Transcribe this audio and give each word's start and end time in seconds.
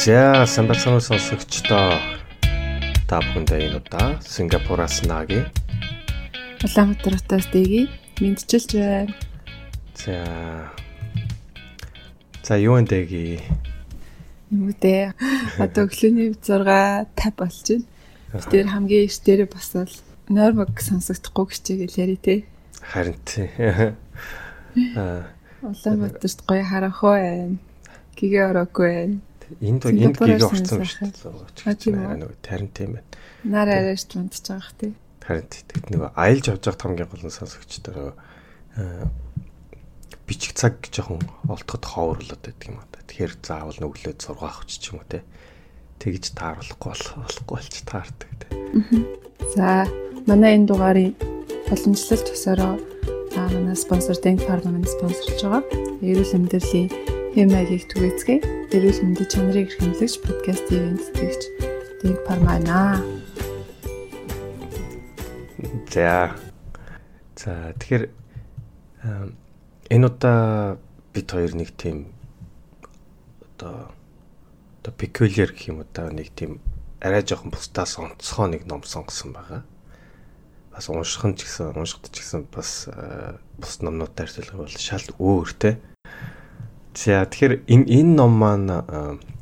За 0.00 0.46
самбарсан 0.48 0.96
сонсогчдоо 0.96 1.92
та 3.04 3.20
бүхэндээ 3.20 3.68
энэ 3.68 3.76
удаа 3.84 4.16
Сингапураас 4.24 5.04
наги 5.04 5.44
Улаанбаатараас 6.64 7.52
дэги 7.52 7.84
мэдчилж 8.16 8.80
байна. 8.80 9.12
За 10.00 10.24
За 12.40 12.56
юу 12.56 12.80
энэ 12.80 12.88
дэги 12.88 13.44
дээ 14.80 15.12
одоо 15.60 15.84
өглөөний 15.84 16.32
6 16.32 16.48
50 16.48 17.36
болж 17.36 17.60
байна. 17.68 17.84
Тэр 18.48 18.72
хамгийн 18.72 19.04
их 19.04 19.20
дээр 19.20 19.52
босвол 19.52 19.92
нормог 20.32 20.80
сонсогдохгүй 20.80 21.52
хичээгээл 21.52 22.00
яри 22.00 22.16
те. 22.16 22.34
Харин 22.80 23.20
тий. 23.28 23.52
Аа 24.96 25.28
Улаанбаатарт 25.60 26.40
гоё 26.48 26.64
харах 26.64 27.04
байна. 27.04 27.60
Гэгээ 28.16 28.48
ороогүй 28.48 28.88
байна. 28.96 29.20
Энд 29.58 29.82
энд 29.90 30.16
гийг 30.22 30.42
орсон 30.46 30.66
дээ. 30.66 32.16
Нэг 32.22 32.38
тарин 32.42 32.70
тийм 32.70 32.98
байна. 32.98 33.08
Нар 33.44 33.68
арайш 33.68 34.06
тундж 34.06 34.38
байгаа 34.46 34.62
х 34.62 34.72
тий. 34.78 34.92
Харин 35.26 35.46
тэгэд 35.50 35.86
нөгөө 35.90 36.10
аялж 36.14 36.44
явж 36.46 36.62
байгаа 36.64 36.82
хамгийн 36.86 37.10
гол 37.10 37.24
нь 37.26 37.34
сонсогчдоо 37.34 38.14
бичих 40.30 40.54
цаг 40.54 40.78
жоохон 40.94 41.18
олдоход 41.50 41.84
ховорлоод 41.84 42.42
байдаг 42.46 42.68
юм 42.70 42.78
аа. 42.78 42.86
Тэгэхээр 43.10 43.32
заавал 43.42 43.78
нүглээд 43.82 44.22
сургаах 44.22 44.62
ч 44.70 44.78
ч 44.78 44.94
юм 44.94 45.02
уу 45.02 45.08
те. 45.10 45.26
Тэгж 45.98 46.38
тааруулахгүй 46.38 46.94
болохгүй 46.94 47.46
болч 47.50 47.74
таардаг 47.82 48.30
те. 48.38 48.46
За 49.58 49.90
манай 50.30 50.54
энэ 50.54 50.70
дугаарыг 50.70 51.18
боломжлол 51.66 52.22
тусаараа 52.22 52.78
манай 53.36 53.76
спонсор 53.76 54.16
Denk 54.22 54.46
маань 54.46 54.86
спонсорлж 54.86 55.42
байгаа. 55.42 55.62
Эрүүл 56.00 56.36
амьдралын 56.38 57.19
хэм 57.30 57.54
маягийг 57.54 57.86
түгээцгээе. 57.86 58.42
Эрүүл 58.74 59.00
мэндийн 59.06 59.30
чанарыг 59.30 59.70
хэмлэгч 59.78 60.18
подкаст 60.26 60.66
ивент 60.74 61.14
тэгч 61.14 61.42
Pharma 62.26 62.58
наа. 62.58 62.98
За. 65.94 66.34
За 67.38 67.70
тэгэхээр 67.78 68.10
энэ 69.94 70.06
удаа 70.10 70.78
бид 71.14 71.30
хоёр 71.30 71.54
нэг 71.54 71.70
тийм 71.78 72.10
одоо 73.42 73.94
одоо 74.82 74.92
peculiar 74.98 75.54
гэх 75.54 75.70
юм 75.70 75.86
удаа 75.86 76.10
нэг 76.10 76.34
тийм 76.34 76.58
арай 76.98 77.22
жоохон 77.22 77.54
бусдаас 77.54 77.94
онцгой 78.02 78.58
нэг 78.58 78.66
ном 78.66 78.82
сонгосон 78.82 79.38
байгаа. 79.38 79.62
Бас 80.74 80.90
унших 80.90 81.22
нь 81.30 81.38
ч 81.38 81.46
гэсэн 81.46 81.78
уншихд 81.78 82.10
ч 82.10 82.26
гэсэн 82.26 82.50
бас 82.50 82.90
бус 83.54 83.78
номнуудаар 83.86 84.30
төлөв 84.34 84.66
бол 84.66 84.74
шал 84.74 85.06
өөр 85.14 85.50
те. 85.54 85.78
За 86.90 87.22
тэгэхээр 87.22 87.70
энэ 87.70 87.86
энэ 87.86 88.14
ном 88.18 88.34
маань 88.34 88.82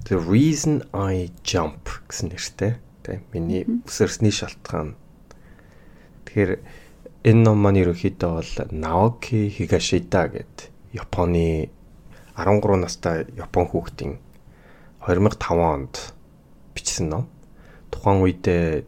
The 0.05 0.21
Reason 0.21 0.85
I 0.93 1.33
Jump 1.41 1.89
гэсэн 2.05 2.29
нэртэй 2.29 2.77
те. 3.01 3.25
Миний 3.33 3.65
өсөрсний 3.89 4.29
шалтгаан. 4.29 5.01
Тэгэхээр 6.29 6.61
энэ 7.25 7.43
ном 7.49 7.57
маань 7.65 7.81
ерөнхийдөө 7.81 8.31
бол 8.37 8.53
Наоки 8.69 9.49
Хигашида 9.49 10.29
гэдэг 10.29 10.69
Японы 10.93 11.73
13 12.37 12.85
настай 12.85 13.25
Япон 13.33 13.65
хүүхдийн 13.73 14.21
2005 15.09 15.41
онд 15.57 16.13
бичсэн 16.77 17.09
ном. 17.09 17.25
Тухайн 17.89 18.21
үедээ 18.29 18.85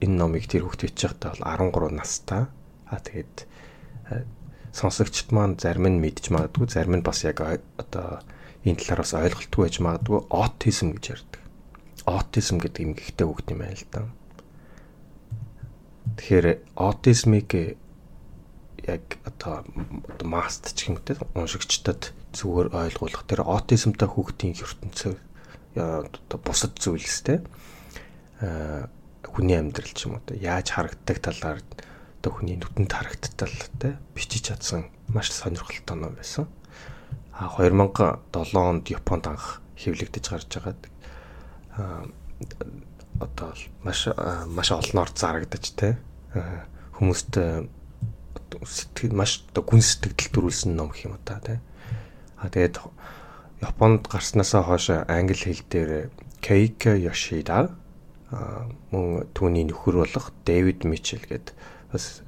энэ 0.00 0.16
номыг 0.16 0.48
тэр 0.48 0.64
хүүхд 0.64 0.88
бичиж 0.88 1.12
байхдаа 1.12 1.36
бол 1.36 1.92
13 1.92 1.92
настай. 1.92 2.48
Аа 2.88 3.00
тэгээд 3.04 3.36
сонсогчд 4.72 5.32
маань 5.32 5.58
зарим 5.58 5.88
нь 5.88 6.00
мэдж 6.02 6.30
магадгүй, 6.32 6.68
зарим 6.68 7.00
нь 7.00 7.06
бас 7.06 7.24
яг 7.24 7.40
одоо 7.42 8.20
энэ 8.64 8.78
талаар 8.78 9.02
бас 9.02 9.14
ойлголтгүй 9.14 9.62
байж 9.64 9.76
магадгүй 9.80 10.18
аутизм 10.28 10.88
гэж 10.96 11.04
ярьдаг. 11.14 11.42
Аутизм 12.06 12.56
гэдэг 12.60 12.82
юм 12.84 12.92
гихтэй 12.94 13.26
хүүхд 13.26 13.52
юм 13.52 13.60
байна 13.64 13.76
л 13.76 13.86
да. 13.92 14.00
Тэгэхээр 16.18 16.46
аутизмыг 16.76 17.50
яг 18.88 19.04
одоо 19.24 19.64
маст 20.24 20.72
ч 20.72 20.88
юм 20.88 20.96
те 21.04 21.16
уншигчдад 21.36 22.12
зүгээр 22.32 22.72
ойлгуулах 22.72 23.24
тэр 23.28 23.44
аутизмтай 23.44 24.08
хүүхдийн 24.08 24.56
ертөнцөө 24.56 25.14
одоо 25.76 26.38
бусад 26.40 26.76
зүйлстэй 26.80 27.44
а 28.40 28.88
хүний 29.24 29.58
амьдрал 29.58 29.92
ч 29.92 30.08
юм 30.08 30.18
уу 30.18 30.24
яаж 30.32 30.72
харагддаг 30.72 31.18
талаар 31.20 31.60
одоо 32.18 32.32
хүний 32.34 32.58
нүдэнд 32.58 32.90
харагдтал 32.90 33.54
те 33.78 33.96
бичиж 34.14 34.50
чадсан 34.50 34.90
маш 35.08 35.30
сонирхолтой 35.30 35.96
ном 35.96 36.14
байсан. 36.18 36.46
А 37.32 37.46
2007 37.46 38.58
онд 38.58 38.90
Японд 38.90 39.26
анх 39.30 39.62
хэвлэгдэж 39.78 40.24
гарч 40.26 40.50
байгаад 40.58 40.82
одоо 43.22 43.54
маш 43.86 44.08
маш 44.50 44.68
олноор 44.74 45.10
зарагдаж 45.14 45.64
те 45.78 45.98
хүмүүст 46.98 47.38
сэтгэл 48.66 49.14
маш 49.14 49.46
оо 49.54 49.62
гүн 49.62 49.82
сэтгэл 49.82 50.34
төрүүлсэн 50.34 50.74
ном 50.74 50.90
гэх 50.90 51.06
юм 51.06 51.14
уу 51.14 51.22
та 51.22 51.38
тий. 51.38 51.62
А 52.42 52.50
тэгээд 52.50 52.82
Японд 53.62 54.10
гарснаасаа 54.10 54.66
хойш 54.66 54.90
англи 55.06 55.38
хэл 55.38 55.62
дээр 55.70 56.10
Keiko 56.42 56.94
Yoshida 56.98 57.70
мөн 58.92 59.30
түүний 59.32 59.64
нөхөр 59.70 60.04
болох 60.04 60.30
Дэвид 60.44 60.84
Мичел 60.84 61.22
гээд 61.24 61.54
бас 61.92 62.22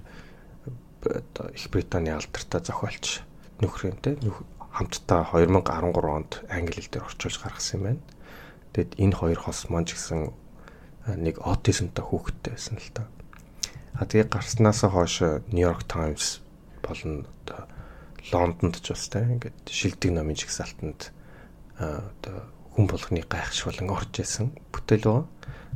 Их 1.55 1.71
Британий 1.71 2.13
алдартай 2.13 2.61
зохиолч 2.61 3.25
нөхөр 3.65 3.89
юм 3.89 3.97
те 4.05 4.17
хамтдаа 4.71 5.25
2013 5.33 5.97
онд 6.05 6.45
англи 6.53 6.81
хэл 6.81 6.93
дээр 6.93 7.09
орчуулж 7.09 7.37
гаргасан 7.41 7.81
юм 7.81 7.85
байна. 7.85 8.03
Тэгэд 8.77 8.93
энэ 9.01 9.17
хоёр 9.17 9.41
хос 9.41 9.67
маань 9.73 9.89
ч 9.89 9.97
гэсэн 9.97 10.31
нэг 11.17 11.41
аутизмтай 11.41 12.05
хүүхэдтэй 12.05 12.53
байсан 12.53 12.77
л 12.77 12.93
та. 12.93 13.09
А 13.97 14.05
тэгээ 14.05 14.29
гарснаас 14.29 14.85
хойш 14.85 15.25
Нью-Йорк 15.51 15.89
Таймс 15.89 16.45
болон 16.85 17.27
одоо 17.49 17.67
Лондонд 18.31 18.79
ч 18.85 18.93
бас 18.93 19.09
тийм 19.09 19.41
ингээд 19.41 19.59
шилдэг 19.67 20.11
номын 20.13 20.37
жигсаалтанд 20.37 21.11
одоо 21.81 22.37
хүн 22.77 22.87
болгоны 22.87 23.25
гайхш 23.25 23.65
болон 23.67 23.89
орж 23.91 24.21
исэн 24.21 24.53
бүтээл 24.71 25.09
байгаа. 25.09 25.27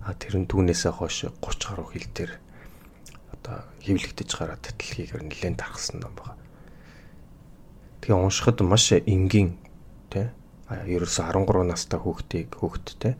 А 0.05 0.13
тэр 0.15 0.39
нь 0.39 0.47
түүнээсээ 0.47 0.93
хойш 0.95 1.27
30 1.33 1.65
гаруй 1.65 1.89
хил 1.97 2.09
дээр 2.13 2.33
одоо 3.45 3.61
хэвлэгдэж 3.85 4.31
гараад 4.33 4.65
тэтлэгийг 4.65 5.21
нэлээд 5.21 5.61
тархсан 5.61 6.01
ном 6.01 6.17
байгаа. 6.17 6.41
Тэгээ 8.01 8.17
уншихад 8.17 8.65
маш 8.65 8.97
энгийн 8.97 9.61
тий 10.09 10.33
ерөөсө 10.73 11.29
13 11.29 11.69
настай 11.69 12.01
хүүхдийг 12.01 12.57
хүүхдтэй 12.57 13.15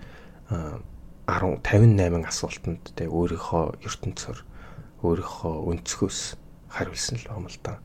10 0.49 1.61
58 1.61 2.25
асуултанд 2.25 2.83
тий 2.97 3.05
өөрийнхөө 3.05 3.85
ертөнцөөр 3.85 4.39
өөрийнхөө 5.05 5.55
өнцгөөс 5.69 6.21
хариулсан 6.73 7.21
л 7.21 7.29
юм 7.37 7.47
л 7.53 7.59
да. 7.61 7.77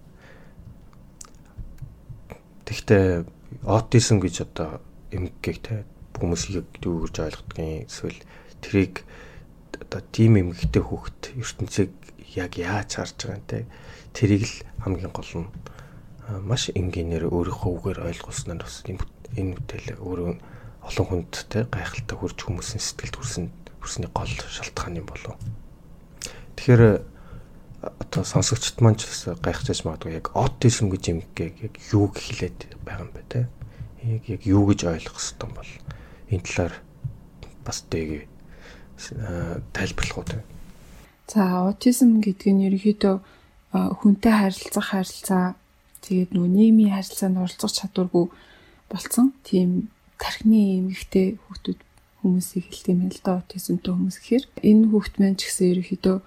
Тэгтээ 2.64 3.28
аутизм 3.68 4.24
гэж 4.24 4.48
одоо 4.48 4.80
эмгэгтэй 5.12 5.60
те 5.60 5.76
хүмүүс 6.16 6.56
юу 6.56 6.64
гэж 7.04 7.16
ойлгодгийг 7.20 7.92
эсвэл 7.92 8.20
трийг 8.64 9.04
одоо 9.76 10.02
тим 10.12 10.40
эмгэгтэй 10.40 10.84
хүүхэд 10.84 11.22
ертөнцийг 11.40 11.90
яг 12.36 12.58
яаж 12.58 12.90
харж 13.00 13.18
байгаа 13.26 13.44
те 13.48 13.66
тэрийг 14.14 14.44
л 14.46 14.56
хамгийн 14.84 15.14
гол 15.14 15.34
нь 15.46 15.50
маш 16.46 16.70
энгийнээр 16.70 17.26
өөрийнхөө 17.30 17.72
үгээр 17.74 18.00
ойлгуулснаар 18.06 18.62
бас 18.62 18.86
энэ 18.86 19.58
бүтээл 19.58 19.98
өөрөө 19.98 20.32
олон 20.86 21.06
хүнд 21.10 21.34
те 21.50 21.66
гайхалтай 21.70 22.18
хурж 22.18 22.38
хүмүүсийн 22.46 22.82
сэтгэлд 22.82 23.16
хүрсэн 23.18 23.46
хүрсний 23.82 24.10
гол 24.14 24.30
шалтгаан 24.30 25.00
юм 25.02 25.08
болов. 25.10 25.36
Тэгэхээр 26.56 26.84
одоо 27.82 28.24
сонсогчд 28.24 28.82
маань 28.84 29.00
ч 29.00 29.08
гайхчихж 29.26 29.88
магадгүй 29.88 30.20
яг 30.20 30.32
аутизм 30.36 30.92
гэж 30.92 31.04
юм 31.10 31.20
яг 31.40 31.74
юу 31.96 32.12
хэлээд 32.12 32.76
байгаа 32.84 33.08
юм 33.08 33.12
бэ 33.16 33.24
те. 33.32 33.40
Яг 34.04 34.24
яг 34.28 34.42
юу 34.44 34.68
гэж 34.68 34.86
ойлгох 34.86 35.16
хэвтан 35.16 35.52
бол 35.56 35.72
энэ 36.30 36.44
талаар 36.44 36.74
бас 37.64 37.86
дээг 37.88 38.28
тайлбарлах 39.72 40.18
уу 40.20 40.28
те. 40.28 40.44
За 41.30 41.70
аутизм 41.70 42.20
гэдэг 42.26 42.50
нь 42.54 42.66
ерөнхийдөө 42.68 43.16
хүнтэй 44.02 44.34
харилцах 44.34 44.88
харилцаа 44.90 45.46
тэгээд 46.02 46.34
нөгөө 46.34 46.52
нийгмийн 46.58 46.94
харилцаанд 46.98 47.38
оролцох 47.38 47.72
чадваргүй 47.78 48.26
болцсон 48.90 49.38
тийм 49.46 49.94
тархины 50.18 50.82
эмгэгтэй 50.82 51.38
хүүхдүүд 51.38 51.80
хүмүүсийг 52.20 52.66
хэлдэг 52.66 52.94
юм 52.98 53.02
л 53.14 53.22
да 53.22 53.32
аутизмтэй 53.38 53.94
хүмүүс 53.94 54.18
гэхээр 54.20 54.46
энэ 54.70 54.90
хүүхд 54.90 55.14
маань 55.22 55.38
ч 55.38 55.42
гэсэн 55.46 55.70
ерөнхийдөө 55.72 56.18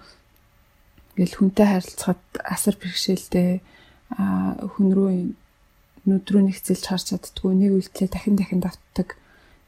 Ингээл 1.13 1.37
хүнтэй 1.37 1.67
харилцахад 1.69 2.21
асар 2.41 2.73
бэрхшээлтэй 2.81 3.61
хүн 4.17 4.87
рүү 4.97 5.09
нүд 6.09 6.25
рүү 6.25 6.41
нэгцэлж 6.49 6.83
харж 6.89 7.05
чаддгүй 7.13 7.53
нэг 7.53 7.71
үйлдэлээ 7.77 8.09
дахин 8.09 8.33
дахин 8.33 8.65
давтдаг 8.65 9.13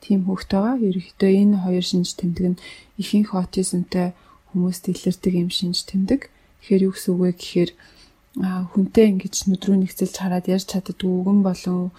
тийм 0.02 0.26
хүүхд 0.26 0.50
байгаа. 0.50 0.82
Ерөнхийдөө 0.82 1.32
энэ 1.38 1.62
хоёр 1.62 1.86
шинж 1.86 2.18
тэмдэг 2.18 2.46
нь 2.50 2.62
ихэнх 2.98 3.38
аутизмтай 3.38 4.18
хүмүүст 4.56 4.88
илэрдэг 4.88 5.34
юм 5.36 5.52
шинж 5.52 5.84
тэмдэг. 5.92 6.32
Тэгэхээр 6.64 6.86
юу 6.88 6.94
гэсэн 6.96 7.12
үг 7.12 7.22
вэ 7.22 7.32
гэхээр 7.36 7.72
хүнтэй 8.72 9.06
ингэж 9.12 9.36
нүд 9.52 9.64
рүү 9.68 9.78
нэгцэлж 9.84 10.16
хараад 10.16 10.48
ярьж 10.48 10.68
чаддгүй 10.72 11.12
өгөн 11.12 11.40
болон 11.44 11.92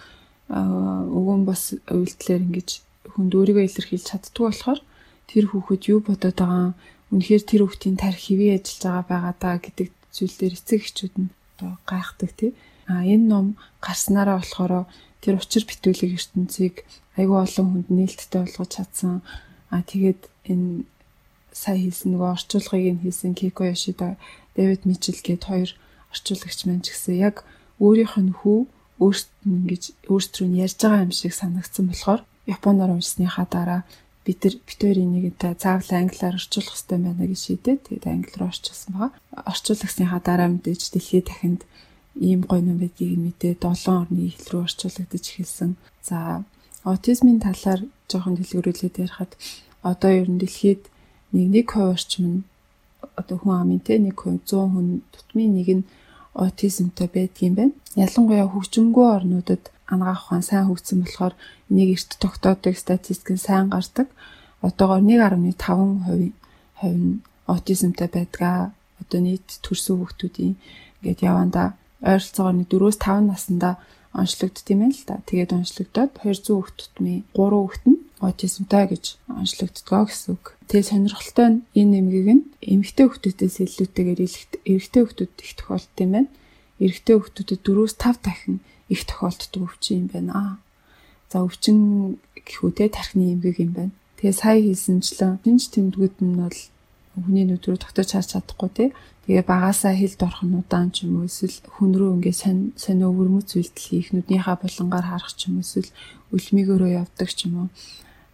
өгөн 0.49 1.41
бас 1.45 1.77
үйлдэлээр 1.89 2.45
ингэж 2.49 2.69
хүнд 3.13 3.31
өөрийгөө 3.37 3.65
илэрхийлж 3.65 4.05
чаддгүй 4.09 4.45
болохоор 4.49 4.79
тэр 5.29 5.45
хүүхэд 5.49 5.83
юу 5.91 5.99
бодоод 6.05 6.37
байгаа 6.37 6.73
үнэхээр 7.11 7.43
тэр 7.47 7.61
хүүхдийн 7.65 7.97
тарих 7.97 8.21
хэвээ 8.27 8.51
ажиллаж 8.59 8.81
байгаа 8.83 9.05
байгаа 9.09 9.33
даа 9.41 9.57
гэдэг 9.63 9.87
зүйл 10.15 10.35
дээр 10.37 10.55
эцэг 10.57 10.81
эхчүүд 10.83 11.15
нь 11.17 11.33
одоо 11.57 11.71
гайхдаг 11.89 12.31
тий. 12.37 12.51
А 12.87 13.03
энэ 13.03 13.25
ном 13.27 13.45
гарснараа 13.83 14.39
болохоор 14.39 14.87
тэр 15.21 15.35
учир 15.41 15.63
битүүлэг 15.67 16.15
ертөнцийг 16.15 16.75
айгүй 17.19 17.37
олон 17.43 17.67
хүнд 17.71 17.89
нээлттэй 17.91 18.39
болгож 18.45 18.71
чадсан. 18.71 19.25
А 19.73 19.81
тэгээд 19.83 20.21
энэ 20.51 20.85
сая 21.61 21.77
хийсэн 21.81 22.13
нөгөө 22.13 22.29
орчуулгыг 22.37 22.85
нь 22.93 23.03
хийсэн 23.03 23.33
Кико 23.39 23.63
Ёшида, 23.73 24.21
Дэвид 24.55 24.85
Мичел 24.85 25.19
гээд 25.25 25.43
хоёр 25.49 25.69
орчуулагч 26.13 26.59
маань 26.65 26.85
ч 26.85 26.93
гэсэн 26.93 27.15
яг 27.27 27.35
өөрийнх 27.81 28.15
нь 28.21 28.37
хүү 28.39 28.59
өөрт 29.03 29.29
нь 29.45 29.53
ингэж 29.57 29.83
өөрсдрөө 30.11 30.47
нь 30.49 30.59
ярьж 30.65 30.77
байгаа 30.81 31.05
юм 31.05 31.13
шиг 31.13 31.33
санагдсан 31.33 31.85
болохоор 31.89 32.21
Японоор 32.55 32.91
уншсныхаа 32.95 33.45
дараа 33.49 33.81
бид 34.25 34.43
нар 34.43 34.55
битүүрийн 34.67 35.11
нэгэнтэй 35.13 35.53
заавал 35.55 35.91
англиар 35.93 36.35
орчуулах 36.39 36.75
хэрэгтэй 36.75 36.99
байна 36.99 37.25
гэж 37.31 37.41
шийдээд 37.45 37.79
тэгээд 37.85 38.05
англи 38.11 38.35
руу 38.37 38.49
орчуулсан 38.51 38.91
байгаа. 38.93 39.11
Орчуулагсныхаа 39.51 40.21
дараа 40.25 40.49
мэдээж 40.51 40.81
дэлхийд 40.91 41.27
дахинд 41.27 41.61
ийм 42.27 42.41
гоё 42.49 42.61
ном 42.65 42.77
байдгийг 42.81 43.19
мэдээ 43.23 43.53
7 43.61 43.87
орны 44.01 44.33
хэл 44.33 44.49
рүү 44.51 44.61
орчуулагдаж 44.67 45.23
эхэлсэн. 45.31 45.71
За 46.03 46.43
аутизмын 46.83 47.39
талаар 47.39 47.81
жоохон 48.09 48.35
дэлгэрүүлээд 48.35 48.95
ярихад 49.05 49.31
одоо 49.83 50.11
ер 50.11 50.27
нь 50.27 50.41
дэлхийд 50.41 50.83
нэг 51.33 51.47
нэг 51.55 51.67
хувь 51.71 51.93
орчим 51.95 52.25
нь 52.27 52.39
одоо 53.19 53.37
хүн 53.39 53.55
амын 53.61 53.81
те 53.81 53.97
нэг 53.99 54.15
хувь 54.21 54.39
100 54.45 54.73
хүн 54.73 54.87
тутмын 55.13 55.51
нэг 55.57 55.69
нь 55.77 55.87
аутизмтай 56.33 57.07
байдгийм 57.09 57.53
байна. 57.55 57.73
Ялангуяа 57.95 58.47
хөгжимгүй 58.49 59.05
орнуудад 59.17 59.63
анагаах 59.89 60.23
ухаан 60.23 60.43
сайн 60.45 60.67
хөгжсөн 60.67 61.01
болохоор 61.01 61.33
нэг 61.69 61.87
эрт 61.95 62.11
тогтоодог 62.21 62.75
статистик 62.77 63.29
нь 63.33 63.45
сайн 63.47 63.69
гардаг. 63.73 64.07
Одоогоор 64.61 65.01
1.5% 65.01 66.05
хувь 66.77 66.97
нь 67.01 67.21
аутизмтай 67.47 68.07
байдгаа. 68.11 68.71
Одоо 69.01 69.19
нийт 69.21 69.47
төрсөн 69.65 69.97
хүүхдүүдийн 69.97 70.53
ингээд 71.01 71.25
явандаа 71.25 71.67
ойролцоогоор 72.01 72.55
4-5 72.69 73.29
наснда 73.29 73.77
онцлогдд 74.13 74.65
тийм 74.65 74.81
ээ 74.85 74.93
л 74.93 75.03
да. 75.09 75.21
Тэгээд 75.25 75.53
онцлогдоод 75.57 76.11
200 76.21 76.53
хүүхд 76.53 76.75
тутмын 76.77 77.23
3 77.33 77.61
хүүхд 77.61 77.83
нь 77.89 78.01
аутизмтай 78.21 78.83
гэж 78.89 79.05
онцлогддгоо 79.29 80.03
гэсэн 80.05 80.29
үг. 80.33 80.56
Тэгээ 80.67 80.89
сонирхолтой 80.91 81.47
нь 81.47 81.59
энэ 81.79 81.91
нэмгийг 81.95 82.27
нь 82.35 82.43
эмэгтэй 82.59 83.07
хүүхдүүдээс 83.07 83.55
илүүтэйгээр 83.63 84.19
эрэгтэй 84.67 85.01
хүүхдүүд 85.03 85.33
их 85.39 85.53
тохиолддог 85.55 85.99
юм 86.03 86.11
байна. 86.11 86.29
Эрэгтэй 86.83 87.15
хүүхдүүдэд 87.15 87.61
4-5 87.63 88.19
дахин 88.19 88.57
их 88.91 89.01
тохиолддог 89.07 89.61
өвчин 89.63 89.95
юм 90.03 90.07
байна. 90.11 90.59
За 91.31 91.39
өвчин 91.39 92.19
гэхүү 92.35 92.71
те 92.75 92.91
тархины 92.91 93.39
эмгэг 93.39 93.63
юм 93.63 93.71
байна. 93.79 93.95
Тэгээ 94.19 94.35
сая 94.35 94.59
хийсэнчлэн 94.59 95.39
тэнч 95.43 95.63
тэмдгүүд 95.71 96.15
нь 96.19 96.35
бол 96.35 96.59
хүний 97.15 97.45
нүд 97.47 97.63
рүү 97.63 97.79
тогтож 97.79 98.11
харж 98.11 98.29
чадахгүй 98.35 98.69
те. 98.75 98.85
Тэгээ 99.23 99.47
багасаа 99.47 99.95
хилд 99.95 100.19
орох 100.19 100.43
нь 100.43 100.59
удаан 100.59 100.91
ч 100.91 101.07
юм 101.07 101.23
уу 101.23 101.31
эсвэл 101.31 101.57
хүн 101.79 101.91
рүү 101.95 102.11
ингээ 102.19 102.35
сонь 102.35 102.75
сонио 102.75 103.11
өвөрмөц 103.11 103.55
үйлдэл 103.55 103.87
хийх 103.87 104.11
нүднийхаа 104.11 104.55
булангаар 104.59 105.07
харах 105.15 105.33
ч 105.35 105.47
юм 105.47 105.59
уу 105.59 105.65
эсвэл 105.65 105.91
өлмигөөрөө 106.35 106.91
явдаг 107.01 107.29
ч 107.31 107.47
юм 107.47 107.55
уу. 107.55 107.69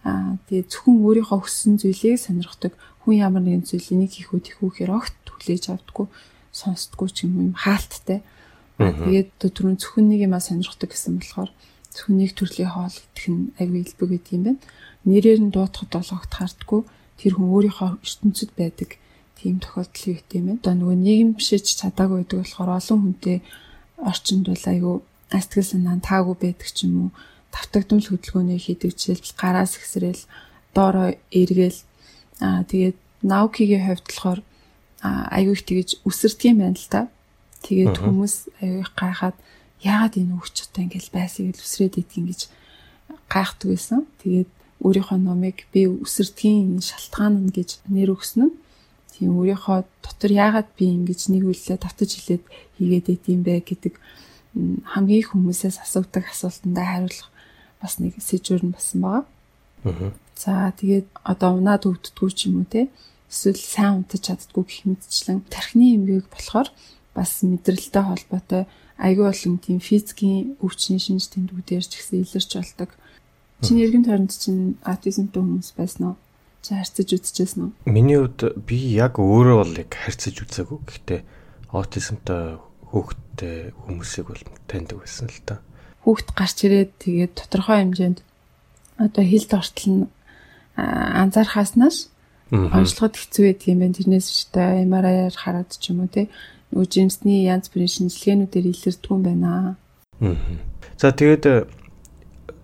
Аа 0.04 0.36
тэгээ 0.48 0.68
зөвхөн 0.68 0.98
өөрийнхөө 1.00 1.40
хүссэн 1.44 1.80
зүйлийг 1.80 2.20
сонирхдаг 2.20 2.74
хүн 3.04 3.16
ямар 3.24 3.44
нэгэн 3.44 3.64
зүйл 3.64 3.88
энийг 3.96 4.12
хийх 4.16 4.36
үү 4.36 4.42
тэхүү 4.44 4.68
гэхээр 4.72 4.92
огт 4.92 5.16
хүлээж 5.28 5.64
авдаггүй 5.72 6.08
сонсдггүй 6.52 7.10
ч 7.12 7.18
юм 7.28 7.56
хаалттай. 7.56 8.20
Тэгээд 8.78 9.32
түрүүн 9.40 9.80
зөвхөн 9.80 10.08
нэг 10.12 10.28
юмаа 10.28 10.44
сонирхдаг 10.44 10.92
гэсэн 10.92 11.20
болохоор 11.20 11.52
зөвхөн 11.94 12.18
нэг 12.20 12.32
төрлийн 12.36 12.72
хоол 12.74 12.96
идэх 12.96 13.26
нь 13.32 13.52
аягүй 13.60 13.82
илбэг 13.86 14.10
гэдэг 14.12 14.34
юм 14.34 14.44
байна. 14.44 14.62
Нэрээр 15.08 15.40
нь 15.44 15.54
дуутахад 15.54 15.92
бол 15.94 16.12
огт 16.20 16.34
хардггүй 16.36 16.82
тэр 17.20 17.34
хүн 17.38 17.50
өөрийнхөө 17.54 17.90
ертөнцид 18.02 18.52
байдаг 18.58 18.90
тийм 19.38 19.60
тохиолдол 19.60 20.08
юу 20.10 20.18
гэдэм 20.18 20.46
бэ? 20.48 20.58
Одоо 20.64 20.74
нөгөө 20.80 20.98
нийгэм 21.00 21.32
бишэж 21.38 21.66
чадаагүй 21.80 22.18
байдаг 22.24 22.40
болохоор 22.42 22.72
олон 22.80 23.00
хүнтэй 23.04 23.38
орчинд 24.00 24.46
бол 24.48 24.66
айгүй 24.72 24.96
астгал 25.38 25.68
санаа 25.68 25.98
таагүй 26.00 26.36
байдаг 26.40 26.70
ч 26.72 26.88
юм 26.88 26.96
уу. 26.98 27.12
Тавтагдмал 27.54 28.10
хөдөлгөөний 28.10 28.60
хийдэг 28.60 28.98
жишээлбэл 28.98 29.38
гараас 29.38 29.78
ихсрэл 29.78 30.22
доороо 30.74 31.14
эргээл 31.30 31.80
аа 32.42 32.66
тэгээд 32.66 32.98
наукигийн 33.22 33.86
хувьд 33.86 34.06
болохоор 34.10 34.40
их 35.54 35.62
тэгэж 35.64 35.90
үсэрдэг 36.08 36.50
юм 36.52 36.58
байна 36.66 36.80
л 36.80 36.90
да. 36.90 37.02
Тэгээд 37.64 37.96
хүмүүс 38.02 38.36
их 38.60 38.92
гайхаад 38.98 39.38
яагаад 39.80 40.20
энэ 40.20 40.34
одоо 40.34 40.82
ингээл 40.84 41.16
байсыг 41.16 41.56
л 41.56 41.64
үсрээд 41.64 42.02
идэх 42.02 42.24
гэж 42.28 42.42
гайхдаг 43.30 43.70
байсан. 43.72 44.08
Тэгээд 44.24 44.50
өөрийнхөө 44.84 45.20
номыг 45.20 45.64
би 45.72 45.88
үсэрдгийн 45.88 46.84
шалтгаан 46.84 47.48
нь 47.48 47.56
гэж 47.56 47.84
нэр 47.88 48.16
өгсөн 48.16 48.52
нь 48.52 48.56
тийм 49.16 49.40
өөрийнхөө 49.40 49.88
дотор 50.04 50.32
яагаад 50.32 50.70
би 50.76 50.92
ингэж 50.92 51.32
нэг 51.32 51.44
үйлдэлээ 51.48 51.80
давтаж 51.80 52.10
хилээд 52.12 52.44
хийгээд 52.80 53.06
байт 53.08 53.24
юм 53.32 53.42
бэ 53.48 53.64
гэдэг 53.64 53.94
хамгийн 54.92 55.24
хүмүүсээс 55.32 55.80
асуудаг 55.80 56.28
асуултандаа 56.28 56.84
хариулах 56.84 57.30
бас 57.84 58.00
нэг 58.00 58.16
сэжүүр 58.24 58.64
нь 58.64 58.76
басан 58.76 59.00
байгаа. 59.04 59.24
Аа. 59.84 60.16
За 60.40 60.72
тэгээд 60.72 61.08
одоо 61.28 61.60
унаад 61.60 61.84
өвддгүү 61.84 62.30
ч 62.32 62.48
юм 62.48 62.64
уу 62.64 62.68
те 62.72 62.88
эсвэл 63.28 63.60
сайн 63.60 64.08
унтаж 64.08 64.24
чаддгүй 64.24 64.64
гэх 64.64 64.82
мэтчлэн 64.88 65.44
тархины 65.52 66.00
эмгээг 66.00 66.32
болохоор 66.32 66.72
бас 67.12 67.44
мэдрэлтэй 67.44 68.04
холбоотой 68.08 68.64
айгүй 68.98 69.26
болон 69.28 69.58
тийм 69.60 69.80
физикийн 69.84 70.56
өвчний 70.64 71.02
шинж 71.02 71.28
тэмдгүүдээр 71.34 71.84
ч 71.84 71.92
гэсэн 72.00 72.24
илэрч 72.24 72.52
болдог. 72.56 72.90
Чиний 73.62 73.86
эргэн 73.86 74.06
тойронд 74.06 74.34
чинь 74.34 74.78
аутизмтай 74.86 75.42
хүмүүс 75.42 75.72
байсан 75.76 76.14
уу? 76.14 76.16
Чи 76.64 76.78
харьцаж 76.78 77.10
үзчихсэн 77.12 77.62
үү? 77.64 77.72
Миний 77.90 78.18
хувьд 78.22 78.64
би 78.64 78.78
яг 78.96 79.20
өөрөө 79.20 79.58
бол 79.60 79.74
яг 79.76 79.92
харьцаж 79.92 80.36
үзээгүй. 80.46 80.80
Гэхдээ 80.88 81.22
аутизмтай 81.74 82.62
хүүхдтэй 82.92 83.74
хүмүүсийг 83.74 84.26
бол 84.30 84.44
таньдаг 84.70 84.98
байсан 85.02 85.28
л 85.28 85.42
та. 85.44 85.60
Хүүхд 86.04 86.36
гарч 86.36 86.58
ирээд 86.68 86.92
тэгээд 87.00 87.34
тодорхой 87.48 87.80
хэмжээнд 87.80 88.20
одоо 89.00 89.24
хилд 89.24 89.52
ортол 89.56 89.88
нь 89.88 90.04
анзаархааснаас 90.76 92.12
онцлогод 92.52 93.16
хэцүү 93.18 93.44
байдаг 93.50 93.68
юм 93.72 93.80
байна. 93.82 93.98
Тэрнээс 93.98 94.28
ч 94.30 94.40
та 94.52 94.78
MRI-аар 94.84 95.34
хараад 95.34 95.72
ч 95.74 95.90
юм 95.90 96.06
уу 96.06 96.12
те 96.12 96.30
нөгөө 96.74 96.88
жимсний 96.90 97.46
янз 97.48 97.70
бүрийн 97.70 98.10
шинжилгээнүүдээр 98.10 98.66
илэрдэг 98.70 99.10
юм 99.10 99.22
байна. 99.24 99.78
За 100.98 101.10
тэгээд 101.14 101.70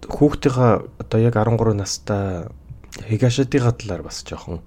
хүүхдийнхаа 0.10 0.86
одоо 1.02 1.20
яг 1.22 1.36
13 1.38 1.74
настай 1.78 2.50
Хигашидига 3.10 3.72
талаар 3.72 4.04
бас 4.04 4.26
жоохон 4.26 4.62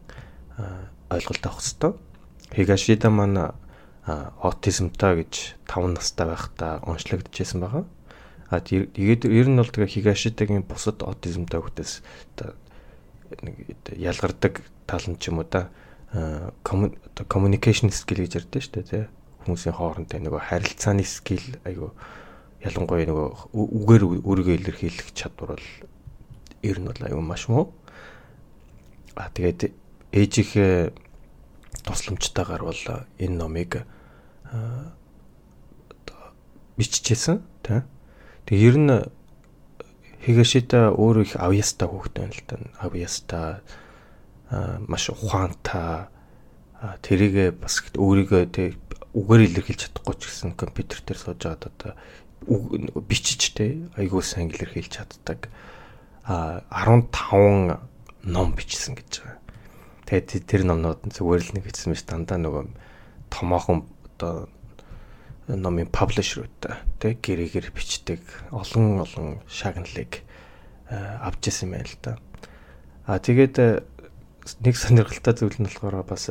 ойлголт 1.11 1.45
авах 1.47 1.61
хэрэгтэй. 1.61 1.93
Хигашида 2.55 3.11
маань 3.11 3.55
аутизмтай 4.07 5.23
гэж 5.23 5.33
5 5.67 5.99
настай 5.99 6.27
байхдаа 6.27 6.83
онцлогдчихсэн 6.87 7.61
байгаа. 7.61 7.85
А 8.53 8.61
тэгээд 8.61 9.25
ер 9.25 9.49
нь 9.49 9.57
бол 9.57 9.73
тэгээ 9.73 9.95
Хигашидагийн 9.97 10.69
бусад 10.69 11.01
аутизмтай 11.01 11.65
хүүхдээс 11.65 12.05
нэг 13.41 13.57
ялгардаг 13.97 14.61
тал 14.85 15.07
нь 15.09 15.17
ч 15.17 15.33
юм 15.33 15.41
уу 15.41 15.49
да 15.49 15.73
communication 17.33 17.89
skill 17.89 18.21
гэж 18.21 18.45
ярьдэн 18.45 18.61
шүү 18.61 18.75
дээ 18.77 18.85
тий 18.93 19.05
хүмүүсийн 19.49 19.73
хоорондоо 19.73 20.21
нөгөө 20.21 20.43
харилцааны 20.53 21.01
skill 21.09 21.57
айгу 21.65 21.97
ялангуяа 22.61 23.09
нөгөө 23.09 23.29
үгээр 23.57 24.03
өөрийгөө 24.21 24.57
илэрхийлэх 24.61 25.09
чадвар 25.17 25.57
бол 25.57 25.69
ер 26.61 26.77
нь 26.77 26.89
бол 26.93 27.01
айгу 27.09 27.25
маш 27.25 27.49
муу 27.49 27.73
А 29.15 29.29
тэгээд 29.29 29.69
ээжийнхээ 30.13 30.93
тусламжтайгаар 31.85 32.65
бол 32.65 32.83
энэ 33.21 33.37
номыг 33.37 33.85
биччихсэн 36.81 37.45
тий. 37.61 37.85
Тэг 38.53 38.61
ер 38.61 38.77
нь 38.77 38.93
Хигашита 40.21 40.93
өөрөө 40.93 41.25
их 41.25 41.41
авьяастай 41.41 41.89
байна 41.89 42.37
л 42.37 42.45
да. 42.45 42.57
Авьяастай 42.85 43.65
маш 44.85 45.09
ухаантай 45.09 46.13
тэрийг 47.01 47.57
бас 47.57 47.81
өөрийгөө 47.97 48.53
тэг 48.53 48.77
үгээр 49.17 49.49
илэрхийлж 49.49 49.89
чадахгүй 49.89 50.15
ч 50.21 50.29
гэсэн 50.29 50.53
компьютер 50.53 51.01
дээр 51.01 51.17
сууж 51.17 51.41
байгаад 51.41 51.65
одоо 51.65 51.93
бичиж 53.09 53.57
тэ 53.57 53.89
айгуу 53.97 54.21
сайн 54.21 54.53
илэрхийлж 54.53 55.01
чаддаг. 55.01 55.49
А 56.29 56.61
15 56.69 57.81
ном 58.29 58.53
бичсэн 58.53 59.01
гэж 59.01 59.25
байгаа. 59.25 59.41
Тэгээд 60.13 60.45
тэр 60.45 60.69
номнууд 60.69 61.09
зүгээр 61.09 61.41
л 61.41 61.53
нэг 61.57 61.65
бичсэн 61.73 61.97
биш 61.97 62.05
дандаа 62.05 62.37
нөгөө 62.37 62.69
томоохон 63.33 63.89
одоо 64.13 64.53
номын 65.51 65.91
паблишерүүд 65.91 66.71
тэг 67.03 67.19
гэрээгээр 67.19 67.75
бичдэг 67.75 68.23
олон 68.55 69.03
олон 69.03 69.29
шагналыг 69.51 70.23
авч 70.87 71.43
ирсэн 71.51 71.67
юм 71.67 71.73
байна 71.75 71.89
л 71.91 71.99
да. 71.99 72.13
А 73.07 73.19
тэгээд 73.19 73.57
нэг 74.63 74.75
сонирхолтой 74.79 75.35
зүйл 75.35 75.59
нь 75.59 75.67
болохоор 75.67 76.07
бас 76.07 76.31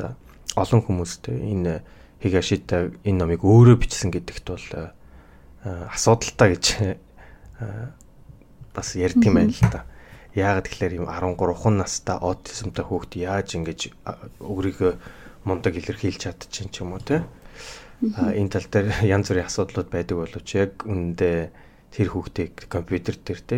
олон 0.56 0.80
хүмүүст 0.80 1.28
энэ 1.28 1.84
Хигашита 2.24 2.88
энэ 3.04 3.18
номыг 3.20 3.44
өөрөө 3.44 3.76
бичсэн 3.84 4.08
гэдэгт 4.16 4.46
бол 4.48 4.68
асуудалтай 5.64 6.56
гэж 6.56 6.64
бас 8.72 8.88
ярьд 8.96 9.20
юм 9.20 9.36
байна 9.36 9.52
л 9.52 9.68
да. 9.68 9.84
яагаад 10.32 10.72
тэгэхээр 10.72 11.04
юм 11.04 11.06
13хан 11.12 11.76
настай 11.76 12.16
аутизмтай 12.16 12.84
хүүхд 12.88 13.20
яаж 13.20 13.60
ингэж 13.60 13.80
өөрийгөө 14.40 14.92
мундаг 15.44 15.76
илэрхийлж 15.76 16.24
чадчих 16.24 16.72
юм 16.80 16.96
уу 16.96 17.04
те 17.04 17.20
а 17.20 17.41
энэ 18.02 18.50
тал 18.50 18.66
дээр 18.66 19.06
янз 19.06 19.30
бүрийн 19.30 19.46
асуудлууд 19.46 19.88
байдаг 19.94 20.16
боловч 20.18 20.48
яг 20.58 20.82
үнэндээ 20.82 21.38
тэр 21.94 22.08
хүүхдийг 22.10 22.66
компьютер 22.66 23.14
дээр 23.14 23.40
те 23.46 23.56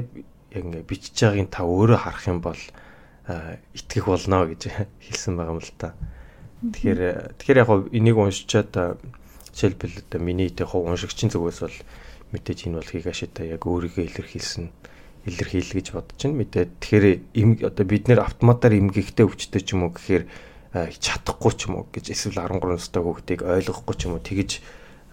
яг 0.53 0.63
ингээ 0.69 0.85
бичиж 0.85 1.17
байгаагийн 1.17 1.49
та 1.49 1.65
өөрөө 1.65 1.99
харах 2.05 2.29
юм 2.29 2.45
бол 2.45 2.61
итгэх 3.73 4.05
болно 4.05 4.45
гэж 4.45 4.69
хэлсэн 5.09 5.41
байгаа 5.41 5.55
юм 5.57 5.65
л 5.65 5.73
та. 5.81 5.97
Тэгэхээр 6.61 7.01
тэгэхээр 7.41 7.61
яг 7.65 7.71
энийг 7.97 8.17
уншичаад 8.21 9.01
жишээлбэл 9.57 10.05
одоо 10.05 10.21
миний 10.21 10.53
тэ 10.53 10.69
хов 10.69 10.85
уншигчийн 10.85 11.33
зүгээс 11.33 11.61
бол 11.65 11.79
мэдээж 12.37 12.69
энэ 12.69 12.77
бол 12.85 12.93
хигашита 12.93 13.49
яг 13.49 13.65
өөрийгөө 13.65 14.05
илэрхийлсэн 14.13 14.69
илэрхийл 15.25 15.73
гэж 15.73 15.87
бодож 15.97 16.21
байна. 16.21 16.41
Мэдээд 16.45 16.71
тэгэхээр 16.85 17.07
одоо 17.65 17.85
бид 17.89 18.05
нэр 18.13 18.21
автоматар 18.21 18.77
эмгэгтэй 18.77 19.25
өвчтэй 19.25 19.63
ч 19.65 19.73
юм 19.73 19.89
уу 19.89 19.97
гэхээр 19.97 20.29
чадахгүй 20.75 21.53
ч 21.55 21.71
юм 21.71 21.79
уу 21.79 21.87
гэж 21.95 22.11
эсвэл 22.11 22.43
13 22.43 22.59
настай 22.67 23.03
хүүхдийг 23.03 23.47
ойлгохгүй 23.47 23.95
ч 23.95 24.01
юм 24.11 24.19
уу 24.19 24.23
тэгэж 24.27 24.51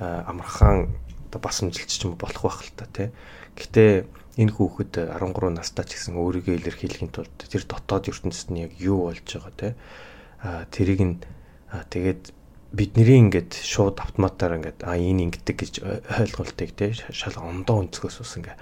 амархан 0.02 0.90
одоо 1.30 1.40
басамжилч 1.40 1.86
ч 1.86 2.02
юм 2.10 2.18
болох 2.18 2.42
байх 2.42 2.66
л 2.66 2.74
та 2.74 2.90
тий. 2.90 3.10
Гэтэ 3.54 4.10
энэ 4.42 4.52
хүүхэд 4.58 5.14
13 5.14 5.54
настай 5.54 5.86
ч 5.86 6.02
гэсэн 6.02 6.18
өөрийгөө 6.18 6.58
илэрхийлэхийн 6.58 7.14
тулд 7.14 7.36
тэр 7.38 7.64
дотоод 7.70 8.10
ертөнцид 8.10 8.50
нь 8.50 8.66
яг 8.66 8.74
юу 8.82 9.14
болж 9.14 9.22
байгаа 9.22 9.54
тий. 9.54 9.72
А 10.42 10.66
тэрийг 10.74 11.02
нь 11.06 11.16
тэгээд 11.70 12.34
бидний 12.74 13.20
ингээд 13.28 13.52
шууд 13.54 14.00
автоматар 14.00 14.56
ингээд 14.56 14.88
а 14.88 14.96
энэ 14.96 15.30
ингэдэг 15.30 15.58
гэж 15.60 15.74
ойлголтыг 16.24 16.72
тий 16.74 16.96
шал 16.96 17.36
ондоо 17.38 17.84
өнцгөөс 17.84 18.24
ус 18.24 18.34
ингээ 18.40 18.56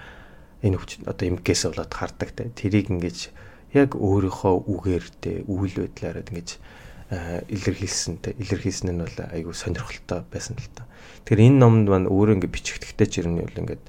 энэ 0.66 0.76
хүч 0.76 0.90
одоо 1.06 1.26
эмгээс 1.30 1.70
болоод 1.70 1.94
хардаг 1.94 2.34
тий 2.34 2.50
тэрийг 2.50 2.90
ингээд 2.90 3.30
яг 3.70 3.94
өөрийнхөө 3.94 4.54
үгээр 4.66 5.04
тий 5.22 5.36
үйл 5.46 5.74
байдлаараа 5.86 6.26
ингэж 6.26 6.48
илэрхийлсэн 7.10 8.22
тий 8.22 8.34
илэрхийлсэн 8.38 8.94
нь 8.94 9.02
бол 9.02 9.18
айгүй 9.34 9.54
сонирхолтой 9.54 10.22
байсан 10.30 10.54
л 10.54 10.70
та. 10.70 10.86
Тэгэхээр 11.26 11.46
энэ 11.50 11.58
номд 11.58 11.86
маань 11.90 12.06
өөрөө 12.06 12.38
ингээд 12.38 12.54
бичигдэхтэй 12.54 13.08
ч 13.10 13.14
юм 13.26 13.34
нь 13.34 13.42
бол 13.42 13.62
ингээд 13.66 13.82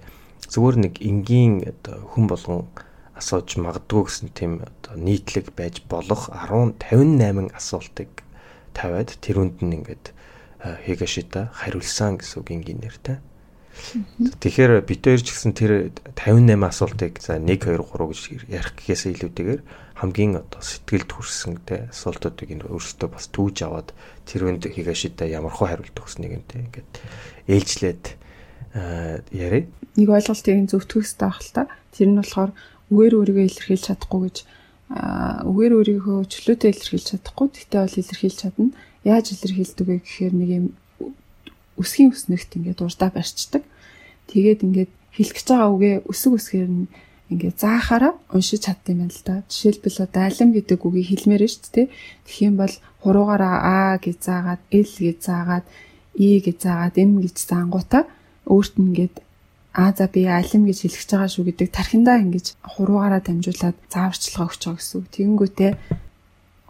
зүгээр 0.50 0.78
нэг 0.82 0.94
энгийн 1.06 1.54
одоо 1.70 2.02
хүн 2.18 2.26
болгон 2.26 2.66
асууж 3.14 3.62
магадгүй 3.62 4.02
гэсэн 4.10 4.30
тийм 4.34 4.66
одоо 4.66 4.98
нийтлэг 4.98 5.54
байж 5.54 5.86
болох 5.86 6.34
10 6.34 6.82
58 6.82 7.54
асуултыг 7.54 8.10
тавиад 8.74 9.14
тэрүүнд 9.22 9.62
нь 9.62 9.78
ингээд 9.78 10.06
Хигашита 10.62 11.54
хариулсан 11.54 12.18
гэсэн 12.18 12.42
үг 12.42 12.50
энгийн 12.54 12.82
нэртэй. 12.82 13.18
Тэгэхээр 14.42 14.82
бид 14.86 15.02
хоёр 15.06 15.22
ч 15.22 15.30
гэсэн 15.34 15.54
тэр 15.54 15.72
58 16.18 16.58
асуултыг 16.58 17.14
за 17.22 17.38
1 17.38 17.46
2 17.48 17.82
3 17.82 17.86
гэж 17.86 18.20
ярих 18.50 18.74
гэхээс 18.78 19.04
илүүтэйгээр 19.14 19.62
хамгийн 20.02 20.42
одоо 20.42 20.66
сэтгэлд 20.66 21.10
хүрсэн 21.14 21.62
те 21.62 21.86
асуултуудыг 21.94 22.50
энэ 22.50 22.66
өөрсдөө 22.66 23.10
бас 23.14 23.30
түүж 23.30 23.62
аваад 23.70 23.94
тэрвэнд 24.26 24.66
Хигашита 24.66 25.30
ямар 25.30 25.54
хөө 25.54 25.78
хариулт 25.78 25.94
өгснэг 25.94 26.42
нэ 26.42 26.58
ингээд 26.58 26.92
ээлжлээд 27.46 28.06
яриа. 29.30 29.70
Нэг 29.94 30.10
ойлголтыг 30.10 30.58
зөвтгөх 30.74 31.06
хэрэгтэй 31.06 31.22
байх 31.30 31.40
л 31.46 31.54
та. 31.54 31.64
Тэр 31.94 32.10
нь 32.10 32.18
болохоор 32.18 32.52
үгээр 32.90 33.14
өөрийгөө 33.14 33.46
илэрхийлж 33.46 33.84
чадахгүй 33.94 34.22
гэж 34.26 34.38
үгээр 35.46 35.74
өөрийгөө 35.78 36.18
чөлөөтэй 36.34 36.70
илэрхийлж 36.74 37.08
чадахгүй. 37.14 37.48
Тэгтээ 37.54 37.82
бол 37.86 38.00
илэрхийлж 38.02 38.38
чадна 38.42 38.74
яаж 39.06 39.26
илэрхийлдэг 39.38 39.86
вэ 39.86 39.96
гэхээр 40.02 40.34
нэг 40.34 40.50
юм 40.50 40.66
өсгийн 41.78 42.10
өснөгт 42.10 42.58
ингээд 42.58 42.82
урдаа 42.82 43.10
барьцдаг. 43.14 43.64
Тэгээд 44.34 44.66
ингээд 44.66 44.92
хэлэх 45.14 45.36
гэж 45.38 45.48
байгаа 45.48 45.70
үгээ 45.76 45.96
өсөг 46.10 46.34
өсгээр 46.42 46.70
нь 46.72 46.88
ингээд 47.32 47.58
заахаараа 47.64 48.14
уншиж 48.36 48.68
чаддаг 48.68 48.92
юм 48.92 49.08
л 49.08 49.22
да. 49.24 49.44
Жишээлбэл 49.48 50.12
алим 50.12 50.50
гэдэг 50.52 50.80
үгийг 50.84 51.08
хэлмээр 51.10 51.48
шүү 51.48 51.72
дээ. 51.72 51.88
Тэгэх 52.28 52.42
юм 52.44 52.56
бол 52.60 52.76
хуруугаараа 53.02 53.56
а 53.64 53.98
гэж 54.04 54.18
заагаад 54.28 54.62
л 54.68 54.94
гэж 55.00 55.18
заагаад 55.24 55.66
и 56.20 56.28
гэж 56.44 56.58
заагаад 56.68 56.96
м 57.00 57.24
гэж 57.24 57.36
заангуудаа 57.48 58.04
өөрт 58.52 58.76
нь 58.78 58.92
ингээд 58.92 59.16
а 59.74 59.96
за 59.96 60.12
би 60.12 60.28
алим 60.28 60.68
гэж 60.68 60.78
хэлэх 60.84 61.00
гэж 61.00 61.12
байгаа 61.16 61.32
шүү 61.32 61.46
гэдэг 61.48 61.70
тархиндаа 61.72 62.20
ингэж 62.20 62.46
хуруугаараа 62.76 63.24
дамжуулаад 63.24 63.78
зааварчилгаа 63.88 64.48
өгч 64.52 64.62
байгаа 64.68 64.80
гэсэн 64.84 65.00
үг. 65.00 65.08
Тэгэнгүүтээ 65.16 65.72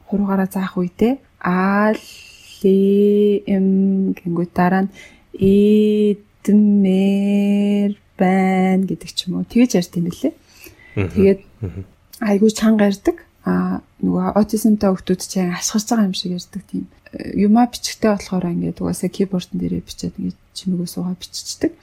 хуруугаараа 0.07 0.45
заах 0.45 0.77
үедээ 0.77 1.13
а 1.41 1.97
ли 1.97 3.41
эм 3.49 4.13
гингүү 4.13 4.45
дараа 4.53 4.85
нь 4.85 4.93
эдмэр 6.45 7.97
байна 8.21 8.85
гэдэг 8.85 9.09
ч 9.17 9.25
юм 9.25 9.41
уу 9.41 9.49
тэгж 9.49 9.81
ярьд 9.81 9.97
юм 9.97 10.05
бэлээ. 10.05 10.33
Тэгээд 10.95 11.41
айгүй 12.21 12.51
чанга 12.51 12.91
ярьдаг. 12.91 13.17
А 13.41 13.81
нөгөө 14.01 14.37
аутизмтай 14.37 14.89
хүмүүс 14.93 15.21
ч 15.25 15.41
ашгарч 15.41 15.87
байгаа 15.89 16.09
юм 16.09 16.15
шиг 16.15 16.37
ярьдаг 16.37 16.61
тийм. 16.69 16.85
Юма 17.33 17.65
бичгтэй 17.65 18.11
болохоор 18.13 18.53
ингээд 18.53 18.81
угаасаа 18.81 19.09
кибордн 19.09 19.57
дээрээ 19.57 19.81
бичээд 19.81 20.15
ингээд 20.21 20.39
чимээгөө 20.53 20.87
суугаа 20.87 21.17
биччихдэг. 21.17 21.73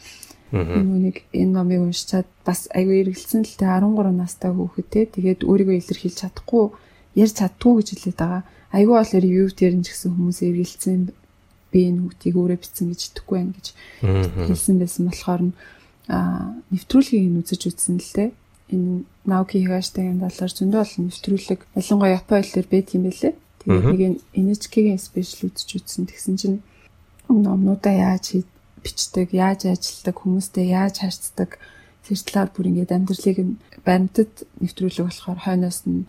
Нэг 0.54 1.26
энэ 1.34 1.52
номыг 1.52 1.82
уншичаад 1.82 2.28
бас 2.46 2.70
айгүй 2.72 3.02
эргэлцсэн 3.04 3.42
л 3.42 3.58
тэ 3.58 3.66
13 3.68 4.16
настай 4.16 4.54
хүүхэд 4.54 4.88
те 4.88 5.00
тэгээд 5.04 5.44
өөрийгөө 5.44 5.76
илэрхийлж 5.76 6.16
чадахгүй 6.24 6.64
ярьж 7.20 7.34
чаддгүй 7.36 7.72
гэж 7.82 7.88
хэлээд 7.92 8.18
байгаа 8.22 8.42
айгүй 8.72 8.94
бол 8.96 9.12
ревю 9.12 9.48
дээр 9.52 9.74
нь 9.76 9.84
ч 9.84 9.92
гэсэн 9.92 10.12
хүмүүс 10.12 10.38
эргэлцсэн 10.44 11.00
би 11.72 11.78
энэ 11.88 12.00
хүүхдийг 12.04 12.34
өөрөө 12.36 12.58
бичсэн 12.60 12.86
гэж 12.92 13.00
итгэхгүй 13.12 13.36
байх 13.40 13.52
гэж 13.56 13.66
хэлсэн 14.48 14.76
байсан 14.80 15.02
болохоор 15.08 15.42
нь 15.48 15.54
нэвтрүүлгийг 16.72 17.26
нь 17.28 17.40
үзэж 17.44 17.62
үзсэн 17.68 17.96
л 18.00 18.12
дээ. 18.16 18.30
Энэ 18.68 19.04
Наоки 19.24 19.60
Хигашитагийн 19.60 20.20
талаар 20.20 20.52
зөндөө 20.52 20.80
бол 20.84 20.94
нэвтрүүлэг 21.08 21.60
ялангуяа 21.76 22.16
Япон 22.20 22.40
хэлээр 22.44 22.68
байт 22.68 22.88
юм 22.96 23.02
байлээ. 23.08 23.34
Тэгээд 23.64 23.84
нэг 23.88 24.00
NHK-гийн 24.36 25.00
спешиал 25.00 25.48
үзэж 25.48 25.68
үзсэн. 25.76 26.04
Тэгсэн 26.08 26.36
чинь 26.36 26.58
номнуудаа 27.28 27.92
яаж 27.92 28.44
бичдэг, 28.84 29.32
яаж 29.32 29.68
ажилладаг, 29.68 30.16
хүмүүстэй 30.16 30.66
яаж 30.72 30.94
харьцдаг 31.04 31.60
тэр 32.08 32.18
талаар 32.24 32.50
бүр 32.52 32.68
ингээд 32.72 32.94
амьдралыг 32.96 33.38
баримтад 33.84 34.32
нэвтрүүлэг 34.64 35.04
болохоор 35.08 35.40
хойноос 35.44 35.84
нь 35.84 36.08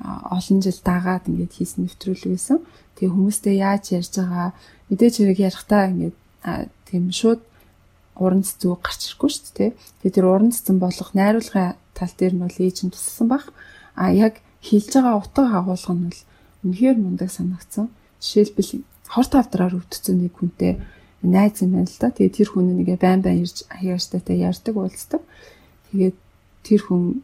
олон 0.00 0.58
жил 0.62 0.80
дагаад 0.86 1.26
ингээд 1.26 1.52
хийсэн 1.58 1.90
нэвтрүүлэг 1.90 2.30
байсан. 2.30 2.58
Тэгээ 2.94 3.14
хүмүүстэй 3.14 3.56
яаж 3.58 3.84
ярьж 3.90 4.12
байгаа 4.14 4.48
мэдээж 4.88 5.14
хэрэг 5.18 5.38
ярихтаа 5.42 5.82
ингээд 5.90 6.16
тийм 6.86 7.04
шууд 7.10 7.42
уран 8.20 8.42
цэцүү 8.46 8.72
гарч 8.78 9.00
ирэхгүй 9.10 9.30
шүү 9.32 9.52
дээ. 9.58 9.70
Тэгээ 10.04 10.14
тэр 10.14 10.26
уран 10.28 10.52
цэцэн 10.54 10.76
болох 10.78 11.10
найруулгын 11.18 11.74
тал 12.00 12.14
дээр 12.16 12.34
нь 12.34 12.44
бол 12.44 12.56
ээж 12.56 12.88
нь 12.88 12.94
туссан 12.96 13.28
баг. 13.28 13.52
А 13.92 14.08
яг 14.08 14.40
хэлж 14.64 14.96
байгаа 14.96 15.20
утга 15.20 15.44
агуулга 15.52 15.92
нь 15.92 16.04
бол 16.08 16.20
үнэхээр 16.64 16.96
мундаг 16.96 17.28
санагдсан. 17.28 17.92
Жишээлбэл 18.24 18.80
хорт 19.12 19.32
авдраар 19.36 19.76
өвдсөн 19.76 20.16
нэг 20.24 20.32
хүнтэй 20.40 20.80
найз 21.20 21.60
юм 21.60 21.76
байна 21.76 21.92
л 21.92 22.00
да. 22.00 22.08
Тэгээ 22.08 22.36
тэр 22.36 22.48
хүн 22.48 22.66
нэгэ 22.80 22.96
байн 22.96 23.20
байн 23.20 23.44
ирж 23.44 23.68
хаяастайтай 23.68 24.40
ярьдаг 24.40 24.74
уулздаг. 24.76 25.20
Тэгээд 25.92 26.16
тэр 26.64 26.80
хүн 26.80 27.20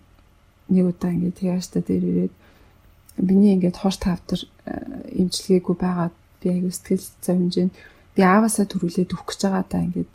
нэг 0.68 0.84
удаа 0.92 1.10
ингээд 1.12 1.38
хаяастаа 1.40 1.82
дээр 1.84 2.04
ирээд 2.04 2.34
биний 3.16 3.54
ингээд 3.56 3.76
хор 3.80 3.96
тавтар 3.96 4.40
имчилгээгүй 5.14 5.76
байгаад 5.78 6.14
би 6.40 6.46
аягүй 6.50 6.72
сэтгэл 6.72 7.06
зав 7.24 7.36
хэмжээнд 7.38 7.74
би 8.16 8.20
ааваасаа 8.22 8.66
төрүүлээд 8.68 9.14
өгөх 9.14 9.26
гэж 9.32 9.40
байгаа 9.46 9.64
даа 9.64 9.82
ингээд 9.86 10.10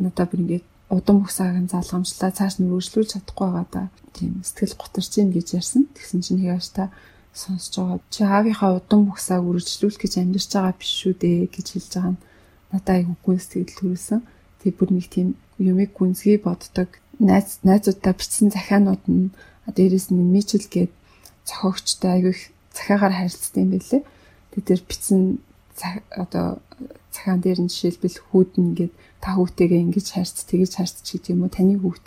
надад 0.00 0.28
бүр 0.30 0.42
ингээд 0.42 0.66
удам 0.90 1.22
бүсааг 1.22 1.56
нь 1.62 1.70
залгамжлаа 1.70 2.30
цааш 2.34 2.58
нь 2.58 2.66
өргөжлүүлж 2.66 3.10
чадахгүй 3.14 3.46
байгаа 3.46 3.66
да. 3.70 3.82
Тийм 4.14 4.42
сэтгэл 4.42 4.74
готарч 4.74 5.12
ийн 5.18 5.30
гэж 5.30 5.48
ярьсан. 5.58 5.86
Тэгсэн 5.94 6.20
чинь 6.26 6.42
хягаш 6.42 6.68
та 6.74 6.84
сонсож 7.30 7.74
байгаа. 7.78 7.98
Чи 8.10 8.20
аавынхаа 8.26 8.82
удам 8.82 9.06
бүсааг 9.06 9.46
өргөжлүүлэх 9.46 10.02
гэж 10.02 10.12
амьдарч 10.18 10.50
байгаа 10.50 10.74
биш 10.74 10.92
шүү 10.98 11.14
дээ 11.22 11.38
гэж 11.54 11.66
хэлж 11.70 11.90
байгаа 11.94 12.12
нь 12.14 12.22
надад 12.74 12.90
аягүй 12.90 13.16
гүн 13.22 13.38
сэтгэл 13.38 13.78
төрүүлсэн. 13.78 14.20
Тэг 14.60 14.72
бүр 14.76 14.90
нэг 14.90 15.06
тийм 15.14 15.28
юмыг 15.62 15.90
гүнзгий 15.94 16.38
боддог. 16.42 16.90
Найз 17.22 17.62
найзуудаа 17.62 18.14
бичсэн 18.18 18.50
захианууд 18.50 19.04
нь 19.06 19.30
дээрэс 19.70 20.10
нь 20.10 20.26
мичл 20.34 20.66
гээд 20.66 20.90
зохиогчтой 21.46 22.10
аягүй 22.18 22.34
их 22.34 22.42
захиагаар 22.74 23.14
харилцдаг 23.14 23.62
юм 23.62 23.70
байлээ. 23.78 24.02
Тэг 24.50 24.62
дээр 24.66 24.82
бичсэн 24.90 25.38
одоо 26.14 26.60
цагаан 27.10 27.40
дээр 27.42 27.60
нь 27.66 27.70
жишээлбэл 27.72 28.18
хүүд 28.30 28.50
нь 28.56 28.66
ингээд 28.74 28.92
та 29.20 29.36
хүүтэйгээ 29.36 29.80
ингэж 29.84 30.06
харьц 30.14 30.46
тэгэж 30.46 30.72
харьц 30.78 30.96
ч 31.02 31.18
гэдэг 31.18 31.32
юм 31.34 31.42
уу? 31.44 31.52
Таны 31.52 31.76
хүүхд 31.80 32.04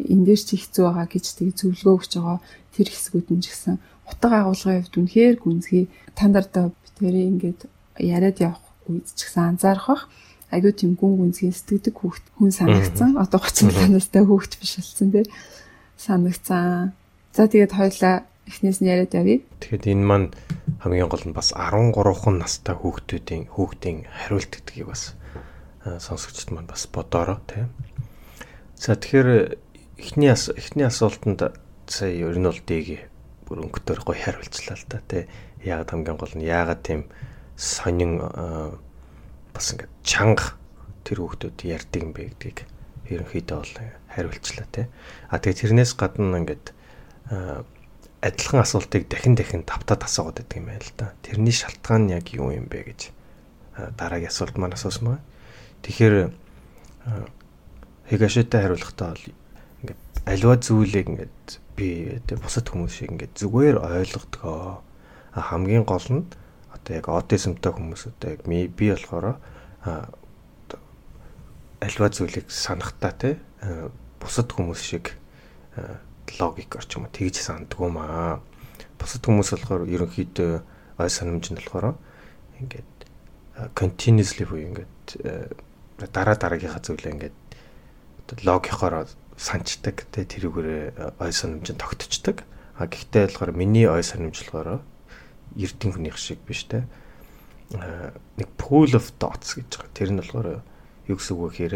энэ 0.00 0.24
дээр 0.26 0.40
чи 0.40 0.56
хэцүү 0.56 0.84
байгаа 0.84 1.08
гэж 1.08 1.26
тэг 1.36 1.48
зөвлөгөө 1.56 1.94
өгч 1.96 2.12
байгаа 2.16 2.38
тэр 2.74 2.88
хэсгүүд 2.90 3.28
нь 3.30 3.42
ч 3.42 3.46
гэсэн 3.52 3.76
утга 4.08 4.36
агуулгын 4.42 4.80
хувьд 4.82 4.98
үнэхээр 4.98 5.36
гүнзгий. 5.40 5.84
Тандардаа 6.18 6.72
битэрээ 6.72 7.26
ингээд 7.30 7.60
яриад 8.00 8.38
явах 8.40 8.64
үед 8.88 9.06
ч 9.12 9.28
гэсэн 9.28 9.56
анзаарах 9.56 9.86
бах. 9.86 10.04
Айгүй 10.50 10.72
тийм 10.74 10.98
гүн 10.98 11.30
гүнзгий 11.30 11.54
сэтгэдэг 11.54 11.94
хүүхд 11.94 12.24
хүн 12.38 12.50
санагцсан 12.50 13.14
одоо 13.22 13.38
37 13.38 13.94
настай 13.94 14.24
хүүхд 14.26 14.58
биш 14.58 14.82
болсон 14.82 15.08
тий. 15.14 15.26
Санагцсан 15.94 16.92
за 17.36 17.46
тэгээд 17.46 17.72
хоёлаа 17.76 18.26
эхнээс 18.50 18.82
нь 18.82 18.90
яриад 18.90 19.14
явъя. 19.14 19.38
Тэгэхэд 19.62 19.94
энэ 19.94 20.04
маань 20.04 20.28
хамгийн 20.80 21.12
гол 21.12 21.24
нь 21.28 21.36
бас 21.36 21.52
13хан 21.52 22.40
настай 22.40 22.72
хүүхдүүдийн 22.72 23.52
хүүхдийн 23.52 24.08
хариулт 24.08 24.48
гэдгийг 24.48 24.88
бас 24.88 25.12
сонсогчд 25.84 26.56
маань 26.56 26.68
бас 26.68 26.88
бодоорой 26.88 27.36
тийм. 27.44 27.68
За 28.80 28.96
тэгэхээр 28.96 29.60
эхний 30.00 30.32
эхний 30.32 30.88
асуултанд 30.88 31.52
сая 31.84 32.12
ер 32.16 32.36
нь 32.40 32.48
бол 32.48 32.60
дэг 32.64 33.12
бүр 33.44 33.68
өнгөтөр 33.68 34.00
гоё 34.00 34.16
хариулцлаа 34.16 34.76
л 34.80 34.88
да 34.88 35.04
тий. 35.04 35.28
Яагаад 35.60 35.92
хамгийн 35.92 36.16
гол 36.16 36.32
нь 36.32 36.48
яагаад 36.48 36.80
тийм 36.80 37.12
сонин 37.60 38.16
бас 39.52 39.66
ингээд 39.76 39.92
чанга 40.00 40.56
тэр 41.04 41.20
хүүхдүүд 41.20 41.60
ярьдаг 41.68 42.00
юм 42.00 42.16
бэ 42.16 42.32
гэдгийг 42.32 42.58
ерөнхийдөө 43.12 43.58
бол 43.60 43.74
хариулцлаа 44.16 44.66
тий. 44.72 44.86
А 45.28 45.36
тэгээ 45.36 45.60
тэрнээс 45.60 45.92
гадна 45.92 46.40
ингээд 46.40 46.72
адилхан 48.20 48.60
асуултыг 48.60 49.08
дахин 49.08 49.34
дахин 49.34 49.64
давтаад 49.64 50.04
асуугаад 50.04 50.44
байдаг 50.44 50.56
юм 50.60 50.66
байл 50.68 50.84
л 50.84 50.92
да. 50.96 51.12
Тэрний 51.24 51.52
шалтгаан 51.56 52.06
нь 52.06 52.12
яг 52.12 52.28
юу 52.36 52.52
юм 52.52 52.68
бэ 52.68 52.92
гэж 52.92 53.00
дараагийн 53.96 54.28
асуулт 54.28 54.56
маань 54.60 54.76
асуусан 54.76 55.16
байна. 55.16 55.24
Тэгэхээр 55.82 56.14
Хигашитай 58.10 58.60
хариулахдаа 58.60 59.16
бол 59.16 59.26
ингээд 59.80 60.02
аливаа 60.28 60.58
зүйлийг 60.60 61.06
ингээд 61.08 61.46
би 61.76 62.20
бусад 62.36 62.68
хүмүүс 62.68 62.92
шиг 62.92 63.08
ингээд 63.16 63.34
зүгээр 63.40 63.76
ойлгодгоо. 63.80 64.84
Хамгийн 65.32 65.88
гол 65.88 66.04
нь 66.12 66.28
одоо 66.76 66.92
яг 66.92 67.08
аутизмтай 67.08 67.72
хүмүүс 67.72 68.12
одоо 68.12 68.28
яг 68.36 68.44
би 68.44 68.68
болохоор 68.68 69.40
аливаа 71.80 72.10
зүйлийг 72.12 72.52
санахтаа 72.52 73.12
те 73.16 73.38
бусад 74.20 74.52
хүмүүс 74.52 74.80
шиг 74.84 75.16
логикор 76.38 76.84
ч 76.86 77.00
юм 77.00 77.08
уу 77.08 77.12
тэгж 77.12 77.36
санддаг 77.40 77.80
юм 77.80 77.98
аа. 77.98 78.38
Бусад 79.00 79.24
хүмүүс 79.24 79.50
болохоор 79.56 79.88
ерөнхийдөө 79.88 80.52
ой 81.00 81.10
санамж 81.10 81.50
нь 81.50 81.58
болохоор 81.58 81.96
ингээд 82.60 82.90
continuously 83.74 84.44
буюу 84.44 84.68
ингээд 84.70 84.94
дараа 86.12 86.36
дараагийнхаа 86.36 86.84
зүйлээ 86.84 87.14
ингээд 87.16 87.36
логикоор 88.44 89.08
санчдаг 89.40 90.06
тэ 90.12 90.28
тэрүүгээр 90.28 91.18
ой 91.18 91.32
санамж 91.32 91.66
нь 91.72 91.80
тогтцдог. 91.80 92.44
А 92.76 92.86
гэхдээ 92.86 93.32
болохоор 93.32 93.52
миний 93.56 93.88
ой 93.88 94.04
санамж 94.04 94.44
болохоор 94.44 94.84
эрдэн 95.56 95.90
хүнийх 95.96 96.16
шиг 96.20 96.38
биш 96.44 96.68
те. 96.68 96.84
нэг 97.70 98.48
pool 98.58 98.90
of 98.98 99.14
dots 99.22 99.54
гэж 99.54 99.78
байгаа. 99.78 99.94
Тэр 99.94 100.10
нь 100.10 100.20
болохоор 100.20 100.48
юу 101.06 101.16
гэсэн 101.16 101.34
үг 101.38 101.42
вэ 101.42 101.50
гэхээр 101.54 101.74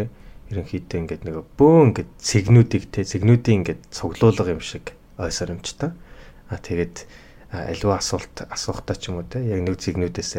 ерөнхийдөө 0.53 0.99
ингээд 1.01 1.23
нэг 1.25 1.37
бөөн 1.57 1.95
ингээд 1.95 2.11
цэгнүүдийг 2.21 2.85
те 2.93 3.05
цэгнүүдийн 3.05 3.59
ингээд 3.65 3.83
цуглуулга 3.89 4.53
юм 4.53 4.61
шиг 4.61 4.93
ой 5.17 5.33
санамжтай. 5.33 5.95
А 6.51 6.59
тэгээд 6.61 7.07
аливаа 7.55 8.03
асуулт 8.03 8.45
асуухтаа 8.51 8.97
ч 8.99 9.09
юм 9.09 9.23
уу 9.23 9.27
те 9.29 9.41
яг 9.41 9.63
нэг 9.65 9.81
цэгнүүдээс 9.81 10.33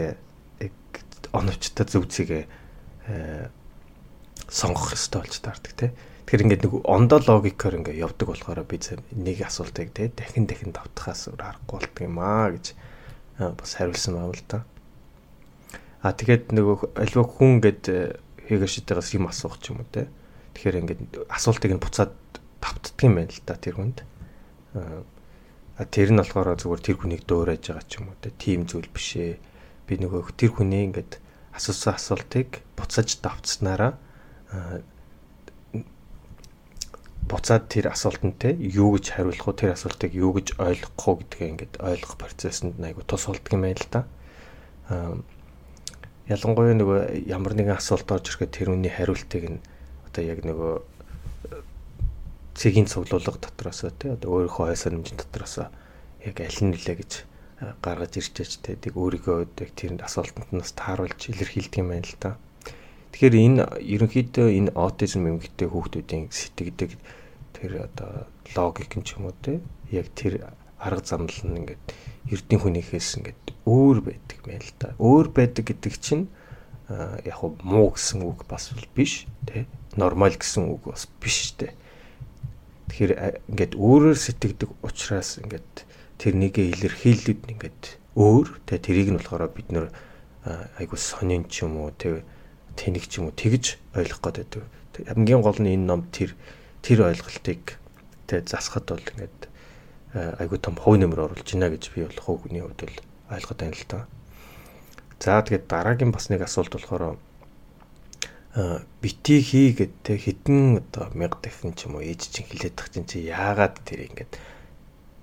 оновчтой 1.33 1.85
зөв 1.87 2.05
зэгээ 2.11 2.43
сонгох 4.49 4.93
хэрэгтэй 4.93 5.19
болж 5.19 5.35
таардаг 5.41 5.73
тий. 5.73 5.91
Тэгэхээр 6.25 6.43
ингээд 6.45 6.63
нэг 6.65 6.73
ондоо 6.85 7.19
логикоор 7.21 7.75
ингээд 7.81 8.01
явдаг 8.01 8.27
болохоор 8.29 8.61
би 8.65 8.77
нэг 9.15 9.37
асуултыг 9.45 9.89
тий 9.93 10.09
дахин 10.13 10.45
дахин 10.45 10.73
давтахаас 10.73 11.29
өөр 11.29 11.41
аргагүй 11.41 11.79
болт 11.81 11.95
юм 12.01 12.17
аа 12.21 12.53
гэж 12.53 12.65
бас 13.57 13.71
хариулсан 13.77 14.13
байна 14.17 14.33
л 14.33 14.45
да. 14.49 14.59
А 16.01 16.13
тэгээд 16.13 16.53
нөгөө 16.53 16.97
альва 16.97 17.23
хүн 17.25 17.57
ингээд 17.61 18.21
хэгашитээс 18.47 19.09
юм 19.17 19.27
асуух 19.29 19.59
ч 19.59 19.73
юм 19.73 19.81
уу 19.81 19.89
тий. 19.91 20.07
Тэгэхээр 20.53 20.79
ингээд 20.81 21.01
асуултыг 21.29 21.71
нь 21.75 21.83
буцаад 21.83 22.13
давтдаг 22.61 22.99
юм 23.03 23.15
байна 23.19 23.31
л 23.33 23.41
да 23.45 23.55
тэр 23.57 23.75
хүнд. 23.77 23.97
А 24.73 25.83
тэр 25.89 26.09
нь 26.13 26.19
болохоор 26.19 26.55
зүгээр 26.55 26.81
тэр 26.81 26.97
хүнийг 27.01 27.23
дөөрэж 27.27 27.63
байгаа 27.73 27.85
ч 27.85 27.93
юм 27.99 28.13
уу 28.13 28.17
тий. 28.21 28.33
Тим 28.37 28.65
зүйл 28.69 28.89
биш 28.89 29.17
ээ. 29.17 29.37
Би 29.85 29.99
нөгөө 29.99 30.33
тэр 30.37 30.51
хүний 30.55 30.87
ингээд 30.89 31.19
асуусан 31.53 31.97
асуултыг 31.97 32.63
буцааж 32.75 33.09
давтснараа 33.19 33.93
буцаад 37.25 37.65
тэр 37.73 37.89
асуултанд 37.89 38.37
те 38.37 38.53
юу 38.53 38.95
гэж 38.95 39.17
хариулах 39.17 39.47
уу 39.49 39.57
тэр 39.57 39.73
асуултыг 39.73 40.13
юу 40.13 40.37
гэж 40.37 40.61
ойлгох 40.61 40.93
уу 40.93 41.15
гэдгээ 41.25 41.49
ингээд 41.57 41.73
ойлгох 41.81 42.21
процессыг 42.21 42.77
айгу 42.77 43.01
тус 43.01 43.25
болдго 43.25 43.57
юм 43.57 43.65
байл 43.65 43.85
та. 43.89 44.05
Аа 44.93 45.17
ялангуяа 46.25 46.73
нөгөө 46.73 46.99
ямар 47.29 47.53
нэгэн 47.53 47.77
асуулт 47.77 48.09
орж 48.09 48.33
ирэхэд 48.33 48.51
тэр 48.51 48.73
үний 48.73 48.89
хариултыг 48.89 49.43
нь 49.45 49.59
одоо 50.09 50.23
яг 50.25 50.41
нөгөө 50.41 50.73
цэгийн 52.57 52.89
цуглуулга 52.89 53.37
дотроос 53.37 53.85
те 53.99 54.17
одоо 54.17 54.41
өөрийнхөө 54.41 54.73
хой 54.73 54.79
сонирмжийн 54.79 55.21
дотроос 55.21 55.69
яг 56.25 56.37
аль 56.41 56.61
нь 56.65 56.73
нэлээ 56.73 56.97
гэж 56.97 57.11
гаргаж 57.83 58.13
ирчээж 58.17 58.51
те 58.65 58.75
тийг 58.75 58.97
өөрийгөө 58.97 59.53
яг 59.61 59.71
тэр 59.77 60.01
асуултанд 60.01 60.49
нас 60.49 60.73
тааруулж 60.73 61.21
илэрхийлдэг 61.29 61.79
юм 61.79 61.93
байна 61.93 62.07
л 62.09 62.17
та. 62.19 62.41
Тэгэхээр 63.13 63.35
энэ 63.35 63.63
ерөнхийдөө 63.79 64.47
энэ 64.59 64.73
аутизм 64.75 65.23
эмгэгтэй 65.29 65.67
хүүхдүүдийн 65.69 66.33
сэтгэдэг 66.33 66.91
тэр 67.55 67.71
одоо 67.87 68.27
логик 68.57 68.91
юм 68.97 69.03
ч 69.07 69.15
юм 69.15 69.31
уу 69.31 69.35
те 69.39 69.63
яг 69.93 70.11
тэр 70.11 70.43
арга 70.79 71.03
замнал 71.05 71.41
нь 71.43 71.57
ингээд 71.63 71.83
эрдийн 72.31 72.61
хүнийхээс 72.61 73.09
ингээд 73.21 73.43
өөр 73.65 73.97
байдаг 74.01 74.39
мэн 74.45 74.61
л 74.61 74.73
та. 74.77 74.93
Өөр 74.97 75.27
байдаг 75.29 75.65
гэдэг 75.69 75.93
чинь 76.01 76.27
яг 76.89 77.35
хуу 77.41 77.57
муу 77.61 77.93
гэсэн 77.93 78.21
үг 78.21 78.45
бас 78.49 78.73
биш 78.93 79.25
те 79.45 79.65
нормал 79.97 80.33
гэсэн 80.33 80.69
үг 80.69 80.91
бас 80.91 81.07
биш 81.21 81.53
те. 81.57 81.73
Тэгэхээр 82.89 83.45
ингээд 83.49 83.73
өөрөөр 83.73 84.17
сэтгэдэг 84.17 84.69
учраас 84.85 85.41
ингээд 85.41 85.85
тэрнийгээ 86.21 86.65
илэрхийлэлд 86.77 87.41
ингээд 87.49 87.81
өөр 88.15 88.47
те 88.69 88.77
тэрийг 88.77 89.09
нь 89.13 89.19
болохоор 89.19 89.49
бид 89.49 89.69
нэр 89.73 89.89
айгу 90.77 90.97
сонин 90.97 91.49
ч 91.49 91.65
юм 91.65 91.81
уу 91.81 91.91
те 91.97 92.21
тэнэг 92.77 93.09
ч 93.09 93.19
юм 93.19 93.29
уу 93.29 93.35
тэгж 93.35 93.81
ойлгох 93.97 94.21
гээд 94.21 94.37
байдаг. 94.37 94.63
Хамгийн 95.09 95.41
гол 95.41 95.59
нь 95.59 95.73
энэ 95.73 95.87
ном 95.89 96.07
тэр 96.13 96.37
тэр 96.85 97.09
ойлголтыг 97.09 97.81
тэ 98.29 98.45
засахад 98.45 98.93
бол 98.93 99.01
ингээд 99.01 99.49
айгуу 100.15 100.57
том 100.57 100.79
хувь 100.79 100.95
нэмэр 100.95 101.27
оруулж 101.27 101.43
байна 101.43 101.69
гэж 101.69 101.91
би 101.91 102.07
бол 102.07 102.23
хувийн 102.23 102.63
хувьд 102.63 102.81
бол 102.87 102.97
ойлгоод 103.35 103.59
байна 103.59 103.75
л 103.75 103.85
та. 103.91 103.99
За 105.19 105.43
тэгээд 105.43 105.67
дараагийн 105.67 106.11
бас 106.15 106.31
нэг 106.31 106.47
асуулт 106.47 106.71
болохоор 106.71 107.19
бити 109.03 109.41
хий 109.43 109.75
гэдэг 109.75 110.15
хитэн 110.15 110.79
одоо 110.79 111.11
мянга 111.11 111.43
дахин 111.43 111.75
ч 111.75 111.91
юм 111.91 111.99
уу 111.99 112.07
ээж 112.07 112.31
чинь 112.31 112.47
хилээд 112.47 112.79
тах 112.79 112.87
чинь 112.87 113.03
чи 113.03 113.27
яагаад 113.27 113.83
тэр 113.83 114.07
ингээд 114.07 114.31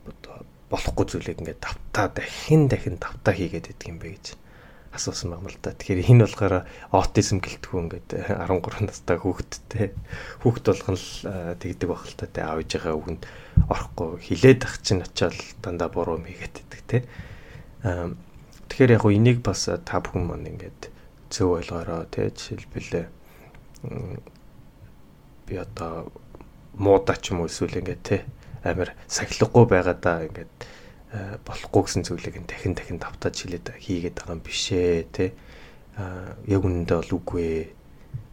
одоо 0.04 0.44
болохгүй 0.68 1.06
зүйлийг 1.08 1.40
ингээд 1.40 1.64
давтаа 1.64 2.12
дахин 2.12 2.68
дахин 2.68 3.00
давтаа 3.00 3.32
хийгээд 3.32 3.72
байдаг 3.72 3.88
юм 3.88 3.98
бэ 4.04 4.20
гэж 4.20 4.26
асуусан 4.92 5.32
байна 5.32 5.48
л 5.48 5.56
да. 5.64 5.72
Тэгэхээр 5.72 6.04
энэ 6.12 6.24
болохоор 6.28 6.54
аутизм 6.92 7.40
гэлтгүү 7.40 7.80
ингээд 7.88 8.08
13 8.52 8.84
настай 8.84 9.16
хүүхэдтэй 9.16 9.86
хүүхэд 10.44 10.66
болгон 10.68 10.96
л 11.00 11.08
тэгдэг 11.56 11.88
байх 11.88 12.04
л 12.04 12.16
та. 12.20 12.28
Тэ 12.28 12.44
аав 12.44 12.60
ээжийнхээ 12.60 12.92
үгэнд 12.92 13.22
орохгүй 13.72 14.20
хилээд 14.20 14.68
ах 14.68 14.76
чинь 14.84 15.02
очиад 15.02 15.34
дандаа 15.64 15.88
буруу 15.88 16.20
мэйгээд 16.20 16.56
байдаг 16.60 16.82
те. 16.86 16.98
Тэгэхээр 18.68 18.94
яг 19.00 19.04
энийг 19.08 19.40
бас 19.40 19.66
та 19.66 20.00
бүхэн 20.04 20.28
маань 20.28 20.52
ингээд 20.52 20.92
зөв 21.32 21.56
ойлгоорой 21.56 22.06
те. 22.12 22.28
Жишээлбэл 22.28 23.08
би 25.48 25.54
одоо 25.56 26.12
муудаа 26.76 27.16
ч 27.16 27.32
юм 27.32 27.40
уу 27.42 27.48
эсвэл 27.48 27.80
ингээд 27.80 28.02
те 28.04 28.16
амар 28.62 28.94
сахилгагүй 29.08 29.64
байгаадаа 29.66 30.28
ингээд 30.28 30.52
болохгүй 31.44 31.82
гэсэн 31.84 32.04
зүйлийг 32.08 32.36
нь 32.40 32.48
дахин 32.48 32.72
дахин 32.72 32.98
давтаад 33.02 33.36
хилээд 33.36 33.66
хийгээд 33.76 34.16
байгаа 34.16 34.36
юм 34.38 34.42
биш 34.44 34.72
ээ 34.72 35.04
тий. 35.12 35.30
Аа 35.98 36.32
яг 36.48 36.62
үнэндээ 36.64 36.98
бол 37.04 37.12
үгүй 37.20 37.42
ээ. 37.42 37.64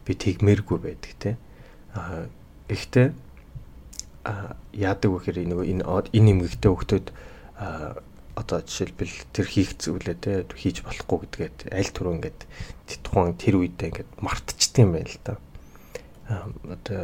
Би 0.06 0.12
тэгмээргүй 0.16 0.78
байдаг 0.80 1.12
тий. 1.20 1.34
Аа 1.92 2.24
гэхдээ 2.72 3.08
а 3.10 3.29
яадаг 4.76 5.10
вэ 5.10 5.18
гэхээр 5.18 5.38
нөгөө 5.48 5.66
энэ 5.72 5.84
энэ 6.12 6.30
эмгэгтэй 6.36 6.70
а 7.60 7.96
одоо 8.36 8.60
жишээлбэл 8.64 9.16
тэр 9.32 9.46
хийх 9.48 9.76
зүйлээ 9.76 10.16
те 10.20 10.32
хийж 10.48 10.80
болохгүй 10.84 11.18
гэдгээд 11.28 11.58
аль 11.72 11.92
түрүү 11.92 12.14
ингээд 12.20 12.40
тухайн 13.04 13.36
тэр 13.36 13.54
үедээ 13.60 13.88
ингээд 13.92 14.10
мартчихдаг 14.20 14.80
юм 14.80 14.92
байна 14.96 15.10
л 15.12 15.20
да. 15.24 15.34
а 16.28 16.48
одоо 16.72 17.02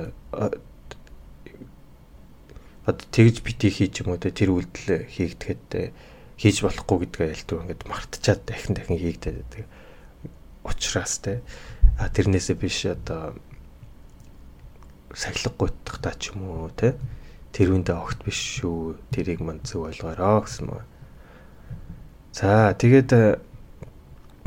одоо 2.87 3.07
тэгж 3.11 3.43
бити 3.43 3.69
хийж 3.69 4.01
юм 4.01 4.15
уу 4.15 4.21
те 4.23 4.31
тэр 4.31 4.55
үйлдэл 4.55 5.11
хийгдэхэд 5.11 5.93
хийж 6.39 6.57
болохгүй 6.63 6.97
гэдгээ 7.11 7.33
ялтуу 7.35 7.59
ингээд 7.65 7.83
мартчихад 7.91 8.41
дахин 8.47 8.77
дахин 8.77 9.01
хийгдээд 9.01 9.37
байдаг. 9.43 9.65
Учираас 10.63 11.19
те 11.19 11.43
а 11.99 12.09
тэрнээсээ 12.13 12.57
биш 12.57 12.87
одоо 12.87 13.35
сахилга 15.15 15.55
гуйтах 15.59 15.99
та 16.03 16.13
ч 16.19 16.33
юм 16.35 16.49
уу 16.49 16.71
те 16.75 16.97
тэр 17.57 17.73
үндэ 17.73 17.97
огт 17.97 18.21
биш 18.21 18.37
шүү. 18.61 19.01
Тэрийг 19.09 19.41
манд 19.41 19.65
зөв 19.65 19.89
ойлгоорой 19.89 20.45
гэсэн 20.45 20.69
мөн. 20.69 20.85
За 22.37 22.77
тэгээд 22.77 23.41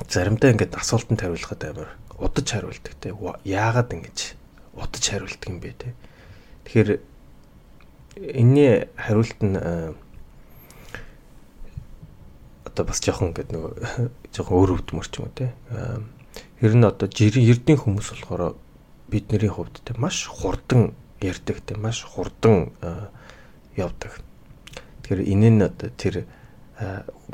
заримдаа 0.06 0.54
ингээд 0.54 0.78
асуултанд 0.78 1.26
хариулахад 1.26 1.64
амар 1.66 1.90
удаж 2.22 2.46
хариулдаг 2.54 2.94
те. 3.02 3.10
Яагаад 3.50 3.90
ингэж 3.98 4.38
удаж 4.78 5.04
хариулдаг 5.10 5.50
юм 5.50 5.58
бэ 5.58 5.74
те. 5.74 5.98
Тэгэхээр 6.70 6.90
энэний 8.30 8.94
хариулт 8.94 9.42
нь 9.42 9.58
э, 9.58 9.98
одоо 12.70 12.86
бас 12.86 13.02
жоохон 13.02 13.34
ингээд 13.34 13.50
нөгөө 13.50 13.74
жоохон 14.38 14.54
өөр 14.54 14.78
өвдмөр 14.78 15.08
ч 15.10 15.18
юм 15.18 15.26
уу 15.26 15.34
те. 15.34 15.50
Тэр 16.62 16.78
нь 16.78 16.86
одоо 16.86 17.10
эрдийн 17.10 17.82
хүмүүс 17.82 18.14
болохоор 18.14 18.54
бидний 19.10 19.50
хувьд 19.50 19.82
те 19.84 19.94
маш 19.98 20.28
хурдан 20.30 20.94
ярьдаг 21.22 21.60
те 21.66 21.76
маш 21.76 22.04
хурдан 22.04 22.72
явдаг. 23.76 24.22
Тэгэхээр 25.04 25.22
энэ 25.34 25.50
нь 25.50 25.66
одоо 25.66 25.90
тэр 25.98 26.26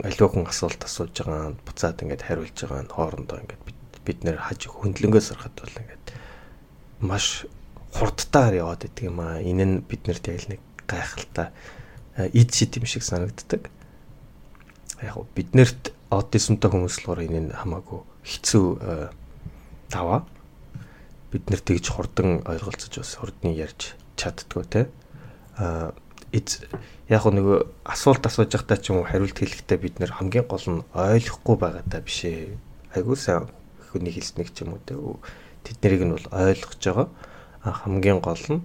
аливаа 0.01 0.29
хүн 0.31 0.47
асуулт 0.49 0.81
асууж 0.81 1.13
байгаа 1.13 1.53
буцаад 1.67 2.01
ингээд 2.01 2.25
хариулж 2.25 2.55
байгаа 2.55 2.87
хоорондоо 2.89 3.37
ингээд 3.43 3.61
бид 4.05 4.19
нэр 4.23 4.37
хаж 4.41 4.65
хөндлөнгөөс 4.65 5.27
харахад 5.35 5.55
бол 5.59 5.81
ингээд 5.83 6.05
маш 7.01 7.45
хурдтайгаар 7.93 8.55
яваад 8.63 8.85
идэг 8.87 9.11
юм 9.11 9.19
аа. 9.21 9.39
Энэ 9.39 9.65
нь 9.65 9.75
биднэрт 9.85 10.25
яг 10.27 10.47
нэг 10.49 10.61
гайхалтай 10.87 11.53
ид 12.33 12.49
шид 12.53 12.79
юм 12.79 12.85
шиг 12.89 13.03
санагддаг. 13.03 13.69
Яг 15.03 15.15
биднэрт 15.35 15.93
аутизмтай 16.09 16.69
хүмүүс 16.71 17.03
болохоор 17.03 17.25
энэ 17.27 17.41
нь 17.49 17.51
хамаагүй 17.51 18.01
хэцүү 18.23 18.65
даваа. 19.91 20.25
Бид 21.35 21.51
нэр 21.51 21.59
тэгж 21.59 21.91
хурдан 21.91 22.47
ойлголцож 22.47 22.95
бас 22.95 23.11
хурдны 23.19 23.51
ярьж 23.51 23.99
чаддгүй 24.15 24.63
те. 24.71 24.87
А 25.59 25.91
яг 27.11 27.27
нэг 27.27 27.67
асуулт 27.83 28.23
асууж 28.23 28.55
байхдаа 28.55 28.79
ч 28.79 28.95
юм 28.95 29.03
уу 29.03 29.09
хариулт 29.11 29.35
хэлэхдээ 29.35 29.79
бид 29.83 29.99
нэр 29.99 30.15
хамгийн 30.15 30.47
гол 30.47 30.63
нь 30.63 30.87
ойлгохгүй 30.95 31.55
байгаадаа 31.59 31.99
биш 31.99 32.23
ээ. 32.23 32.55
Айгуу 32.95 33.19
сайн 33.19 33.51
хүний 33.91 34.15
хэлснэг 34.15 34.55
ч 34.55 34.63
юм 34.63 34.79
уу 34.79 34.81
те. 34.87 34.95
Тэд 35.67 35.83
нарыг 35.83 36.03
нь 36.07 36.15
бол 36.15 36.27
ойлгож 36.31 36.79
байгаа. 36.79 37.07
А 37.67 37.83
хамгийн 37.83 38.23
гол 38.23 38.39
нь 38.39 38.63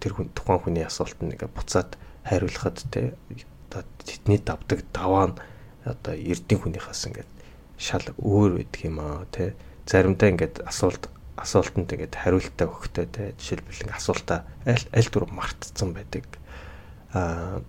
тэр 0.00 0.16
хүн 0.16 0.32
тухайн 0.32 0.64
хүний 0.64 0.84
асуултанд 0.88 1.36
ингээ 1.36 1.52
буцаад 1.52 2.00
хариулахад 2.24 2.80
те 2.88 3.12
одоо 3.68 3.84
тэдний 4.00 4.40
давдаг 4.40 4.80
даваа 4.96 5.28
нь 5.28 5.36
одоо 5.84 6.16
эрдийн 6.16 6.56
хүнийхээс 6.64 7.04
ингээд 7.12 7.30
шал 7.76 8.08
өөр 8.16 8.64
байдаг 8.64 8.80
юм 8.80 8.96
аа 9.04 9.28
те 9.28 9.52
заримдаа 9.84 10.32
ингээд 10.32 10.64
асуулт 10.64 11.12
асуултанд 11.40 11.90
ингээд 11.90 12.14
хариултаа 12.14 12.66
өгөхтэй 12.68 13.06
те 13.10 13.22
жишээлбэл 13.40 13.82
ингээд 13.88 14.00
асуултаа 14.00 14.38
аль 14.68 14.86
аль 14.92 15.10
дүр 15.10 15.26
мартцсан 15.32 15.90
байдаг 15.96 16.24
а 17.12 17.60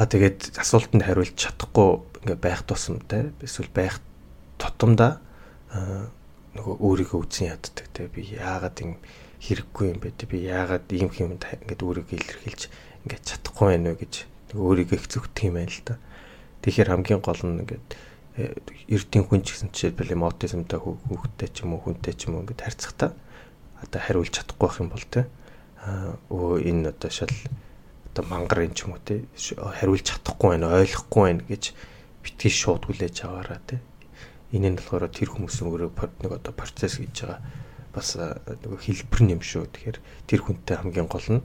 а 0.00 0.04
тэгээд 0.06 0.56
асуултанд 0.56 1.04
хариулж 1.04 1.34
чадахгүй 1.34 1.88
ингээ 2.24 2.38
байх 2.40 2.62
тусамтай 2.64 3.34
эсвэл 3.42 3.70
байх 3.74 4.00
тутамдаа 4.56 5.20
нөгөө 6.56 6.76
өөрийгөө 6.82 7.18
үзэн 7.20 7.52
яддаг 7.54 7.86
те 7.94 8.08
би 8.10 8.26
яагаад 8.34 8.76
юм 8.82 8.98
хэрэггүй 9.40 9.86
юм 9.92 9.98
бэ 10.02 10.10
те 10.18 10.26
би 10.26 10.44
яагаад 10.44 10.86
ийм 10.90 11.08
юм 11.14 11.38
ингээд 11.38 11.80
өөрийгөө 11.84 12.16
илэрхийлж 12.18 12.62
ингээд 13.06 13.24
чадахгүй 13.24 13.66
байна 13.70 13.94
вэ 13.94 14.00
гэж 14.04 14.14
өөрийгөө 14.56 14.98
их 14.98 15.06
зүгтэх 15.08 15.46
юм 15.46 15.54
байна 15.56 15.70
л 15.70 15.82
да. 15.86 15.94
Тэгэхээр 16.60 16.90
хамгийн 16.90 17.22
гол 17.22 17.40
нь 17.46 17.60
ингээд 17.64 17.86
эрдийн 18.36 19.24
хүн 19.26 19.42
ч 19.42 19.56
гэсэн 19.56 19.70
жишээлбэл 19.74 20.14
эмотизмтай 20.14 20.78
хүүхдтэй 20.78 21.48
ч 21.50 21.66
юм 21.66 21.74
уу 21.74 21.82
хүнтэй 21.82 22.14
ч 22.14 22.30
юм 22.30 22.38
уу 22.38 22.42
ингээд 22.46 22.62
харьцахтаа 22.62 23.10
одоо 23.82 24.00
хариулж 24.00 24.30
чадахгүй 24.36 24.66
байх 24.68 24.80
юм 24.80 24.90
бол 24.92 25.06
те 25.10 25.26
өө 26.30 26.62
энэ 26.62 26.94
одоо 26.94 27.10
шал 27.10 27.34
одоо 28.12 28.24
мангар 28.28 28.68
юм 28.68 28.74
ч 28.76 28.86
юм 28.86 28.94
уу 28.94 29.02
те 29.02 29.26
хариулж 29.34 30.04
чадахгүй 30.06 30.48
байна 30.54 30.78
ойлгохгүй 30.78 31.22
байна 31.26 31.42
гэж 31.48 31.74
битгий 32.22 32.52
шууд 32.52 32.84
хүлээж 32.84 33.24
аваараа 33.24 33.60
те. 33.66 33.80
Энэ 34.52 34.74
нь 34.74 34.76
болохоор 34.76 35.08
тэр 35.08 35.30
хүмүүсийн 35.32 35.68
өөрөө 35.72 35.90
нэг 36.20 36.32
одоо 36.36 36.52
процесс 36.52 37.00
хийж 37.00 37.24
байгаа 37.24 37.40
бас 37.94 38.08
нөгөө 38.18 38.80
хэлбэр 38.80 39.20
юм 39.30 39.40
шүү. 39.40 39.64
Тэгэхээр 39.72 39.98
тэр 40.28 40.40
хүнтэй 40.44 40.76
хамгийн 40.76 41.08
гол 41.08 41.28
нь 41.40 41.44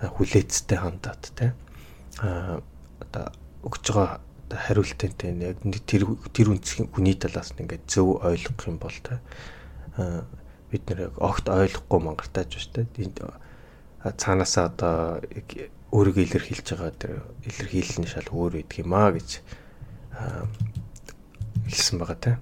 хүлээцтэй 0.00 0.78
хандаад 0.78 1.22
те. 1.34 1.54
А 2.20 2.60
одоо 3.00 3.24
өгж 3.64 3.84
байгаа 3.88 4.20
хариултантай 4.50 5.30
яг 5.38 5.62
тэр 5.86 6.02
тэр 6.34 6.48
үнцгийн 6.54 6.90
хүний 6.90 7.14
талаас 7.14 7.54
нь 7.54 7.62
ингээд 7.62 7.86
зөв 7.86 8.18
ойлгох 8.22 8.66
юм 8.66 8.78
бол 8.82 8.98
те 9.04 9.22
бид 10.70 10.82
нэр 10.90 11.14
огт 11.18 11.46
ойлгохгүй 11.46 12.00
мангартааж 12.02 12.50
байна 12.74 12.90
те 13.14 13.30
цаанаасаа 14.00 14.64
одоо 14.72 15.20
өөрийгөө 15.92 16.24
илэрхийлж 16.24 16.66
байгаа 16.72 16.92
тэр 16.94 17.12
илэрхийлэл 17.44 18.00
нь 18.00 18.10
шал 18.10 18.28
өөр 18.30 18.62
байдаг 18.62 18.78
юм 18.80 18.94
аа 18.94 19.10
гэж 19.12 19.30
хэлсэн 21.66 21.98
байгаа 21.98 22.18
те. 22.18 22.32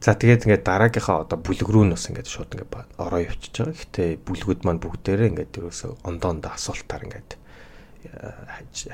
За 0.00 0.14
тэгээд 0.14 0.46
ингээд 0.46 0.64
дараагийнхаа 0.64 1.26
одоо 1.26 1.38
бүлэг 1.38 1.68
рүү 1.68 1.84
нь 1.86 1.94
бас 1.94 2.08
ингээд 2.08 2.26
шууд 2.26 2.54
ингээд 2.56 2.98
ороо 2.98 3.20
явчихж 3.22 3.54
байгаа. 3.60 3.76
Гэтэ 3.76 4.04
бүлгүүд 4.24 4.60
маань 4.64 4.82
бүгдээрээ 4.82 5.30
ингээд 5.30 5.54
тэрөөсөө 5.58 5.92
ондоондоо 6.08 6.52
асуултаар 6.54 7.02
ингээд 7.06 7.30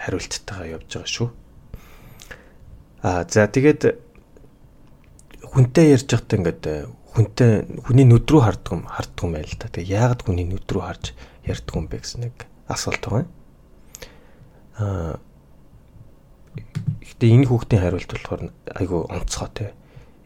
хариулттайгаа 0.00 0.74
явж 0.74 0.88
байгаа 0.90 1.12
шүү. 1.12 1.28
Аа 3.04 3.28
за 3.28 3.44
тэгээд 3.44 4.00
хүнтэй 5.52 5.92
ярьж 5.92 6.08
байхдаа 6.08 6.38
ингээд 6.40 6.64
хүнтэй 7.12 7.50
хүний 7.84 8.08
нүд 8.08 8.24
рүү 8.24 8.40
харддаг 8.40 8.72
юм 8.72 8.88
харддаг 8.88 9.22
юм 9.28 9.32
байл 9.36 9.54
та. 9.60 9.68
Тэгээд 9.68 9.92
яагаад 9.92 10.20
хүний 10.24 10.48
нүд 10.48 10.64
рүү 10.64 10.82
харж 10.88 11.12
ярьдаг 11.44 11.74
юм 11.76 11.86
бэ 11.92 12.00
гэсэн 12.00 12.20
нэг 12.24 12.48
асуулт 12.64 13.04
байгаа. 13.04 13.28
Аа 14.80 15.20
Гэхдээ 17.04 17.30
энэ 17.36 17.48
хүүхдийн 17.52 17.82
хариулт 17.84 18.08
болохоор 18.08 18.42
айгүй 18.72 19.00
онцгой 19.12 19.50
те. 19.52 19.66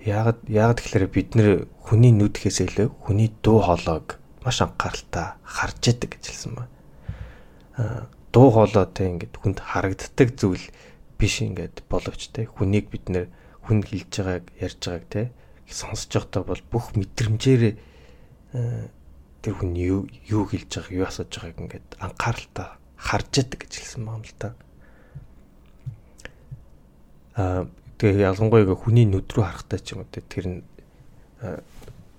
Яагаад 0.07 0.39
яагаад 0.47 0.79
тэгэхээр 0.79 1.07
бид 1.11 1.31
нэр 1.35 1.51
хүний 1.83 2.15
нүдхээс 2.15 2.63
илүү 2.63 2.89
хүний 3.03 3.35
дуу 3.43 3.59
хоолойг 3.59 4.23
маш 4.47 4.63
анхааралтай 4.63 5.35
харж 5.43 5.83
яадаг 5.83 6.11
гэж 6.15 6.25
хэлсэн 6.31 6.53
ба. 6.55 6.65
Аа 7.75 8.07
дуу 8.33 8.49
хоолой 8.53 8.87
те 8.93 9.09
ингээд 9.09 9.35
хүнд 9.41 9.59
харагддаг 9.61 10.29
зүйл 10.37 10.65
биш 11.19 11.43
ингээд 11.43 11.83
боловч 11.91 12.31
те 12.31 12.47
хүнийг 12.47 12.89
бид 12.95 13.11
нэр 13.11 13.27
хүн 13.67 13.83
хэлж 13.83 14.13
байгааг 14.23 14.47
ярьж 14.63 14.81
байгааг 14.87 15.07
те 15.11 15.23
сонсож 15.67 16.15
байхдаа 16.15 16.43
бол 16.47 16.63
бүх 16.71 16.95
мэдрэмжээр 16.95 17.77
тэр 19.43 19.55
хүн 19.59 19.75
юу 19.77 20.07
юу 20.31 20.45
хэлж 20.47 20.71
байгааг 20.79 20.95
юу 20.95 21.07
асууж 21.11 21.33
байгааг 21.35 21.59
ингээд 21.59 21.89
анхааралтай 22.01 22.69
харж 22.97 23.31
яадаг 23.43 23.59
гэж 23.67 23.73
хэлсэн 23.77 24.03
байна 24.07 24.25
л 24.25 24.35
та. 24.39 24.49
Аа 27.37 27.67
тэгээ 27.99 28.31
ялангуяа 28.31 28.79
хүний 28.79 29.07
нүд 29.07 29.29
рүү 29.31 29.45
харахтай 29.45 29.79
ч 29.83 29.99
юм 29.99 30.07
уу 30.07 30.11
тэр 30.11 30.47
нь 30.47 30.63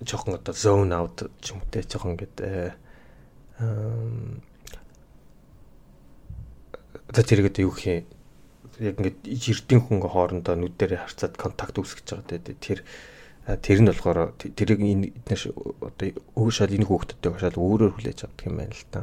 жоохон 0.04 0.36
одоо 0.36 0.54
zone 0.54 0.92
out 0.92 1.28
ч 1.40 1.52
юм 1.52 1.60
уу 1.60 1.68
те 1.72 1.84
жоохон 1.84 2.16
ингээд 2.16 2.36
одоо 7.10 7.24
тэр 7.24 7.44
гэдэг 7.48 7.64
юу 7.64 7.72
гэх 7.72 7.84
юм 7.88 8.19
яг 8.80 8.96
ингээд 8.96 9.20
эрдэн 9.28 9.80
хүн 9.84 10.00
хоорондоо 10.00 10.56
нүдэрээ 10.56 11.04
харцаад 11.04 11.34
контакт 11.36 11.76
үүсгэж 11.76 12.06
байгаа 12.16 12.40
те 12.40 12.56
тэр 12.56 12.80
тэр 13.60 13.78
нь 13.84 13.88
болохоор 13.88 14.36
тэрийг 14.36 14.80
энэ 14.80 15.12
одоо 15.80 16.08
өшөөл 16.36 16.76
энэ 16.76 16.88
хүүхдүүдтэй 16.88 17.32
шал 17.40 17.60
өөрөөр 17.60 17.92
хүлээж 17.96 18.18
авдаг 18.24 18.46
юм 18.48 18.56
байна 18.60 18.76
л 18.76 18.86
та. 18.92 19.00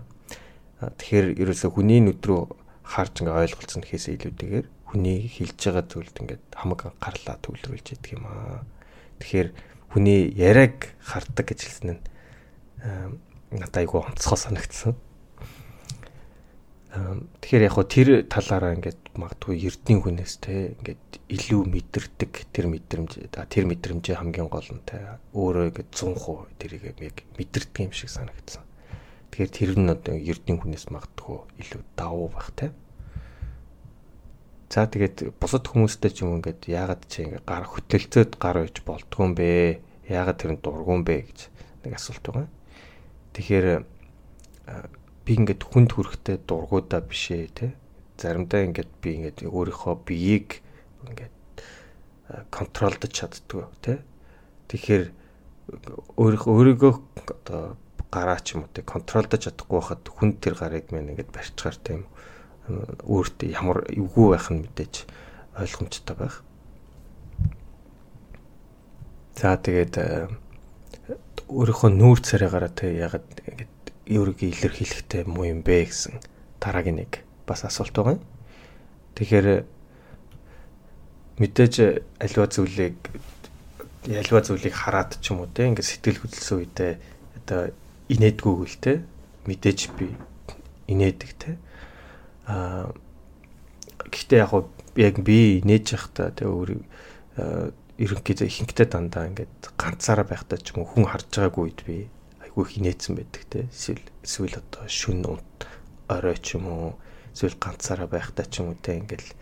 Тэгэхээр 0.77 1.27
ерөөсө 1.41 1.73
хүний 1.73 1.99
нүд 2.05 2.21
рүү 2.21 2.41
харж 2.85 3.13
ингээ 3.21 3.41
ойлголцсон 3.43 3.81
гэхээс 3.81 4.07
илүүтэйгээр 4.13 4.67
хүний 4.93 5.17
хэлж 5.27 5.57
байгаа 5.57 5.85
зүйлд 5.89 6.15
ингээд 6.21 6.43
хамаг 6.53 6.79
анхаарлаа 6.85 7.37
төвлөрүүлж 7.43 7.87
яадаг 7.97 8.11
юм 8.13 8.23
аа. 8.29 8.61
Тэгэхээр 9.19 9.49
хүний 9.91 10.21
яриаг 10.37 10.95
хардаг 11.01 11.45
гэж 11.49 11.59
хэлсэн 11.65 11.89
нь 11.97 12.01
надад 13.51 13.77
айгүй 13.83 13.99
онцгой 14.05 14.39
санагдсан. 14.39 14.95
Тэгэхээр 16.97 17.67
яг 17.67 17.73
хөө 17.77 17.85
тэр 17.85 18.09
талаараа 18.25 18.73
ингээд 18.73 19.01
магадгүй 19.13 19.69
эрдний 19.69 19.97
хүнээс 20.01 20.33
те 20.41 20.73
ингээд 20.81 21.05
илүү 21.29 21.61
мэдэрдэг 21.69 22.31
тэр 22.49 22.65
мэдрэмж 22.73 23.11
тэр 23.29 23.65
мэдрэмжээ 23.69 24.17
хамгийн 24.17 24.49
гол 24.49 24.65
нь 24.65 24.81
те 24.81 25.21
өөрөө 25.37 25.69
ингээд 25.69 25.89
100% 25.93 26.57
тэрийг 26.57 26.83
яг 26.97 27.17
мэдэрдэг 27.37 27.85
юм 27.85 27.93
шиг 27.93 28.09
санагдсан. 28.09 28.65
Тэгэхээр 29.29 29.51
тэр 29.53 29.71
нь 29.77 29.93
одоо 29.93 30.15
эрдний 30.17 30.57
хүнээс 30.57 30.89
магадгүй 30.89 31.37
илүү 31.61 31.81
давуу 31.93 32.33
байх 32.33 32.49
те. 32.57 32.73
За 34.73 34.89
тэгээд 34.89 35.37
бусад 35.37 35.69
хүмүүстэй 35.69 36.11
ч 36.11 36.25
юм 36.25 36.41
ингээд 36.41 36.65
яагаад 36.65 37.05
чи 37.05 37.29
ингээд 37.29 37.45
гар 37.45 37.65
хөтөлцөөд 37.67 38.31
гар 38.41 38.65
үйж 38.65 38.81
болдгоо 38.81 39.29
юм 39.29 39.33
бэ? 39.37 39.85
Яагаад 40.09 40.39
тэр 40.41 40.57
нь 40.57 40.63
дургуун 40.65 41.05
бэ 41.05 41.29
гэж 41.29 41.39
нэг 41.85 41.93
асуулт 41.93 42.25
байгаа. 42.25 42.49
Тэгэхээр 43.37 43.85
би 45.27 45.35
ингээд 45.35 45.59
хүнд 45.67 45.91
хүрэхтэй 45.91 46.39
дургуудаа 46.47 47.03
бишээ 47.03 47.51
те. 47.51 47.75
Заримдаа 48.15 48.63
ингээд 48.63 48.91
би 49.03 49.09
ингээд 49.19 49.43
өөрийнхөө 49.43 49.95
биеийг 50.07 50.63
ингээд 51.03 51.35
контролдож 52.47 53.11
чаддгүй 53.11 53.67
те. 53.83 53.99
Тэгэхээр 54.71 55.03
өөрийнхөө 56.15 56.53
өөрийгөө 56.55 56.93
одоо 57.27 57.75
гараа 58.07 58.39
ч 58.39 58.55
юм 58.55 58.63
уу 58.63 58.71
те 58.71 58.87
контролдож 58.87 59.43
чадахгүй 59.43 59.83
байхад 59.83 60.07
хүн 60.07 60.39
тэр 60.39 60.55
гарыг 60.55 60.95
мэн 60.95 61.11
ингээд 61.11 61.35
барьцгаар 61.35 61.75
тийм 61.75 62.07
өөртөө 63.03 63.51
ямар 63.51 63.83
эвгүй 63.91 64.27
байх 64.31 64.47
нь 64.47 64.63
мэдээж 64.63 64.95
ойлгомжтой 65.59 66.15
байх. 66.15 66.35
За 69.35 69.59
тэгээд 69.59 69.99
өөрийнхөө 71.51 71.91
нүүр 71.95 72.19
царайгаараа 72.23 72.71
те 72.71 72.95
ягаад 72.95 73.27
ингээд 73.43 73.71
өөрийгөө 74.07 74.49
илэрхийлэхтэй 74.51 75.23
муу 75.27 75.45
юм 75.47 75.61
бэ 75.61 75.91
гэсэн 75.91 76.19
дараагийн 76.63 77.03
нэг 77.03 77.27
бас 77.43 77.67
асуулт 77.67 77.91
байгаа. 77.91 78.19
Тэгэхээр 79.19 79.47
мэдээж 81.43 81.73
альва 82.23 82.47
зүйлийг 82.47 82.97
альва 84.07 84.39
зүйлийг 84.41 84.75
хараад 84.75 85.19
ч 85.19 85.35
юм 85.35 85.43
уу 85.43 85.51
те 85.51 85.67
ингээд 85.67 85.85
сэтгэл 85.85 86.23
хөдлөсөн 86.23 86.57
үедээ 86.63 86.93
одоо 87.43 87.61
инээдгүйг 88.07 88.59
л 88.63 88.77
те 88.79 88.93
мэдээж 89.45 89.79
би 89.99 90.15
инээдэг 90.87 91.31
те 91.35 91.51
Аа 92.47 92.87
гэхдээ 94.07 94.39
яг 94.39 94.51
яг 94.95 95.15
би 95.19 95.59
нээж 95.67 95.85
явахдаа 95.99 96.31
тэгээ 96.31 96.55
өөрийг 96.55 96.83
ерөнхийдөө 97.99 98.47
ихэнхдээ 98.47 98.87
дандаа 98.87 99.27
ингээд 99.27 99.75
ганцаараа 99.75 100.23
байхдаа 100.23 100.57
ч 100.63 100.71
юм 100.71 100.87
уу 100.87 100.89
хүн 100.95 101.11
харж 101.11 101.27
байгаагүй 101.27 101.63
үед 101.67 101.81
би 101.83 102.07
айгүй 102.57 102.73
хинээсэн 102.73 103.13
байдаг 103.13 103.43
те 103.53 103.69
эсвэл 103.69 104.01
эсвэл 104.25 104.57
одоо 104.57 104.89
шүн 104.89 105.21
унт 105.29 105.69
орой 106.09 106.41
ч 106.41 106.57
юм 106.57 106.65
уу 106.65 106.97
эсвэл 107.37 107.53
ганцаараа 107.61 108.09
байхдаа 108.09 108.49
ч 108.49 108.65
юм 108.65 108.73
уу 108.73 108.81
те 108.81 108.97
ингээд 108.97 109.37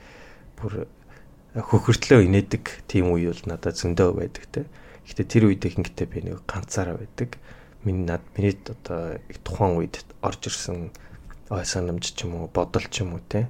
бүр 0.59 0.83
хөхөртлөө 1.55 2.27
инээдэг 2.27 2.83
тийм 2.91 3.15
үе 3.15 3.31
бол 3.31 3.43
надад 3.47 3.79
зөндөө 3.79 4.11
байдаг 4.19 4.43
те. 4.51 4.67
Гэхдээ 5.07 5.27
тэр 5.31 5.43
үед 5.47 5.63
ихэнхдээ 5.63 6.07
би 6.11 6.19
нэг 6.27 6.43
ганцаараа 6.43 6.99
байдаг. 6.99 7.39
Миний 7.87 8.03
над 8.03 8.19
миний 8.35 8.59
одоо 8.67 9.15
тухайн 9.47 9.79
үед 9.79 10.03
орж 10.19 10.51
ирсэн 10.51 10.91
ой 11.47 11.63
санамж 11.63 12.11
ч 12.11 12.27
юм 12.27 12.43
уу 12.43 12.51
бодол 12.51 12.83
ч 12.91 13.07
юм 13.07 13.15
уу 13.15 13.23
те. 13.23 13.47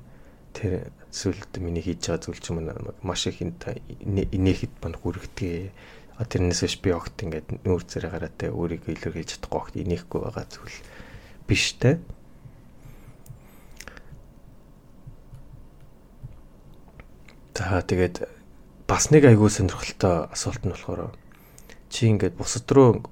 Тэр 0.53 0.93
зүйлд 1.09 1.57
миний 1.57 1.81
хийж 1.81 2.05
байгаа 2.05 2.21
зүйл 2.21 2.37
ч 2.37 2.53
юм 2.53 2.61
уу 2.61 2.93
маш 3.01 3.25
их 3.25 3.41
инээхэд 3.41 4.77
банд 4.77 5.01
хүрэгдэг. 5.01 5.73
Тэрнээс 6.15 6.63
биш 6.63 6.75
би 6.79 6.95
огт 6.95 7.19
ингээд 7.19 7.67
нүүр 7.67 7.83
зэрэг 7.83 8.15
гараатай 8.15 8.47
өөрийгөө 8.47 8.95
илэрхийлж 8.95 9.35
чадахгүй 9.35 9.59
огт 9.59 9.75
инехгүй 9.75 10.19
байгаа 10.23 10.47
зүйл 10.47 10.77
биш 11.43 11.75
те. 11.75 11.99
За 17.51 17.83
тэгээд 17.83 18.31
бас 18.87 19.11
нэг 19.11 19.27
айгүй 19.27 19.51
сонирхолтой 19.51 20.31
асуулт 20.31 20.63
нь 20.63 20.71
болохоор 20.71 21.11
чи 21.91 22.07
ингээд 22.07 22.39
бусад 22.39 22.63
руу 22.71 23.03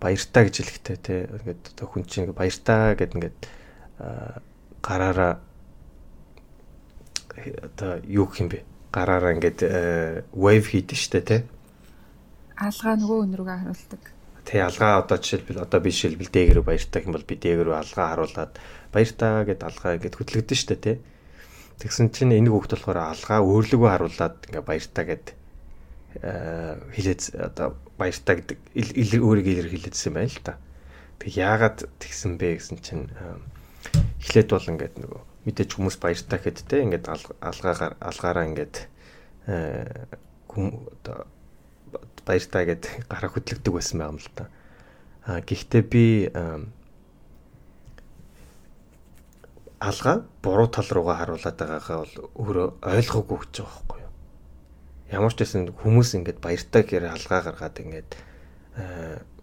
баяртаа 0.00 0.48
гэж 0.48 0.56
хэлэхтэй 0.56 0.96
те 0.96 1.14
ингээд 1.28 1.76
хүн 1.76 2.08
чинь 2.08 2.32
баяртаа 2.32 2.96
гэд 2.96 3.20
ингээд 3.20 3.38
гараараа 4.80 5.44
одоо 7.36 8.00
юу 8.08 8.24
гэх 8.32 8.40
юм 8.40 8.48
бэ 8.48 8.64
гараараа 8.92 9.36
ингээд 9.36 9.60
wave 10.32 10.66
хийдэж 10.72 11.00
штэ 11.04 11.20
те 11.20 11.36
алгаа 12.56 12.94
нөгөө 12.96 13.18
өнрүүгээ 13.24 13.58
харуулдаг 13.60 14.02
тий 14.46 14.60
алгаа 14.62 15.02
одоо 15.02 15.18
жишээлбэл 15.18 15.64
одоо 15.66 15.80
би 15.80 15.90
жишээлбэл 15.90 16.32
дээгэрүү 16.32 16.64
баяртаа 16.64 16.98
гэх 17.00 17.08
юм 17.08 17.16
бол 17.16 17.30
би 17.30 17.36
дээгэрүү 17.36 17.74
алгаа 17.76 18.06
харуулад 18.14 18.52
баяртаа 18.94 19.44
гэд 19.44 19.60
алгаа 19.66 19.96
ингээд 19.98 20.16
хөтлөгдөн 20.16 20.60
штэ 20.60 20.76
те 20.80 20.92
Тэгсэн 21.76 22.08
чинь 22.08 22.32
энэ 22.32 22.48
хүүхд 22.48 22.72
болохоор 22.72 22.98
алгаа 23.12 23.44
өөрлөгөө 23.44 23.90
харуулад 23.92 24.48
ингээ 24.48 24.64
баяртаа 24.64 25.04
гэд 25.04 25.26
хилээд 26.96 27.20
одоо 27.36 27.76
баяртаа 28.00 28.34
гэдэг 28.40 28.58
өөрийгөө 29.20 29.52
илэрхийлээдсэн 29.60 30.12
байна 30.16 30.32
л 30.32 30.40
да. 30.40 30.56
Тэг 31.20 31.36
яагаад 31.36 31.84
тэгсэн 32.00 32.40
бэ 32.40 32.56
гэсэн 32.56 32.80
чинь 32.80 33.04
эхлээд 34.24 34.48
бол 34.56 34.70
ингээд 34.72 34.94
нөгөө 35.04 35.22
мэдээж 35.44 35.70
хүмүүс 35.76 35.96
баяртаа 36.00 36.40
гэхэд 36.40 36.64
те 36.64 36.80
ингээд 36.80 37.12
алгаагаар 37.44 38.00
алгаараа 38.00 38.48
ингээд 38.48 38.76
хүм 40.48 40.66
одоо 42.26 42.34
баяртаа 42.34 42.64
гэд 42.66 42.84
гараа 43.06 43.30
хөдлөгдөг 43.30 43.72
байсан 43.74 44.02
юм 44.02 44.18
л 44.18 44.28
да. 44.34 44.50
А 45.26 45.40
гэхдээ 45.40 45.82
би 45.86 46.04
алгаа 49.78 50.26
буруу 50.42 50.66
тал 50.66 50.90
руугаа 50.90 51.22
харуулад 51.22 51.54
байгаагаа 51.54 51.98
бол 52.02 52.14
өөрөө 52.34 52.68
ойлгоогүй 52.82 53.38
гэж 53.46 53.54
байгаа 53.62 53.78
байхгүй 53.78 54.00
юу. 54.02 54.12
Ямар 55.14 55.32
ч 55.34 55.38
байсан 55.38 55.70
хүмүүс 55.70 56.10
ингээд 56.18 56.42
баяртай 56.42 56.82
гэхээр 56.82 57.14
алгаа 57.14 57.40
гаргаад 57.46 57.76
ингээд 57.78 58.10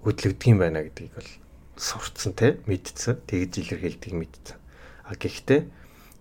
хөдлөгдөг 0.03 0.47
юм 0.51 0.59
байна 0.59 0.83
гэдгийг 0.83 1.15
бол 1.15 1.31
сурцсан 1.79 2.35
те 2.35 2.59
мэдсэн. 2.67 3.23
Тэгж 3.23 3.63
илэрхийлдэг 3.63 4.11
мэдсэн. 4.11 4.57
А 5.07 5.15
гэхдээ 5.15 5.61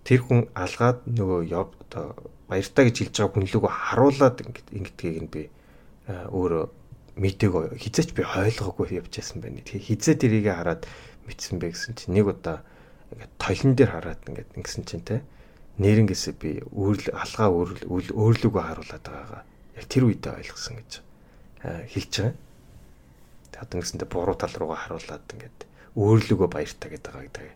тэр 0.07 0.19
хүн 0.23 0.47
алгаад 0.55 1.03
нөгөө 1.11 1.41
яв 1.51 1.75
одоо 1.91 2.15
баяртай 2.47 2.87
гэж 2.87 2.95
хэлж 3.03 3.15
байгаа 3.19 3.33
хүн 3.35 3.51
лүгөө 3.51 3.71
харуулад 3.71 4.37
ингээд 4.39 4.67
ингэдгийг 4.71 5.19
нь 5.23 5.31
би 5.31 5.43
өөрөө 6.07 6.65
мтэйг 7.15 7.53
хизээч 7.79 8.11
би 8.17 8.25
ойлгоогүй 8.25 8.97
явж 8.99 9.13
байсан 9.13 9.39
байна. 9.39 9.61
Тэгээ 9.61 9.87
хизээ 9.87 10.15
тэрийг 10.17 10.47
хараад 10.49 10.83
мэдсэн 11.29 11.61
бэ 11.61 11.71
гэсэн 11.71 11.93
чинь 11.95 12.17
нэг 12.17 12.27
удаа 12.33 12.65
ингээд 13.13 13.33
тойлон 13.37 13.73
дээр 13.77 13.91
хараад 13.93 14.21
ингээд 14.27 14.49
ингэсэн 14.57 14.83
чинь 14.89 15.05
те 15.05 15.21
нэрнгэсээ 15.77 16.33
би 16.37 16.51
өөрл 16.73 17.13
алгаа 17.13 17.49
өөрл 17.53 18.11
өөрлөгөө 18.11 18.63
харуулад 18.65 19.03
байгаагаа 19.05 19.43
яг 19.77 19.85
тэр 19.87 20.03
үедээ 20.09 20.33
ойлгосон 20.41 20.75
гэж 20.81 20.91
хэлж 21.63 22.13
байгаа. 22.19 22.35
Тэгээд 23.53 23.75
ингэсэндээ 23.77 24.09
буруу 24.09 24.35
тал 24.35 24.53
руугаа 24.57 24.79
харуулад 24.89 25.25
ингээд 25.33 25.59
өөрлөгөө 25.95 26.49
баяртаа 26.49 26.89
гэдэг 26.89 27.11
байгаа 27.13 27.25
гэдэг. 27.29 27.49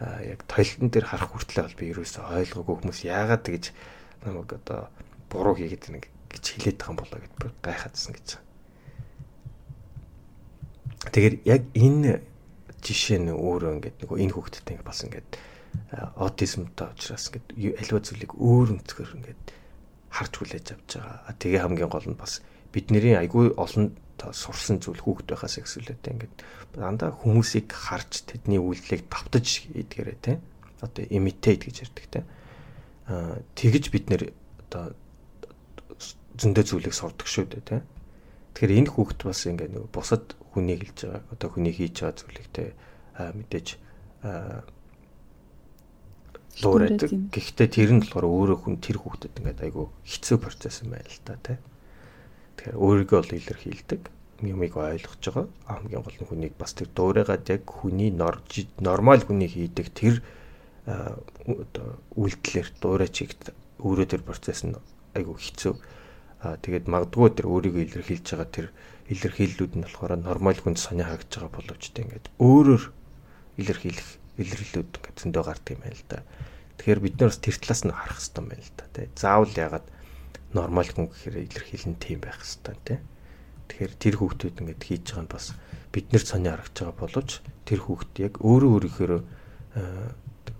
Аа 0.00 0.20
яг 0.24 0.40
тойлон 0.48 0.88
дээр 0.92 1.06
харах 1.08 1.30
хүртлээр 1.32 1.66
бол 1.68 1.80
би 1.80 1.86
ерөөсөө 1.92 2.24
ойлгоогүй 2.40 2.74
хүмүүс 2.80 3.00
яагаад 3.04 3.42
тэгж 3.44 3.64
намайг 4.24 4.50
одоо 4.52 4.88
буруу 5.28 5.54
хийгээд 5.56 5.84
нэг 5.92 6.04
гэж 6.30 6.44
хэлээд 6.56 6.78
байгаа 6.78 6.92
юм 6.92 7.00
болоо 7.00 7.18
гэд 7.20 7.34
би 7.40 7.46
гайхаадсан 7.62 8.12
гэж. 8.14 8.28
Тэгэхээр 11.12 11.34
яг 11.46 11.62
энэ 11.74 12.12
жишээ 12.82 13.18
нь 13.22 13.30
өөрөө 13.30 13.72
ингээд 13.78 13.96
нөгөө 14.02 14.18
энэ 14.22 14.34
хүүхдэд 14.34 14.70
ингээд 14.70 14.88
бас 14.88 15.00
ингээд 15.06 15.30
аутизмтай 16.16 16.88
учраас 16.92 17.24
ингээд 17.30 17.48
аливаа 17.80 18.02
зүйлийг 18.02 18.32
өөр 18.34 18.68
өнцгөр 18.74 19.10
ингээд 19.20 19.44
харж 20.10 20.32
хүлээж 20.36 20.66
авч 20.72 20.90
байгаа. 20.98 21.34
Тэгээ 21.36 21.62
хамгийн 21.62 21.90
гол 21.92 22.08
нь 22.08 22.18
бас 22.18 22.40
бидний 22.72 23.14
айгүй 23.14 23.54
олон 23.56 23.94
сурсан 24.32 24.80
зүйл 24.80 25.00
хүүхэд 25.00 25.28
байхаас 25.28 25.60
ихсүүлээтэй 25.60 26.12
ингээд 26.16 26.34
дандаа 26.76 27.12
хүмүүсийг 27.12 27.68
харж 27.68 28.24
тэдний 28.24 28.60
үйлдэлийг 28.60 29.08
давтаж 29.12 29.68
идгээрээ 29.76 30.18
те 30.24 30.32
одоо 30.80 31.04
imitate 31.08 31.68
гэж 31.68 31.76
ярьдаг 31.84 32.06
те 32.08 32.20
аа 33.06 33.38
тэгж 33.54 33.92
бид 33.92 34.08
нэр 34.08 34.32
одоо 34.66 34.96
зөндөө 36.36 36.64
зүйлийг 36.68 36.94
сурдаг 36.94 37.28
шүү 37.28 37.46
дээ 37.50 37.64
те 37.64 37.76
тэгэхээр 38.56 38.78
энэ 38.80 38.92
хүүхэд 38.92 39.20
бас 39.24 39.40
ингээд 39.44 39.72
нөгөө 39.76 39.90
бусад 39.92 40.24
хүнийг 40.52 40.80
хэлж 40.84 40.98
байгаа 41.04 41.22
одоо 41.32 41.48
хүний 41.52 41.74
хийж 41.76 41.96
байгаа 42.00 42.16
зүйлийг 42.20 42.48
те 42.52 42.64
мэдээж 43.16 43.68
луурайдаг. 46.62 47.10
Гэхдээ 47.32 47.68
тэр 47.68 47.90
нь 47.92 48.00
болохоор 48.00 48.24
өөрөө 48.24 48.58
хүн 48.64 48.76
тэр 48.80 48.96
хүүхдэд 48.96 49.44
ингээд 49.44 49.60
айгүй 49.60 49.86
хэцүү 50.08 50.36
процесс 50.40 50.80
юм 50.80 50.96
байна 50.96 51.04
л 51.04 51.20
та 51.20 51.36
тий. 51.36 51.58
Тэгэхээр 52.56 52.80
өөрийгөө 52.80 53.18
бол 53.20 53.36
илэрхийлдэг 53.36 54.02
юмыг 54.40 54.72
ойлгож 54.76 55.20
байгаа. 55.20 55.46
Хамгийн 55.68 56.00
гол 56.00 56.16
нь 56.16 56.28
хүнийг 56.28 56.54
бас 56.56 56.72
тэр 56.72 56.88
дуурайгаад 56.96 57.44
яг 57.52 57.68
хүний 57.68 58.08
нормал 58.08 59.20
хүний 59.20 59.48
хийдэг 59.52 59.92
тэр 59.92 60.24
одоо 60.88 62.00
үйлдэлээр 62.16 62.68
дуурай 62.80 63.10
чигт 63.12 63.52
өөрөө 63.84 64.06
тэр 64.08 64.22
процесс 64.24 64.64
нь 64.64 64.76
айгүй 65.12 65.36
хэцүү. 65.36 65.76
Тэгээд 66.42 66.86
магадгүй 66.86 67.28
тэр 67.32 67.46
өөрийгөө 67.48 67.82
илэрхийлж 67.86 68.26
байгаа 68.28 68.50
тэр 68.52 68.66
илэрхийллүүд 69.08 69.72
нь 69.76 69.84
болохоор 69.88 70.12
нормал 70.20 70.60
хүнд 70.60 70.78
сонио 70.78 71.08
харагдж 71.08 71.32
байгаа 71.32 71.52
боловч 71.56 71.84
тэ 71.96 72.04
ингээд 72.04 72.26
өөрөөр 72.36 72.84
илэрхийлэх 73.60 74.08
илэрлүүд 74.36 74.90
ингээд 75.00 75.16
зөндөө 75.16 75.42
гардаг 75.48 75.72
юм 75.72 75.80
байна 75.80 75.96
л 75.96 76.06
да. 76.12 76.18
Тэгэхээр 76.76 77.00
бид 77.00 77.14
нар 77.16 77.30
бас 77.32 77.40
тэр 77.40 77.56
талаас 77.56 77.82
нь 77.88 77.94
харах 77.96 78.18
хэрэгтэй 78.20 78.40
юм 78.44 78.48
байна 78.52 78.64
л 78.68 78.74
да. 78.76 78.84
Тэ 78.92 79.02
заавал 79.16 79.54
ягаад 79.56 79.86
нормал 80.52 80.90
хүн 80.92 81.06
гэхээр 81.08 81.36
илэрхийлэн 81.48 81.96
тийм 81.96 82.18
байх 82.20 82.38
хэрэгтэй 82.44 82.76
тэ. 82.84 82.96
Тэгэхээр 83.72 83.92
тэр 83.96 84.14
хүүхдүүд 84.20 84.60
ингээд 84.60 84.82
хийж 84.84 85.04
байгаа 85.08 85.24
нь 85.24 85.32
бас 85.32 85.46
бид 85.88 86.06
нэр 86.12 86.24
сонио 86.24 86.52
харагдж 86.52 86.76
байгаа 86.84 87.00
боловч 87.00 87.30
тэр 87.64 87.80
хүүхд 87.80 88.12
яг 88.20 88.34
өөрөө 88.44 88.70
өөрийнхөө 88.76 89.20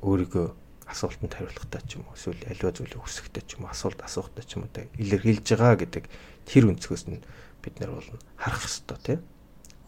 өөрийгөө 0.00 0.46
асуултанд 0.86 1.34
хариулахтай 1.34 1.82
ч 1.86 1.98
юм 1.98 2.06
уу 2.06 2.14
эсвэл 2.14 2.42
аливаа 2.46 2.72
зүйлийг 2.74 3.02
хүсэхтэй 3.02 3.42
ч 3.46 3.58
юм 3.58 3.66
уу 3.66 3.74
асуулт 3.74 4.00
асуухтай 4.02 4.44
ч 4.46 4.56
юм 4.56 4.66
уу 4.66 4.86
илэрхийлж 5.02 5.46
байгаа 5.50 5.76
гэдэг 5.82 6.04
тэр 6.46 6.64
өнцгөөс 6.70 7.04
нь 7.10 7.22
бид 7.62 7.74
нар 7.82 7.90
бол 7.98 8.08
харах 8.38 8.62
хэрэгтэй 8.62 8.98
тийм 9.02 9.20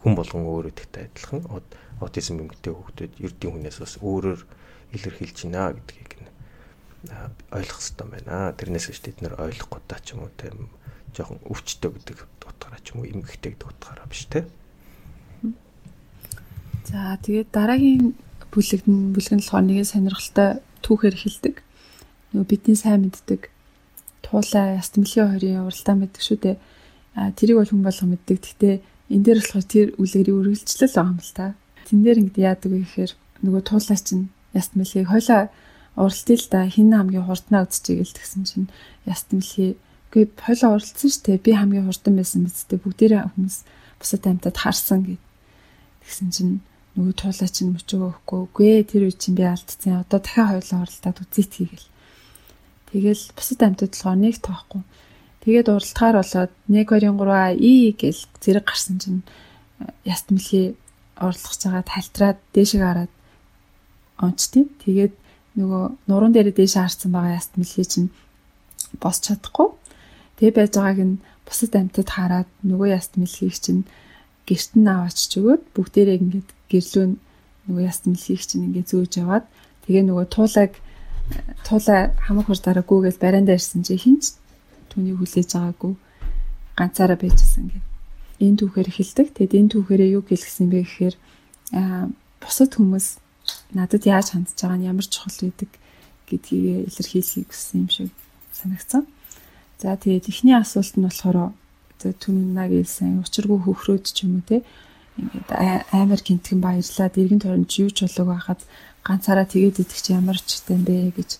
хүн 0.03 0.13
болгон 0.15 0.43
өөрөө 0.47 0.73
тэгтэй 0.75 1.07
адилхан 1.07 1.41
аутизм 1.99 2.39
эмгтэй 2.43 2.71
хүүхдүүд 2.71 3.13
эрдийн 3.19 3.51
хүнээс 3.55 3.77
бас 3.83 3.93
өөрөөр 3.99 4.41
илэрхийлж 4.95 5.37
байна 5.43 5.75
гэдгийг 5.75 6.11
нь 6.23 6.29
ойлгох 7.51 7.79
хэрэгтэй 7.83 8.07
байна. 8.07 8.55
Тэрнээс 8.55 8.87
биш 8.91 8.99
бид 9.03 9.19
нар 9.19 9.35
ойлгохгүй 9.39 9.81
та 9.87 9.99
ч 9.99 10.15
юм 10.15 10.23
уу 10.23 10.31
тийм 10.39 10.71
жоохон 11.15 11.39
өвчтөй 11.47 11.91
гэдэг 11.91 12.17
утгаараа 12.47 12.79
ч 12.79 12.95
юм 12.95 13.03
уу 13.03 13.11
эмгэгтэй 13.11 13.55
гэдэг 13.55 13.67
утгаараа 13.67 14.07
биш 14.07 14.23
тийм. 14.31 14.47
За 16.87 17.19
тэгээд 17.19 17.49
дараагийн 17.51 18.15
бүлэг 18.51 18.81
бүлэг 18.87 19.33
нь 19.35 19.43
болохоор 19.43 19.65
нэгэн 19.67 19.87
сонирхолтой 19.87 20.63
түүхээр 20.85 21.15
хэлдэг. 21.19 21.55
Нөгөө 22.33 22.47
бидний 22.49 22.77
сайн 22.77 23.07
мэддэг 23.07 23.49
туулаа 24.25 24.77
ястмлийн 24.77 25.29
хоёрын 25.31 25.65
уралдаан 25.65 25.99
байдаг 26.03 26.21
шүү 26.21 26.37
дээ 26.43 26.57
А 27.19 27.31
тэрийг 27.35 27.57
бол 27.59 27.67
хүн 27.67 27.83
болго 27.83 28.05
мэддэг. 28.05 28.37
Гэхдээ 28.39 28.75
энэ 29.11 29.23
дээр 29.27 29.39
болохоор 29.41 29.65
тэр 29.65 29.87
үлгэрийг 29.97 30.35
үргэлжлэл 30.39 30.93
байгаа 30.95 31.11
юм 31.11 31.19
л 31.19 31.33
та. 31.35 31.45
Тэн 31.89 31.99
дээр 32.05 32.21
ингэдэг 32.21 32.47
яадаг 32.47 32.69
вэ 32.71 32.79
гэхээр 32.85 33.11
нөгөө 33.43 33.61
туулаа 33.65 33.99
чинь 33.99 34.31
яст 34.55 34.71
мэлхийг 34.77 35.09
хойлоо 35.09 35.51
уралтыг 35.97 36.39
л 36.39 36.47
да 36.53 36.59
хин 36.69 36.95
хамгийн 36.95 37.27
хурднаа 37.27 37.65
үзчихээ 37.65 37.99
гэл 37.99 38.15
тэгсэн 38.15 38.43
чинь 38.45 38.67
яст 39.09 39.27
мэлхий 39.35 39.75
үгүй 40.13 40.23
хойлоо 40.37 40.69
уралцсан 40.77 41.11
дээ. 41.27 41.43
Би 41.43 41.51
хамгийн 41.57 41.85
хурдан 41.89 42.15
байсан 42.15 42.45
биз 42.45 42.63
дээ. 42.69 42.83
Бүгдээрээ 42.87 43.21
хүмүүс 43.35 43.57
бусад 43.99 44.23
амьтад 44.23 44.55
харсан 44.55 44.99
гэд. 45.03 45.21
Тэгсэн 46.05 46.29
чинь 46.29 46.53
нөгөө 46.97 47.15
туулаа 47.17 47.49
чинь 47.49 47.73
мөчөө 47.75 47.99
өгөхгүй 48.01 48.39
үгүй 48.49 48.73
тэр 48.89 49.03
үе 49.09 49.13
чинь 49.13 49.37
би 49.37 49.45
алдсан. 49.45 50.01
Одоо 50.01 50.19
дахиад 50.19 50.65
хоёулаа 50.65 50.81
оролдоод 50.85 51.17
үзээт 51.21 51.53
хийгээл. 51.53 51.87
Тэгэл 52.89 53.23
бусад 53.37 53.59
амьтад 53.61 53.93
болохоор 53.93 54.17
нэг 54.17 54.35
тоохгүй. 54.41 54.81
Тэгээд 55.45 55.67
уралдахаар 55.69 56.17
болоод 56.17 56.51
1 56.67 56.89
2 56.89 57.13
3 57.13 57.61
и 57.61 57.73
гэл 57.93 58.21
зэрэг 58.41 58.65
гарсан 58.65 58.97
чинь 58.97 59.21
яст 60.03 60.27
мэлхий 60.33 60.73
орлох 61.15 61.55
цагаа 61.55 61.83
тальтраад 61.85 62.41
дээшээ 62.57 62.81
хараад 62.81 63.13
онцтیں۔ 64.17 64.67
Тэгээд 64.83 65.13
нөгөө 65.61 65.83
нуруунд 66.09 66.35
дээр 66.35 66.49
дээшээ 66.51 66.83
харсан 66.83 67.11
байгаа 67.13 67.37
яст 67.37 67.53
мэлхий 67.55 67.85
чинь 67.85 68.09
босч 68.97 69.29
чадахгүй. 69.29 69.69
Тэгээ 70.41 70.57
байж 70.57 70.73
байгааг 70.75 70.99
нь 71.05 71.21
бусад 71.45 71.73
амьтад 71.77 72.09
хараад 72.09 72.49
нөгөө 72.65 72.87
яст 72.97 73.13
мэлхийг 73.15 73.55
чинь 73.55 73.83
гэрт 74.49 74.73
нь 74.75 74.89
аваач 74.89 75.19
өгөөд 75.37 75.63
бүгдээрээ 75.77 76.19
ингээд 76.19 76.49
гэрлөө 76.71 77.05
нөгөө 77.67 77.83
яст 77.85 78.03
мэлхийг 78.05 78.41
чинь 78.45 78.65
ингээд 78.69 78.89
зөөж 78.89 79.13
яваад 79.21 79.45
тэгээ 79.85 80.03
нөгөө 80.05 80.27
туулайг 80.29 80.73
туулаа 81.67 82.13
хамаг 82.25 82.45
хурд 82.47 82.63
дараагүйгээл 82.65 83.21
барианда 83.21 83.57
ирсэн 83.57 83.85
чи 83.85 83.97
хинч 83.97 84.37
түүнийг 84.89 85.21
хүлээж 85.21 85.49
байгаагүй 85.53 85.93
ганцаараа 86.77 87.17
байжсэн 87.19 87.65
гэдэг. 87.69 87.85
Энэ 88.39 88.57
түүхээр 88.63 88.89
эхэлдэг. 88.89 89.27
Тэгэд 89.35 89.53
энэ 89.59 89.71
түүхээрээ 89.75 90.09
юу 90.15 90.23
гэлгсэн 90.25 90.67
бэ 90.71 90.79
гэхээр 90.87 91.15
аа 91.75 92.09
бусад 92.41 92.71
хүмүүс 92.73 93.07
надад 93.75 94.03
яаж 94.07 94.33
хандж 94.33 94.57
байгаа 94.57 94.79
нь 94.79 94.87
ямар 94.89 95.05
чухал 95.05 95.37
байдаг 95.43 95.71
гэдгийг 96.25 96.87
илэрхийлэхийг 96.89 97.49
хүссэн 97.51 97.77
юм 97.83 97.89
шиг 97.91 98.09
санагцсан. 98.55 99.03
За 99.77 99.93
тэгээд 99.99 100.31
эхний 100.31 100.55
асуулт 100.55 100.95
нь 100.97 101.05
болохоор 101.05 101.51
түннаг 101.99 102.71
хэлсэн 102.71 103.21
учиргүй 103.21 103.59
хөхрөөд 103.59 104.05
ч 104.07 104.23
юм 104.23 104.39
уу 104.39 104.45
те 104.47 104.63
ингээд 105.19 105.49
амар 105.91 106.21
гинтгэн 106.23 106.59
баярлаад 106.63 107.13
эргэн 107.19 107.41
тойронд 107.43 107.71
юу 107.75 107.91
ч 107.91 108.07
болоог 108.07 108.27
байхад 108.33 108.61
ганцаараа 109.03 109.47
тэгээд 109.47 109.83
идэх 109.83 109.99
чи 109.99 110.15
ямар 110.15 110.39
ч 110.39 110.63
юм 110.71 110.83
бэ 110.87 111.13
гэж. 111.17 111.39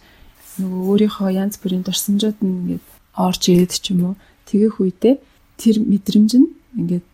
Нөгөө 0.59 0.81
өөрийнхөө 0.91 1.29
янз 1.39 1.55
бүрийн 1.59 1.83
дурсамжууд 1.87 2.37
нь 2.43 2.55
ингээд 2.75 2.85
орж 3.15 3.41
ирээд 3.47 3.73
ч 3.79 3.95
юм 3.95 4.13
уу. 4.13 4.15
Тэгэх 4.47 4.75
үедээ 4.79 5.15
тэр 5.59 5.75
мэдрэмж 5.83 6.31
нь 6.39 6.49
ингээд 6.79 7.05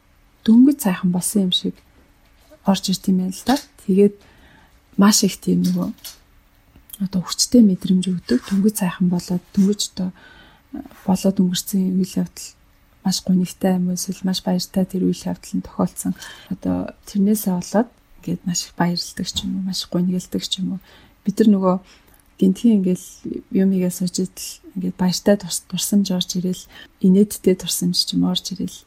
дөнгөж 0.45 0.78
сайхан 0.82 1.10
болсон 1.13 1.49
юм 1.49 1.54
шиг 1.54 1.75
орж 2.65 2.84
ирт 2.89 3.06
юм 3.10 3.17
байна 3.21 3.34
л 3.34 3.45
да. 3.45 3.58
Тэгээд 3.86 4.15
маш 4.97 5.23
их 5.25 5.38
тийм 5.41 5.65
нөгөө 5.65 5.89
одоо 7.06 7.21
хүчтэй 7.21 7.62
мэдрэмж 7.62 8.06
өгдөг. 8.10 8.39
Дөнгөж 8.49 8.75
сайхан 8.80 9.10
болоод 9.10 9.43
дөнгөж 9.54 9.82
одоо 9.93 10.10
болоод 11.06 11.38
өнгөрсөн 11.41 11.99
үйл 11.99 12.13
явдал 12.21 12.47
маш 13.05 13.21
гонигтай 13.21 13.77
юм 13.77 13.93
эсвэл 13.93 14.25
маш 14.25 14.41
баяртай 14.41 14.83
тэр 14.89 15.05
үйл 15.05 15.21
явдал 15.29 15.53
нь 15.53 15.61
тохиолдсон. 15.61 16.17
Одоо 16.49 16.89
тэрнээсээ 17.05 17.53
болоод 17.53 17.89
ингээд 18.25 18.41
маш 18.49 18.59
их 18.65 18.73
баярлдаг 18.73 19.27
ч 19.29 19.37
юм 19.45 19.61
уу, 19.61 19.67
маш 19.69 19.85
гонигэлдэг 19.85 20.41
ч 20.41 20.53
юм 20.65 20.67
уу. 20.75 20.81
Бид 21.21 21.37
нар 21.37 21.49
нөгөө 21.53 21.75
гинтгийн 22.41 22.81
ингээл 22.81 23.07
юмигээ 23.53 23.93
сууж 23.93 24.15
идэл 24.25 24.49
ингээд 24.75 24.97
баяртай 24.97 25.35
турсамж 25.37 26.07
орж 26.09 26.29
ирэл 26.41 26.63
инээдтэй 27.05 27.55
турсамж 27.55 27.95
ч 28.01 28.17
юм 28.17 28.25
орж 28.25 28.57
ирэл 28.57 28.77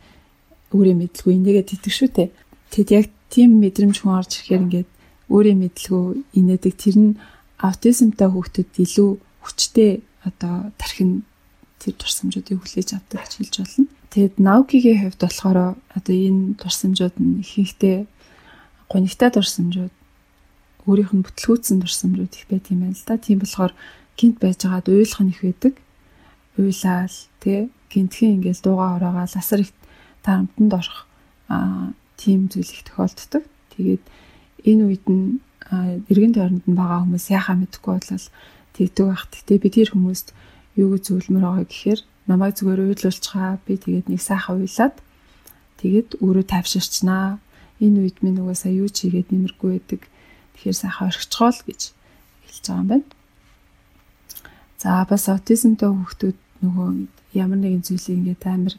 өөрөө 0.74 0.94
мэдлгүй 0.98 1.32
инээгээ 1.38 1.64
тэтг 1.70 1.94
шүү 1.94 2.10
те. 2.12 2.34
Тэгэд 2.74 2.90
яг 2.92 3.06
тийм 3.32 3.62
мэдрэмж 3.62 4.02
хүн 4.02 4.18
орж 4.18 4.30
ирэхээр 4.36 4.64
ингээд 4.66 4.90
өөрөө 5.32 5.56
мэдлгүй 5.62 6.04
инээдэг 6.36 6.74
тэр 6.76 6.96
нь 6.98 7.12
аутизмтай 7.56 8.28
хүүхдэд 8.28 8.70
илүү 8.84 9.10
хүчтэй 9.46 10.04
одоо 10.28 10.68
тархин 10.76 11.24
тэр 11.80 11.94
турсамжуудыг 11.96 12.60
хүлээж 12.60 12.88
авдаг 12.98 13.24
гэж 13.24 13.32
хэлж 13.38 13.54
болно. 13.62 13.86
Тэгэд 14.12 14.34
наукигийн 14.40 15.00
хувьд 15.04 15.20
болохоор 15.20 15.58
одоо 15.96 16.14
энэ 16.16 16.56
дурсамжууд 16.60 17.16
нь 17.20 17.40
ихэнхдээ 17.44 17.98
гонигтай 18.88 19.30
дурсамжууд 19.32 19.94
өөрийнх 20.88 21.12
нь 21.12 21.24
бүтлгүүцсэн 21.24 21.78
дурсамжууд 21.84 22.32
их 22.32 22.46
байт 22.48 22.72
юм 22.72 22.88
байна 22.88 22.96
л 22.96 23.04
да. 23.04 23.20
Тийм 23.20 23.44
болохоор 23.44 23.72
гинт 24.16 24.40
байж 24.40 24.64
байгаад 24.64 24.88
уйлах 24.88 25.20
нь 25.20 25.32
их 25.36 25.40
байдаг. 25.44 25.74
Уйлаал 26.56 27.16
тий 27.44 27.68
гинтхэн 27.92 28.40
ингээл 28.40 28.64
дууга 28.64 28.96
ороогаал 28.96 29.34
асар 29.36 29.60
их 29.60 29.72
тарамтанд 30.24 30.72
орох 30.72 31.04
аа 31.52 31.92
тийм 32.16 32.48
зүйл 32.48 32.72
их 32.72 32.82
тохиолддог. 32.88 33.44
Тэгээд 33.76 34.02
энэ 34.64 34.82
үед 34.88 35.04
нь 35.04 35.44
эргэн 36.08 36.32
тойронд 36.32 36.64
нь 36.64 36.78
байгаа 36.80 37.04
хүмүүс 37.04 37.26
яхаа 37.28 37.56
мэдэхгүй 37.60 37.92
болол 37.92 38.26
тэгдэг 38.72 39.04
байх. 39.04 39.24
Гэтэ 39.28 39.60
бид 39.60 39.74
тэр 39.76 39.90
хүмүүст 39.92 40.32
юу 40.80 40.96
гэж 40.96 41.02
зөвлөмөр 41.12 41.44
байгаа 41.44 41.66
гэхээр 41.68 42.00
намайг 42.28 42.54
зүгээр 42.60 42.80
уйлуулчихаа 42.84 43.58
би 43.66 43.80
тэгээд 43.80 44.06
нэг 44.12 44.20
сайхан 44.20 44.60
уйлаад 44.60 44.96
тэгээд 45.80 46.20
өөрөө 46.20 46.44
тайвширчнаа 46.44 47.40
энэ 47.80 47.98
үед 48.02 48.16
минь 48.22 48.38
сая 48.54 48.74
юу 48.74 48.90
ч 48.90 49.06
хийгээд 49.06 49.30
нэмэргүй 49.30 49.70
байдаг. 49.78 50.02
Тэгэхээр 50.58 50.76
сайхан 50.76 51.08
орхичгоо 51.08 51.50
л 51.54 51.62
гэж 51.66 51.80
хэлж 52.46 52.64
байгаа 52.66 52.82
юм 52.82 52.88
байна. 52.90 53.06
За 54.82 55.06
бас 55.06 55.24
аутизмтай 55.30 55.88
хүүхдүүд 55.90 56.38
нөгөө 56.62 56.88
ямар 57.38 57.58
нэгэн 57.62 57.86
зүйлийг 57.86 58.18
ингээд 58.18 58.44
амар 58.50 58.74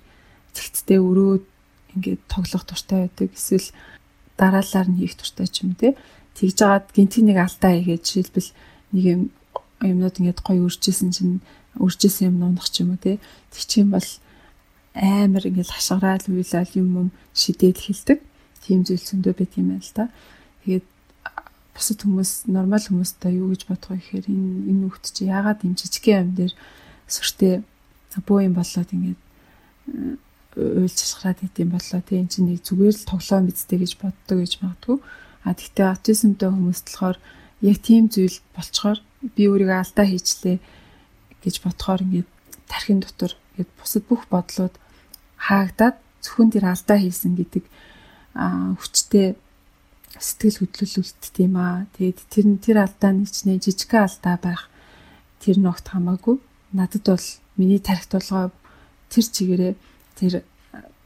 цэгцтэй 0.51 0.99
өрөөд 0.99 1.43
ингээд 1.95 2.21
тоглох 2.27 2.63
туртай 2.67 3.07
байдаг. 3.07 3.29
Эсвэл 3.31 3.67
дараалалаар 4.35 4.87
нь 4.91 4.99
хийх 4.99 5.15
туртай 5.15 5.47
ч 5.47 5.63
юм 5.63 5.79
те. 5.79 5.95
Тэгж 6.35 6.55
жагаад 6.59 6.87
гинтийн 6.91 7.25
нэг 7.31 7.39
алдаа 7.39 7.71
хийгээд 7.79 8.03
жишээлбэл 8.03 8.51
нэг 8.95 9.03
юм 9.07 9.21
юмнууд 9.79 10.15
ингээд 10.19 10.39
гоё 10.43 10.67
үржижсэн 10.67 11.11
чинь 11.15 11.39
үржижсэн 11.77 12.33
юм 12.33 12.41
унах 12.43 12.69
ч 12.73 12.81
юм 12.81 12.95
уу 12.95 13.01
те. 13.01 13.19
Тэг 13.53 13.63
чинь 13.69 13.93
бол 13.93 14.07
амар 14.95 15.43
ингээл 15.45 15.75
хашгираад 15.75 16.25
уйлал 16.25 16.71
юм 16.73 16.89
юм 16.97 17.09
шидээд 17.37 17.77
хэлдэг. 17.77 18.19
Тийм 18.65 18.81
зүйл 18.87 19.03
зөндөө 19.03 19.33
байт 19.37 19.53
юм 19.59 19.77
байна 19.77 19.85
л 19.85 19.93
да. 19.93 20.05
Тэгээд 20.65 20.85
бусад 21.77 21.99
хүмүүс 22.03 22.31
нормал 22.49 22.83
хүмүүстэй 22.83 23.39
юу 23.39 23.53
гэж 23.53 23.69
бодох 23.69 23.93
вэ 23.93 24.01
гэхээр 24.01 24.25
энэ 24.27 24.49
энэ 24.67 24.81
нүхт 24.83 25.05
чи 25.13 25.29
яагаад 25.29 25.63
юм 25.63 25.73
жижигхэн 25.79 26.19
юм 26.25 26.29
дээр 26.35 26.53
сүртэй 27.07 27.63
бөө 28.27 28.39
юм 28.49 28.53
болоод 28.57 28.89
ингээд 28.91 29.21
уйлж 30.59 30.97
шахраад 30.99 31.39
идэм 31.45 31.69
болоо 31.71 32.01
тийм 32.03 32.27
чинь 32.27 32.51
нэг 32.51 32.65
зүгээр 32.67 32.95
л 32.99 33.09
тоглоом 33.09 33.47
бидтэй 33.47 33.79
гэж 33.79 33.91
боддог 34.01 34.37
гэж 34.43 34.53
магадгүй. 34.59 34.97
А 35.47 35.55
тэгтээ 35.55 35.87
аутизмтай 35.87 36.49
хүмүүст 36.51 36.85
болохоор 36.91 37.17
яг 37.63 37.77
тийм 37.79 38.11
зүйл 38.11 38.37
болцохоор 38.51 38.99
би 39.35 39.43
өөрийгөө 39.47 39.79
алдаа 39.79 40.05
хийчлээ 40.09 40.57
гэж 41.43 41.55
бодохоор 41.63 42.01
ингээд 42.05 42.29
тархин 42.69 42.99
дотор 43.01 43.33
ингээд 43.55 43.71
бусад 43.79 44.03
бүх 44.07 44.23
бодлууд 44.29 44.75
хаагдаад 45.39 45.97
зөвхөн 46.21 46.49
тэр 46.51 46.65
алдаа 46.69 46.97
хийсэн 46.99 47.33
гэдэг 47.39 47.63
хүчтэй 48.35 49.35
сэтгэл 50.19 50.67
хөдлөлөлт 50.67 51.23
тийм 51.31 51.53
аа. 51.55 51.87
Тэгээд 51.95 52.19
тэр 52.27 52.45
тэр 52.59 52.77
алдаа 52.83 53.11
нэг 53.15 53.29
ч 53.31 53.47
нэ 53.47 53.61
жижигхэн 53.61 54.03
алдаа 54.03 54.35
байх 54.41 54.67
тэр 55.39 55.57
ногт 55.63 55.85
хамаагүй. 55.87 56.41
Надад 56.75 57.05
бол 57.07 57.27
миний 57.55 57.79
тархит 57.79 58.11
толгой 58.11 58.51
тэр 59.07 59.25
чигээрээ 59.25 59.73
тэр 60.19 60.33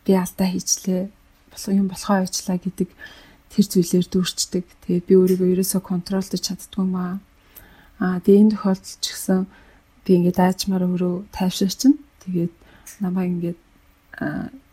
би 0.05 0.11
алдаа 0.17 0.47
хийчлээ 0.49 1.01
болох 1.51 1.71
юм 1.77 1.87
болохоо 1.87 2.25
ажиллаа 2.25 2.57
гэдэг 2.57 2.89
тэр 3.53 3.65
зүйлээр 3.69 4.07
дүүрчдэг. 4.09 4.65
Тэгээд 4.87 5.05
би 5.05 5.13
өөрийгөө 5.13 5.49
ерөөсөө 5.53 5.81
контролдож 5.85 6.41
чаддгүй 6.41 6.85
маа. 6.89 7.21
Аа 8.01 8.17
тэгээд 8.23 8.41
энэ 8.41 8.53
тохиолдолд 8.57 8.97
ч 8.97 9.05
гэсэн 9.13 9.45
би 10.03 10.11
ингээд 10.19 10.39
аажмаар 10.39 10.83
өөрөө 10.87 11.15
тайвширчин. 11.31 11.99
Тэгээд 12.23 12.53
намайг 12.99 13.29
ингээд 13.33 13.59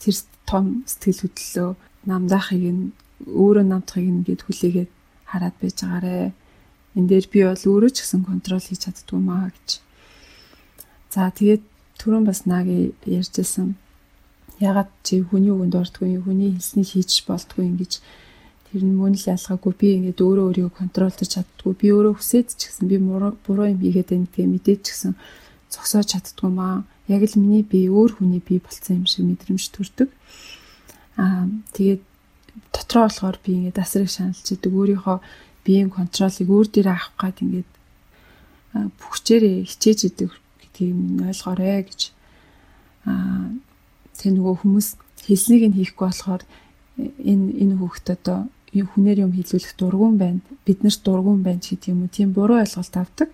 тэр 0.02 0.16
том 0.46 0.82
сэтгэл 0.86 1.22
хөдлөлөө 1.30 1.70
намдаахыг 2.10 2.64
нь 2.74 2.92
өөрөө 3.26 3.64
намдахыг 3.66 4.06
нь 4.06 4.18
ингээд 4.20 4.44
хүлээгээд 4.44 4.90
хараад 5.30 5.56
байж 5.62 5.76
байгаарэ. 5.80 6.32
Энд 6.98 7.08
дээр 7.08 7.26
би 7.30 7.40
бол 7.46 7.64
өөрөө 7.70 7.90
ч 7.94 7.98
гэсэн 8.02 8.22
контрол 8.26 8.64
хийж 8.64 8.80
чаддгүй 8.84 9.20
маа 9.22 9.54
гэж. 9.54 9.68
За 11.14 11.30
тэгээд 11.30 11.62
түрүүн 12.02 12.24
бас 12.26 12.46
наги 12.50 12.94
ярьжсэн. 13.06 13.78
Ягаад 14.58 14.90
чи 15.06 15.22
хүний 15.22 15.54
үгэнд 15.54 15.78
ордгүй, 15.78 16.20
хүний 16.20 16.52
хэлснийг 16.58 16.88
хийж 16.90 17.24
болтгүй 17.24 17.64
ингэж 17.70 18.02
тэр 18.70 18.86
нь 18.86 18.94
мөн 18.94 19.18
л 19.18 19.30
ялгаагүй. 19.34 19.74
Би 19.74 19.88
ингээд 19.98 20.22
өөрөө 20.22 20.46
өөрийгөө 20.46 20.78
контролдож 20.78 21.26
чаддгүй 21.26 21.74
би 21.74 21.86
өөрөө 21.90 22.14
хүсээд 22.22 22.48
ч 22.54 22.70
гэсэн 22.70 22.86
би 22.86 22.96
буруу 23.02 23.66
юм 23.66 23.82
хийгээд 23.82 24.08
байна 24.14 24.26
гэдгээ 24.30 24.46
мэдээд 24.46 24.80
ч 24.86 24.88
гэсэн 24.94 25.12
зогсоож 25.74 26.06
чаддгүй 26.06 26.50
маа. 26.54 26.86
Яг 27.10 27.26
л 27.26 27.34
миний 27.42 27.66
би 27.66 27.90
өөр 27.90 28.22
хүний 28.22 28.38
би 28.38 28.62
болцсон 28.62 29.02
юм 29.02 29.06
шиг 29.10 29.26
мэдрэмж 29.26 29.64
төрдөг. 29.74 30.08
Аа 31.18 31.50
тэгээд 31.74 32.02
дотроо 32.70 33.10
болохоор 33.10 33.36
би 33.42 33.50
ингээд 33.58 33.82
асар 33.82 34.06
их 34.06 34.14
шаналж 34.14 34.46
идэг. 34.46 34.70
Өөрийнхөө 34.70 35.18
биеийн 35.66 35.90
контролыг 35.90 36.46
өөр 36.46 36.66
дээр 36.70 36.88
авах 36.94 37.10
гад 37.18 37.42
ингээд 37.42 37.70
бүхчээрээ 39.02 39.66
хичээж 39.66 40.00
идэг 40.14 40.30
гэдгийг 40.62 40.94
минь 40.94 41.26
ойлгоорой 41.26 41.90
гэж. 41.90 42.14
Аа 43.10 43.50
тэг 44.14 44.30
нөгөө 44.38 44.54
хүмүүс 44.62 44.88
хэлснийг 45.26 45.62
нь 45.66 45.78
хийхгүй 45.82 46.06
болохоор 46.06 46.42
энэ 47.00 47.46
энэ 47.62 47.74
хүүхд 47.80 48.06
одоо 48.16 48.38
хүнээр 48.72 49.26
юм 49.26 49.32
хилүүлэх 49.34 49.74
дургуун 49.74 50.16
байна. 50.18 50.40
Биднэрт 50.66 51.02
дургуун 51.02 51.42
байна 51.42 51.58
гэдэг 51.58 51.90
юм 51.90 52.06
уу. 52.06 52.14
Тийм 52.14 52.30
буруу 52.30 52.62
ойлголт 52.62 52.94
авдаг. 52.94 53.28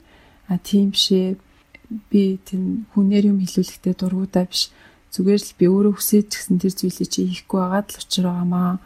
А 0.48 0.56
тийм 0.56 0.96
бишээ. 0.96 1.36
Би 2.10 2.40
тийм 2.44 2.88
хүнээр 2.96 3.36
юм 3.36 3.38
хилүүлэхдээ 3.44 3.94
дургуудаа 4.00 4.48
биш. 4.48 4.72
Зүгээр 5.12 5.42
л 5.44 5.52
би 5.60 5.64
өөрөө 5.68 5.94
хүсэж 5.96 6.26
гисэн 6.32 6.56
тэр 6.56 6.72
зүйлийг 6.72 7.10
чи 7.12 7.20
хийхгүй 7.28 7.60
байгаад 7.60 7.88
л 7.92 8.00
учир 8.00 8.24
байгаамаа. 8.26 8.80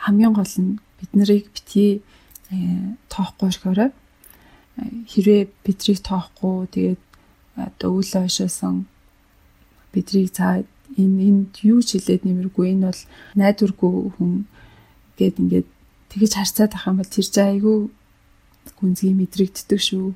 Хамгийн 0.00 0.32
гол 0.32 0.54
нь 0.56 0.80
бид 0.98 1.12
нарыг 1.12 1.46
бити 1.52 2.00
тоохгүй 3.12 3.48
өрхөөрэй. 3.52 3.90
Хэрвээ 5.12 5.42
бидрийг 5.64 6.00
тоохгүй 6.00 6.66
тэгээд 6.72 7.02
одоо 7.56 7.90
үл 8.00 8.12
ойшоосон 8.16 8.88
бидрийг 9.92 10.32
цаа 10.32 10.64
энэ 10.96 11.22
энд 11.28 11.52
юу 11.62 11.82
ч 11.84 11.98
хэлээд 11.98 12.26
нэмэргүй 12.26 12.66
энэ 12.74 12.86
бол 12.88 13.02
найдваргүй 13.38 13.92
хүн 14.16 14.32
гэд 15.18 15.36
ингээд 15.42 15.68
тэгэж 16.10 16.32
харцаад 16.36 16.72
ах 16.74 16.86
юм 16.90 16.98
бол 16.98 17.10
тэр 17.10 17.26
чинь 17.26 17.50
айгүй 17.54 17.78
гүнзгий 18.78 19.14
мэдрэгддэг 19.14 19.80
шүү. 19.80 20.14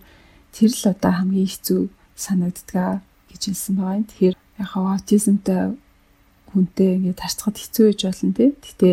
Тэр 0.55 0.71
л 0.71 0.85
одоо 0.91 1.13
хамгийн 1.15 1.49
хэцүү 1.51 1.81
санагддаг 2.15 3.03
гэж 3.31 3.43
хэлсэн 3.51 3.75
байгаа 3.79 3.99
юм. 3.99 4.07
Тэгэхээр 4.11 4.37
яг 4.59 4.71
аутизмтай 4.75 5.63
хүнтэй 6.51 6.91
ингээд 6.99 7.23
харцахад 7.23 7.57
хэцүү 7.59 7.85
байж 7.91 8.01
болно 8.05 8.33
тий. 8.35 8.51
Гэтэ 8.55 8.91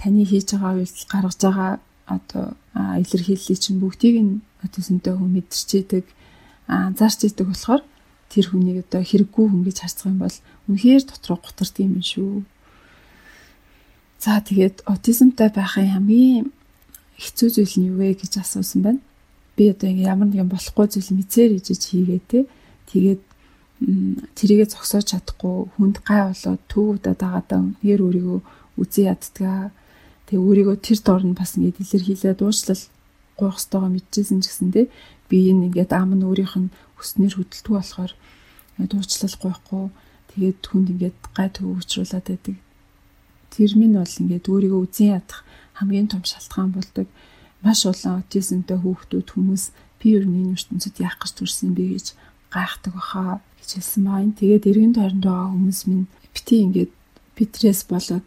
таны 0.00 0.22
хийж 0.24 0.48
байгаа 0.52 0.72
үйлдэл 0.80 1.10
гаргаж 1.12 1.40
байгаа 1.40 1.72
одоо 2.06 2.46
илэрхийллийг 3.00 3.60
чинь 3.60 3.80
бүгдийг 3.80 4.16
нь 4.22 4.32
аутизмтай 4.62 5.14
хүн 5.16 5.32
мэдэрчээдэг 5.36 6.04
анзаарч 6.68 7.20
идэг 7.28 7.46
болохоор 7.48 7.82
тэр 8.32 8.46
хүнийг 8.50 8.84
одоо 8.84 9.02
хэрэггүй 9.04 9.46
хүн 9.48 9.62
гэж 9.64 9.76
харцах 9.80 10.10
юм 10.10 10.20
бол 10.22 10.36
үнэхээр 10.68 11.02
дотроо 11.06 11.38
гутардаг 11.40 11.82
юм 11.84 12.02
шүү. 12.02 12.42
За 14.18 14.40
тэгээд 14.40 14.86
аутизмтай 14.90 15.48
байхын 15.52 15.92
хамгийн 15.92 16.46
хэцүү 17.20 17.48
зүйл 17.52 17.74
нь 17.78 17.88
юу 17.90 17.96
вэ 18.00 18.16
гэж 18.20 18.32
асуусан 18.40 18.80
байна. 18.82 19.00
Би 19.56 19.70
одоо 19.72 19.88
ямар 19.92 20.28
нэгэн 20.28 20.52
болохгүй 20.52 20.86
зүйл 20.88 21.10
мэдсээр 21.16 21.56
ижиж 21.56 21.82
хийгээ 21.88 22.20
те. 22.28 22.38
Тэгээд 22.92 23.22
тэрийгэ 24.36 24.66
зогсоож 24.72 25.04
чадахгүй 25.12 25.68
хүнд 25.76 25.96
гай 26.08 26.32
болоод 26.32 26.62
төв 26.72 26.86
удаа 26.96 27.14
дагаадаа 27.16 27.60
нэр 27.84 28.00
өөрийгөө 28.04 28.40
үзий 28.80 29.04
яддгаа. 29.12 29.72
Тэгээ 30.28 30.44
өөрийгөө 30.44 30.76
тэр 30.80 30.98
дор 31.04 31.22
нь 31.24 31.36
бас 31.36 31.56
ингэ 31.60 31.84
илэрхийлээд 31.84 32.40
уучлал 32.40 32.82
гуйх 33.36 33.60
ёстойгоо 33.60 33.90
мэдчихсэн 33.92 34.40
ч 34.40 34.48
гэсэн 34.48 34.70
те 34.72 34.82
би 35.28 35.36
энэ 35.52 35.68
ингээд 35.68 35.92
ам 35.92 36.16
нь 36.16 36.24
өөрийнх 36.24 36.56
нь 36.56 36.72
өснөр 37.00 37.32
хөдөлтөг 37.36 37.74
болохоор 37.76 38.12
дуучлал 38.80 39.36
гуйхгүй 39.42 39.84
тэгээд 40.32 40.60
хүнд 40.64 40.88
ингээд 40.92 41.18
гай 41.36 41.48
төв 41.52 41.76
өчрүүлээд 41.80 42.26
байдаг 42.32 42.56
тэр 43.56 43.72
минь 43.80 43.96
бол 43.96 44.04
ингээд 44.20 44.46
өөрийгөө 44.52 44.80
үзэн 44.84 45.08
ядах 45.16 45.40
хамгийн 45.80 46.08
том 46.12 46.22
шалтгаан 46.28 46.76
болдог. 46.76 47.08
Маш 47.64 47.80
олон 47.88 48.20
аутизмтай 48.20 48.76
хүүхдүүд 48.76 49.28
хүмүүс 49.32 49.64
би 50.00 50.06
ер 50.12 50.24
нь 50.28 50.36
энэ 50.44 50.54
ертөнцид 50.60 51.00
яах 51.00 51.16
гэж 51.16 51.32
төрсэн 51.40 51.72
бэ 51.72 51.84
гэж 51.96 52.06
гайхдаг 52.52 52.92
баха 52.92 53.40
гэж 53.58 53.68
хэлсэн 53.80 54.02
байна. 54.04 54.36
Тэгээд 54.36 54.68
эргэн 54.68 54.94
тойронд 54.94 55.24
байгаа 55.24 55.48
хүмүүс 55.56 55.80
минь 55.88 56.06
бити 56.36 56.54
ингээд 56.68 56.92
битрээс 57.36 57.80
болоод 57.88 58.26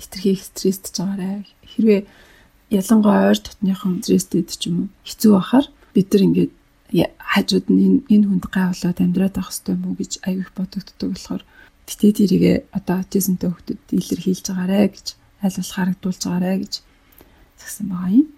хитрхи 0.00 0.40
стресстэй 0.40 1.04
байгаарай. 1.04 1.44
Хэрвээ 1.70 2.00
ялангуяа 2.72 3.30
ойр 3.30 3.38
дотныхон 3.44 4.00
стресстэй 4.00 4.42
ч 4.48 4.72
юм 4.72 4.76
уу 4.76 4.88
хэцүү 5.04 5.30
бахаар 5.36 5.66
бид 5.94 6.08
нар 6.10 6.24
ингээд 6.24 6.52
хажууд 7.30 7.66
нь 7.70 8.02
энэ 8.10 8.26
хүнд 8.26 8.44
гай 8.50 8.66
болоод 8.74 8.98
амьдраад 8.98 9.36
авах 9.38 9.54
хэрэгтэй 9.54 9.76
уу 9.78 9.94
гэж 9.94 10.12
их 10.26 10.50
бодогддог 10.58 11.08
болохоор 11.14 11.42
Гэтэ 11.90 12.22
тэрийгэ 12.22 12.54
одоо 12.70 13.02
аутизмтай 13.02 13.50
хүүхдэд 13.50 13.82
илэрхийлж 13.90 14.46
байгаарэ 14.46 14.94
гэж 14.94 15.06
айлбал 15.42 15.74
харагдуулж 15.74 16.22
байгаарэ 16.22 16.62
гэж 16.62 16.72
загсан 17.58 17.86
байгаа 17.90 18.14
юм. 18.14 18.28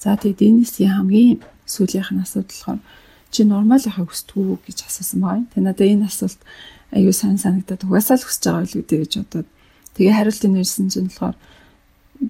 За 0.00 0.16
тэгээд 0.16 0.40
Денисийн 0.40 0.96
хамгийн 0.96 1.44
сүүлийнх 1.68 2.10
нь 2.16 2.24
асуудал 2.24 2.48
болохоор 2.56 2.80
чи 3.28 3.44
нормал 3.44 3.84
яхаа 3.84 4.08
хүсдэг 4.08 4.36
үү 4.40 4.56
гэж 4.64 4.78
асуусан 4.88 5.20
байгаа 5.20 5.40
юм. 5.44 5.48
Тэгээ 5.52 5.66
надад 5.68 5.92
энэ 5.92 6.08
асуулт 6.08 6.40
аюу 6.96 7.12
сан 7.12 7.36
санагдаад 7.36 7.84
угаасаа 7.84 8.16
л 8.16 8.24
хүсэж 8.24 8.44
байгаа 8.48 8.80
үүдээ 8.80 9.00
гэж 9.04 9.12
бодоод 9.20 9.48
тэгээ 9.92 10.16
хариултыг 10.16 10.50
нэрсэн 10.52 10.88
чинь 10.88 11.08
болохоор 11.12 11.36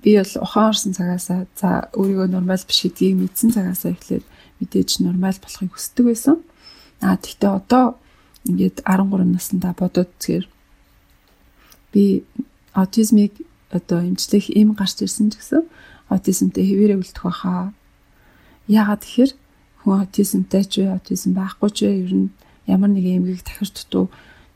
би 0.03 0.11
бол 0.19 0.35
ухаан 0.43 0.71
орсон 0.71 0.93
цагаасаа 0.99 1.41
за 1.59 1.71
өөрийгөө 1.99 2.29
нормал 2.31 2.65
биш 2.67 2.81
гэдгийг 2.83 3.17
мэдсэн 3.23 3.51
цагаасаа 3.55 3.95
эхлээд 3.95 4.25
мэдээж 4.59 4.91
нормал 5.03 5.39
болохыг 5.43 5.71
хүсдэг 5.75 6.05
байсан. 6.07 6.37
Аа 7.03 7.19
тэгтээ 7.19 7.51
одоо 7.51 7.99
ингээд 8.47 8.83
13 8.87 9.31
наснда 9.31 9.71
бодоод 9.75 10.11
зүгээр 10.23 10.47
би 11.93 12.25
аутизмыг 12.73 13.33
одоо 13.71 14.01
эмчлэх 14.01 14.49
им 14.51 14.73
гарч 14.73 15.05
ирсэн 15.05 15.31
ч 15.31 15.41
гэсэн 15.41 15.63
аутизмтэй 16.09 16.65
хэвээрээ 16.67 16.99
үлдэх 17.01 17.25
баха. 17.25 17.73
Яагаад 18.69 19.05
тэгэхээр 19.05 19.33
хүн 19.85 19.95
аутизмтай 20.01 20.65
ч 20.65 20.85
вэ, 20.85 20.93
аутизм 20.93 21.33
байхгүй 21.37 21.71
ч 21.73 21.79
вэ 21.89 21.93
ер 22.05 22.13
нь 22.13 22.29
ямар 22.69 22.91
нэг 22.93 23.05
эмгэг 23.05 23.43
тахир 23.45 23.71
дутуу 23.73 24.05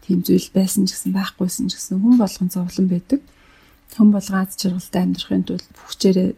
тийм 0.05 0.23
зүйл 0.23 0.49
байсан 0.53 0.87
ч 0.87 0.95
гэсэн 0.95 1.13
байхгүйсэн 1.17 1.67
ч 1.69 1.81
гэсэн 1.81 1.99
хүн 2.01 2.15
болгон 2.21 2.49
зовлон 2.53 2.87
байдаг. 2.89 3.21
Хүн 3.97 4.11
болгон 4.13 4.39
аз 4.45 4.55
жаргалтай 4.61 5.03
амьдрахын 5.03 5.45
тулд 5.49 5.67
бүхчээрээ 5.75 6.31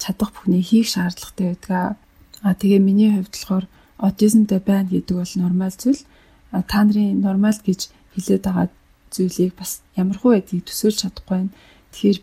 чадах 0.00 0.30
бүхний 0.32 0.62
хийх 0.64 0.88
шаардлагатай 0.88 1.46
байдаг. 1.52 1.98
А 2.40 2.54
тэгээ 2.56 2.80
миний 2.80 3.10
хувьд 3.12 3.34
болохоор 3.36 3.66
аутизмтай 4.00 4.60
байна 4.64 4.88
гэдэг 4.88 5.16
бол 5.20 5.34
нормал 5.36 5.74
зүйл. 5.76 6.02
Та 6.50 6.78
нарын 6.84 7.20
нормал 7.20 7.58
гэж 7.60 7.92
хэлээд 8.16 8.42
байгаа 8.48 8.66
зүйлийг 9.10 9.54
бас 9.58 9.82
ямархуу 9.98 10.34
байдгийг 10.34 10.64
төсөөлж 10.66 10.98
чадахгүй 11.02 11.36
байна. 11.36 11.54
Тэгэхээр 11.92 12.18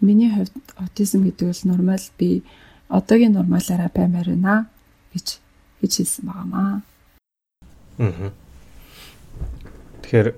миний 0.00 0.30
хувьд 0.32 0.56
аутизм 0.76 1.22
гэдэг 1.24 1.46
бол 1.48 1.62
нормал 1.68 2.06
би 2.18 2.42
одоогийн 2.88 3.36
нормалаараа 3.36 3.90
баймаар 3.94 4.28
байна 4.28 4.66
гэж 5.12 5.38
гэж 5.80 5.92
хэлсэн 5.96 6.24
байгаамаа. 6.26 6.82
Аа. 7.98 8.32
Тэгэхээр 10.02 10.28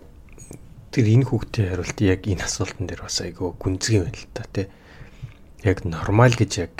тэр 0.95 1.07
энэ 1.11 1.26
хүүхдийн 1.26 1.68
хариулт 1.70 1.99
яг 2.03 2.22
энэ 2.26 2.47
асуултан 2.47 2.86
дээр 2.86 3.03
бас 3.07 3.18
айгүй 3.22 3.51
гүнзгий 3.59 4.01
байна 4.03 4.18
л 4.18 4.30
та 4.34 4.45
тий. 4.51 4.66
Яг 5.64 5.82
нормал 5.88 6.34
гэж 6.34 6.53
яг 6.61 6.76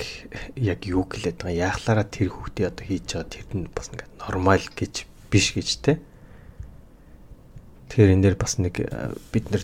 яг 0.59 0.81
юу 0.85 1.09
гэлээд 1.09 1.43
байгаа 1.43 1.73
яахлаараа 1.73 2.07
тэр 2.07 2.31
хүүхдийн 2.31 2.69
одоо 2.71 2.85
хийж 2.85 3.07
байгаа 3.11 3.33
тэр 3.33 3.47
нь 3.55 3.67
бас 3.75 3.89
ингээд 3.91 4.13
нормал 4.21 4.67
гэж 4.77 4.95
биш 5.31 5.47
гэж 5.57 5.69
тий. 5.83 5.97
Тэгэхээр 7.95 8.11
энэ 8.11 8.25
дээр 8.27 8.35
бас 8.35 8.59
нэг 8.59 8.75
э, 8.83 9.15
бид 9.31 9.55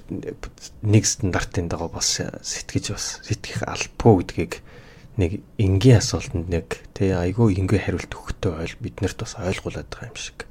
нэг 0.87 1.03
стандартын 1.03 1.67
дагуу 1.67 1.91
бас 1.91 2.23
сэтгэж 2.23 2.95
бас 2.95 3.19
сэтгэх 3.27 3.67
албагүй 3.67 4.23
гэдгийг 4.23 4.63
нэг 5.19 5.43
энгийн 5.59 5.99
асуултанд 5.99 6.47
нэг 6.47 6.79
тий 6.95 7.11
айгүй 7.11 7.59
энгийн 7.59 7.83
хариулт 7.83 8.15
өгөхтэй 8.15 8.55
ойл 8.55 8.75
биднэрт 8.79 9.19
бас 9.19 9.35
ойлгуулад 9.35 9.91
байгаа 9.91 10.15
юм 10.15 10.19
шиг. 10.23 10.47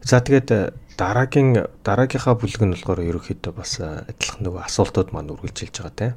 За 0.00 0.24
тэгээд 0.24 0.48
э, 0.56 0.72
дараагийн 0.96 1.68
дараагийнхаа 1.84 2.32
бүлэг 2.40 2.62
нь 2.64 2.72
болохоор 2.72 3.04
ерөөхдөө 3.04 3.52
бас 3.52 3.76
э, 3.84 4.08
адилхан 4.08 4.40
нөгөө 4.40 4.62
асуултууд 4.64 5.12
маань 5.12 5.36
үргэлжилж 5.36 5.84
байгаа 5.84 6.00
тий. 6.00 6.12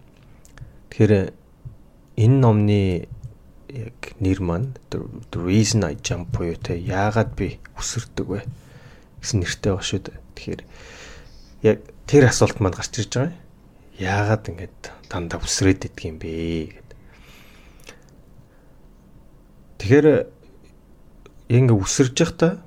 Тэгэхээр 0.96 1.14
энэ 2.24 2.38
номны 2.40 3.12
яг 3.68 4.00
нэр 4.24 4.40
маань 4.40 4.80
The 4.96 5.04
Reason 5.44 5.84
I 5.84 6.00
Jump 6.00 6.32
буюу 6.32 6.56
тий 6.56 6.80
яагаад 6.88 7.36
би 7.36 7.60
өсөрдөг 7.76 8.28
вэ? 8.32 8.42
Гэсэн 9.22 9.40
нэртэй 9.44 9.72
ба 9.76 9.84
шүү 9.84 10.00
дээ. 10.04 10.18
Тэгэхээр 10.36 10.62
яг 11.64 11.80
тэр 12.08 12.24
асуулт 12.28 12.58
манд 12.60 12.76
гарч 12.80 12.94
ирж 13.00 13.12
байгаа 13.14 13.32
юм. 13.32 13.40
Яагаад 14.00 14.44
ингэж 14.50 14.76
дандаа 15.12 15.40
үсрээд 15.44 15.88
идэх 15.92 16.06
юм 16.08 16.18
бэ 16.18 16.32
гэд. 16.74 16.90
Тэгэхээр 19.80 20.08
ингэ 21.50 21.74
үсэрж 21.74 22.16
явахдаа 22.22 22.62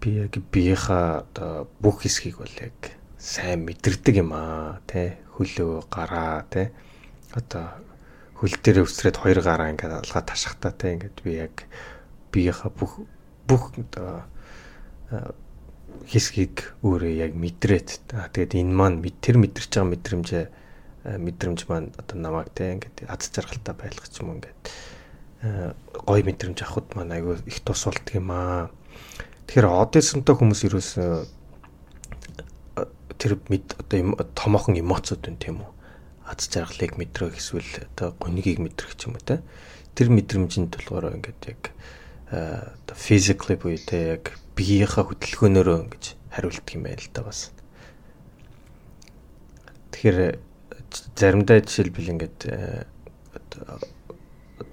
би 0.00 0.20
яг 0.22 0.34
биеийнхаа 0.52 1.24
одоо 1.24 1.66
бүх 1.80 2.04
хэсгийг 2.04 2.38
бол 2.38 2.54
яг 2.60 2.94
сайн 3.18 3.64
мэдэрдэг 3.64 4.22
юм 4.22 4.30
аа 4.36 4.84
тий 4.86 5.16
хөлөө 5.34 5.88
гараа 5.88 6.44
тий 6.52 6.68
одоо 7.32 7.80
хөл 8.36 8.54
дээр 8.60 8.84
өсрээд 8.84 9.16
хоёр 9.16 9.40
гараа 9.40 9.72
ингээд 9.72 10.04
алгаа 10.04 10.22
ташахтаа 10.22 10.72
тий 10.76 10.94
ингээд 10.94 11.16
би 11.24 11.40
яг 11.40 11.64
биеийнхаа 12.28 12.70
бүх 12.70 13.02
бүх 13.48 13.72
одоо 13.72 14.22
хэсгийг 16.04 16.76
өөрөө 16.84 17.12
яг 17.16 17.32
мэдрээд 17.32 17.88
тэгээд 18.12 18.52
энэ 18.60 18.72
маань 18.76 19.00
тэр 19.24 19.40
мэдэрч 19.40 19.70
байгаа 19.72 19.90
мэдрэмжээ 19.96 20.44
мэдрэмж 21.06 21.60
маань 21.70 21.94
одоо 21.96 22.16
намайг 22.18 22.50
те 22.52 22.74
ингээд 22.76 23.06
аз 23.08 23.30
жаргалтай 23.30 23.74
байлгах 23.78 24.10
юм 24.20 24.36
ингээд 24.36 24.58
гой 26.04 26.20
мэдрэмж 26.26 26.58
авахд 26.62 26.96
маань 26.96 27.14
айгүй 27.14 27.38
их 27.46 27.60
тус 27.62 27.86
болдг 27.86 28.08
юм 28.14 28.30
аа. 28.32 28.70
Тэгэхээр 29.46 29.66
аутизмтай 29.70 30.34
хүмүүс 30.34 30.60
ерөөсөө 30.66 31.10
тэр 33.20 33.38
мэд 33.46 33.78
одоо 33.78 34.26
томоохон 34.34 34.80
эмоцуд 34.80 35.22
байна 35.22 35.38
тийм 35.38 35.62
үү? 35.62 35.70
Аз 36.26 36.50
жаргалыг 36.50 36.98
мэдрэх 36.98 37.38
эсвэл 37.38 37.86
одоо 37.94 38.16
гунигийг 38.18 38.58
мэдрэх 38.58 38.98
ч 38.98 39.06
юм 39.06 39.14
уу 39.14 39.22
те. 39.22 39.44
Тэр 39.94 40.10
мэдрэмжинд 40.10 40.74
болохоор 40.74 41.14
ингээд 41.14 41.42
яг 41.46 41.62
одоо 42.32 42.96
physically 42.98 43.54
буюу 43.54 43.78
те 43.78 44.18
яг 44.18 44.34
биеийнхаа 44.56 45.04
хөдөлгөөнөөрөө 45.06 45.76
ингэж 45.84 46.04
хариулдаг 46.32 46.74
юм 46.74 46.82
байл 46.88 47.04
л 47.04 47.12
да 47.12 47.22
бас. 47.22 47.52
Тэгэхээр 49.92 50.40
заримдаа 51.16 51.60
жишээлбэл 51.60 52.12
ингээд 52.16 52.38
э, 52.48 52.84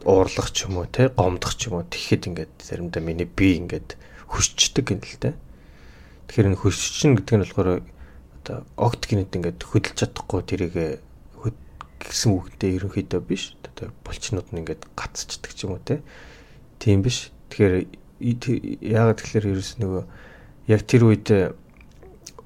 уурлах 0.07 0.51
ч 0.51 0.67
юм 0.67 0.79
уу 0.79 0.88
те 0.88 1.11
гомдох 1.11 1.55
ч 1.59 1.67
юм 1.67 1.79
уу 1.79 1.88
тэгэхэд 1.88 2.27
ингээд 2.31 2.53
заримдаа 2.63 3.03
миний 3.03 3.27
бие 3.27 3.59
ингээд 3.59 3.99
хөшчдөг 4.27 4.86
юм 4.95 5.01
л 5.03 5.19
те. 5.19 5.36
Тэгэхээр 6.27 6.49
энэ 6.55 6.61
хөшчин 6.63 7.19
гэдэг 7.19 7.36
нь 7.36 7.43
болохоор 7.43 7.69
одоо 8.43 8.57
огт 8.75 9.03
гинэд 9.07 9.36
ингээд 9.36 9.59
хөдөлж 9.63 9.97
чадахгүй 9.99 10.41
тэрийг 10.43 11.03
гэсэн 12.03 12.36
үгтэй 12.36 12.75
ерөнхийдөө 12.75 13.21
биш. 13.23 13.55
Одоо 13.63 13.95
булчнууд 14.03 14.51
нь 14.51 14.59
ингээд 14.63 14.84
гацчдаг 14.95 15.51
ч 15.55 15.63
юм 15.63 15.79
уу 15.79 15.84
те. 15.84 16.03
Тийм 16.79 16.99
биш. 17.03 17.31
Тэгэхээр 17.47 17.88
яагаад 18.24 19.19
тэгэхээр 19.19 19.51
ерөөс 19.51 19.71
нөгөө 19.84 20.03
яг 20.71 20.82
тэр 20.88 21.03
үед 21.11 21.28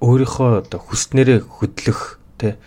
өөрийнхөө 0.01 0.49
одоо 0.65 0.79
хүснээрээ 0.81 1.39
хөдлөх 1.45 2.17
те 2.41 2.57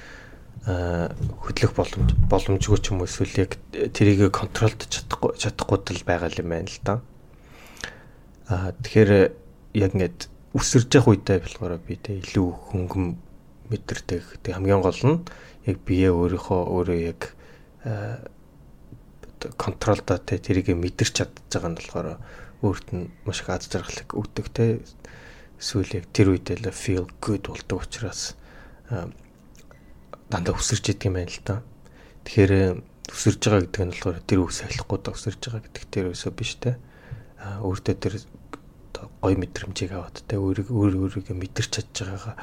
хөдлөх 0.66 1.72
боломж 1.74 2.14
боломжгүй 2.30 2.78
ч 2.78 2.94
юм 2.94 3.02
уу 3.02 3.11
эсвэл 3.11 3.42
яг 3.42 3.58
тэрийг 3.74 4.30
контролдож 4.30 4.86
чадахгүй 4.86 5.34
чадахгүй 5.40 5.78
тал 5.82 6.02
байгаа 6.06 6.30
юм 6.38 6.50
байна 6.54 6.70
л 6.70 6.78
да. 6.86 6.94
Аа 8.46 8.70
тэгэхээр 8.78 9.11
яг 9.74 9.90
ингээд 9.94 10.20
үсэрж 10.54 10.90
явах 10.98 11.14
үедээ 11.14 11.38
болохоор 11.42 11.78
би 11.82 11.94
тэ 11.96 12.18
илүү 12.22 12.48
хөнгөн 12.70 13.06
мэдэрдэг. 13.70 14.22
Тэг 14.42 14.52
хамгийн 14.54 14.82
гол 14.82 15.02
нь 15.06 15.22
яг 15.66 15.76
бие 15.86 16.11
өөрийнхөө 16.11 16.61
өөрөө 16.66 16.98
яг 16.98 17.20
контролдоо 19.56 20.18
тэ 20.18 20.42
тэрийг 20.42 20.74
мэдэрч 20.74 21.14
чадж 21.14 21.34
байгаа 21.48 21.70
нь 21.70 21.78
болохоор 21.78 22.08
өөрт 22.61 22.88
нь 22.92 23.08
маш 23.24 23.40
их 23.40 23.48
аз 23.48 23.68
жаргалыг 23.68 24.12
өгдөг 24.12 24.46
тэ 24.52 24.84
эсвэл 25.61 25.96
яг 25.96 26.06
тэр 26.12 26.36
үедээ 26.36 26.64
л 26.64 26.72
feel 26.72 27.08
good 27.20 27.48
болдог 27.48 27.84
учраас 27.84 28.36
дандаа 28.88 30.54
өсөрч 30.56 30.92
идэг 30.94 31.08
юм 31.11 31.20
байна 31.20 31.32
л 31.32 31.42
да. 31.44 31.56
Тэгэхээр 32.24 32.52
өсөрж 33.11 33.40
байгаа 33.42 33.62
гэдэг 33.66 33.82
нь 33.84 33.92
болохоор 33.92 34.18
тэр 34.24 34.40
үс 34.46 34.58
ахлахгүй 34.62 34.98
да 35.02 35.12
өсөрж 35.12 35.40
байгаа 35.40 35.62
гэдэг 35.66 35.84
тэр 35.90 36.06
өсөө 36.14 36.32
биш 36.32 36.52
те. 36.62 36.78
А 37.40 37.58
өөртөө 37.64 37.96
тэр 37.98 38.14
гой 39.20 39.34
мэдрэмжийг 39.36 39.92
аваад 39.96 40.22
те 40.24 40.36
өөрийг 40.36 40.68
өөр 40.68 40.92
өөрийгөө 41.08 41.36
мэдэрч 41.36 41.70
чадж 41.76 41.94
байгаагаа 42.04 42.36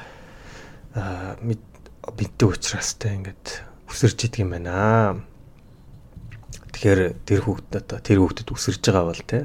а 0.98 1.36
мэддэг 1.42 2.48
учраас 2.48 2.94
те 2.98 3.14
ингээд 3.14 3.46
өсөрж 3.88 4.18
идэг 4.28 4.42
юм 4.44 4.52
байна. 4.54 5.22
Тэгэхээр 6.74 7.00
тэр 7.26 7.40
хүүхдэд 7.42 7.86
тэр 8.02 8.18
хүүхдэд 8.22 8.48
өсөрж 8.52 8.82
байгаа 8.84 9.06
бол 9.08 9.22
те 9.24 9.38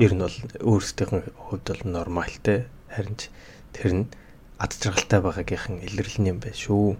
ер 0.00 0.12
нь 0.16 0.24
бол 0.24 0.38
өөрсдийнх 0.64 1.12
нь 1.12 1.28
хувьд 1.36 1.66
бол 1.68 1.82
нормал 1.84 2.34
те 2.40 2.64
харин 2.88 3.20
тэр 3.76 3.92
нь 3.92 4.06
ад 4.56 4.72
жаргалтай 4.72 5.20
байгаагийнхан 5.20 5.84
илэрлэл 5.84 6.32
юм 6.32 6.40
байна 6.40 6.56
шүү. 6.56 6.96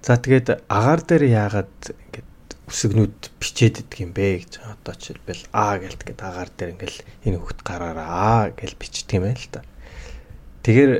За 0.00 0.16
тэгээд 0.16 0.64
агаар 0.72 1.00
дээр 1.04 1.24
яагаад 1.28 1.76
ингээд 1.92 2.48
үсгнүүд 2.64 3.20
бичээд 3.36 3.84
идэг 3.84 4.00
юм 4.08 4.12
бэ 4.16 4.48
гэж 4.48 4.52
одоо 4.64 4.94
жишээлбэл 4.96 5.52
А 5.52 5.76
гэлт 5.76 6.00
гээд 6.00 6.20
агаар 6.24 6.50
дээр 6.56 6.72
ингээл 6.80 7.00
энэ 7.28 7.38
хөхт 7.44 7.60
гараараа 7.60 8.56
гэж 8.56 8.72
бичдэг 8.80 9.20
юм 9.20 9.24
байна 9.28 9.36
л 9.36 9.52
та. 9.52 9.60
Тэгэхээр 10.64 10.92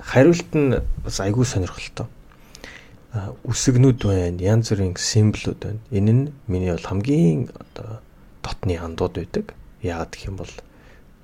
хариулт 0.00 0.50
нь 0.56 0.80
бас 1.04 1.16
айгүй 1.20 1.44
сонирхолтой. 1.44 2.08
Үсгнүүд 3.14 4.02
байна, 4.02 4.42
янз 4.42 4.74
бүрийн 4.74 4.98
символууд 4.98 5.60
байна. 5.62 5.80
Энэ 5.94 6.12
нь 6.12 6.24
миний 6.50 6.74
бол 6.74 6.82
хамгийн 6.82 7.46
одоо 7.54 8.02
дотны 8.42 8.74
андууд 8.74 9.14
байдаг. 9.14 9.54
Яагаад 9.86 10.10
гэх 10.10 10.26
юм 10.26 10.36
бол 10.42 10.54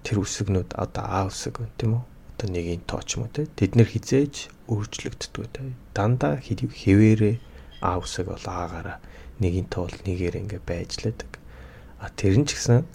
тэр 0.07 0.22
үсгнүүд 0.22 0.78
одоо 0.78 1.03
А 1.03 1.26
үсэг 1.26 1.59
байна 1.59 1.74
тийм 1.74 1.93
үү? 1.99 2.03
Одоо 2.38 2.47
нэгийн 2.47 2.86
тоо 2.86 3.03
ч 3.03 3.18
юм 3.18 3.26
уу 3.26 3.34
те. 3.34 3.51
Тэд 3.51 3.74
нэр 3.74 3.91
хизээж 3.91 4.55
өөрчлөгддөг 4.70 5.51
те. 5.51 5.74
Дандаа 5.91 6.38
хэвээрээ 6.38 7.36
А 7.82 7.99
үсэг 7.99 8.30
бол 8.30 8.47
Аагаараа 8.47 9.03
нэгийн 9.43 9.66
тоол 9.66 9.91
нэгээр 10.07 10.47
ингээ 10.47 10.62
байж 10.62 11.03
лээдэг. 11.03 11.43
А 11.99 12.07
тэр 12.14 12.38
нь 12.38 12.47
ч 12.47 12.55
гэсэн 12.55 12.86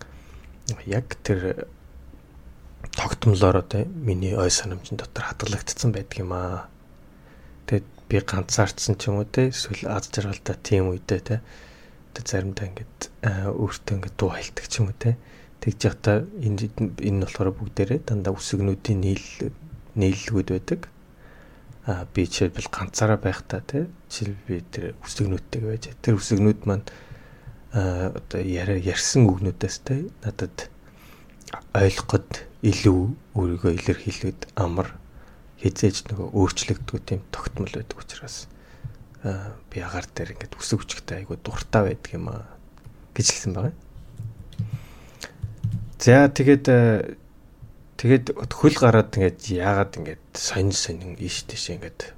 яг 0.87 1.19
тэр 1.25 1.67
тогтмолоор 2.95 3.59
одоо 3.65 3.83
миний 3.91 4.37
ой 4.37 4.47
санамжин 4.47 4.95
дотор 4.95 5.35
хадгалагдсан 5.35 5.91
байдаг 5.91 6.17
юм 6.21 6.31
аа. 6.31 6.69
Тэгэд 7.65 7.94
би 8.09 8.21
ганцаардсан 8.21 8.95
ч 8.99 9.09
юм 9.09 9.21
уу 9.21 9.27
те 9.27 9.49
эсвэл 9.49 9.89
аз 9.89 10.09
жаргалтай 10.13 10.57
тийм 10.61 10.93
үедээ 10.93 11.21
те 11.21 11.35
одоо 12.15 12.23
заримдаа 12.23 12.71
ингээд 12.71 12.99
өөртөө 13.51 13.95
ингээд 13.99 14.15
дуу 14.15 14.31
хайлтдаг 14.31 14.65
ч 14.71 14.79
юм 14.79 14.87
уу 14.87 14.95
те. 14.95 15.19
Тэгж 15.59 15.79
явахдаа 15.83 16.23
энэ 16.39 16.71
энэ 17.03 17.27
болохоор 17.27 17.51
бүгдээрээ 17.59 17.99
дандаа 18.07 18.33
үсгнүүдийн 18.39 18.99
нийл 19.03 19.27
нийллэгүүд 19.99 20.49
байдаг. 20.55 20.81
А 21.85 22.07
би 22.07 22.23
жишээлбэл 22.23 22.71
ганцаараа 22.71 23.19
байхдаа 23.19 23.61
тий 23.67 23.83
жишээл 24.07 24.35
би 24.47 24.63
тэр 24.71 24.95
үсгнүүдтэйг 25.03 25.63
байж 25.67 25.83
тэр 25.99 26.15
үсгнүүд 26.15 26.61
маань 26.63 26.87
одоо 27.75 28.39
яриа 28.39 28.79
ярьсан 28.79 29.27
үгнүүдээс 29.27 29.77
тий 29.83 30.07
надад 30.23 30.71
ойлгоход 31.75 32.47
илүү 32.63 33.01
өөрийгөө 33.35 33.71
илэрхийлээд 33.75 34.55
амар 34.55 34.95
хизээж 35.61 36.11
нөгөө 36.11 36.27
өөрчлөгдгөө 36.33 36.99
тийм 37.05 37.21
тогтмол 37.31 37.71
байдаг 37.71 37.97
учраас 37.99 38.47
би 39.23 39.77
агаар 39.81 40.07
дээр 40.11 40.35
ингээд 40.35 40.57
үсэг 40.59 40.83
хүчтэй 40.83 41.23
айгу 41.23 41.39
дуртай 41.39 41.93
байдаг 41.93 42.11
юм 42.13 42.29
аа 42.29 42.45
гэж 43.15 43.27
хэлсэн 43.31 43.53
байгаа. 43.55 43.75
За 45.99 46.27
тэгээд 46.29 46.65
Тэгээд 47.95 48.35
хөл 48.51 48.75
гараад 48.75 49.15
ингээд 49.15 49.39
яагаад 49.55 49.95
ингээд 49.95 50.23
сонин 50.35 50.75
сонин 50.75 51.15
ийш 51.15 51.47
тийш 51.47 51.71
ингээд 51.71 52.11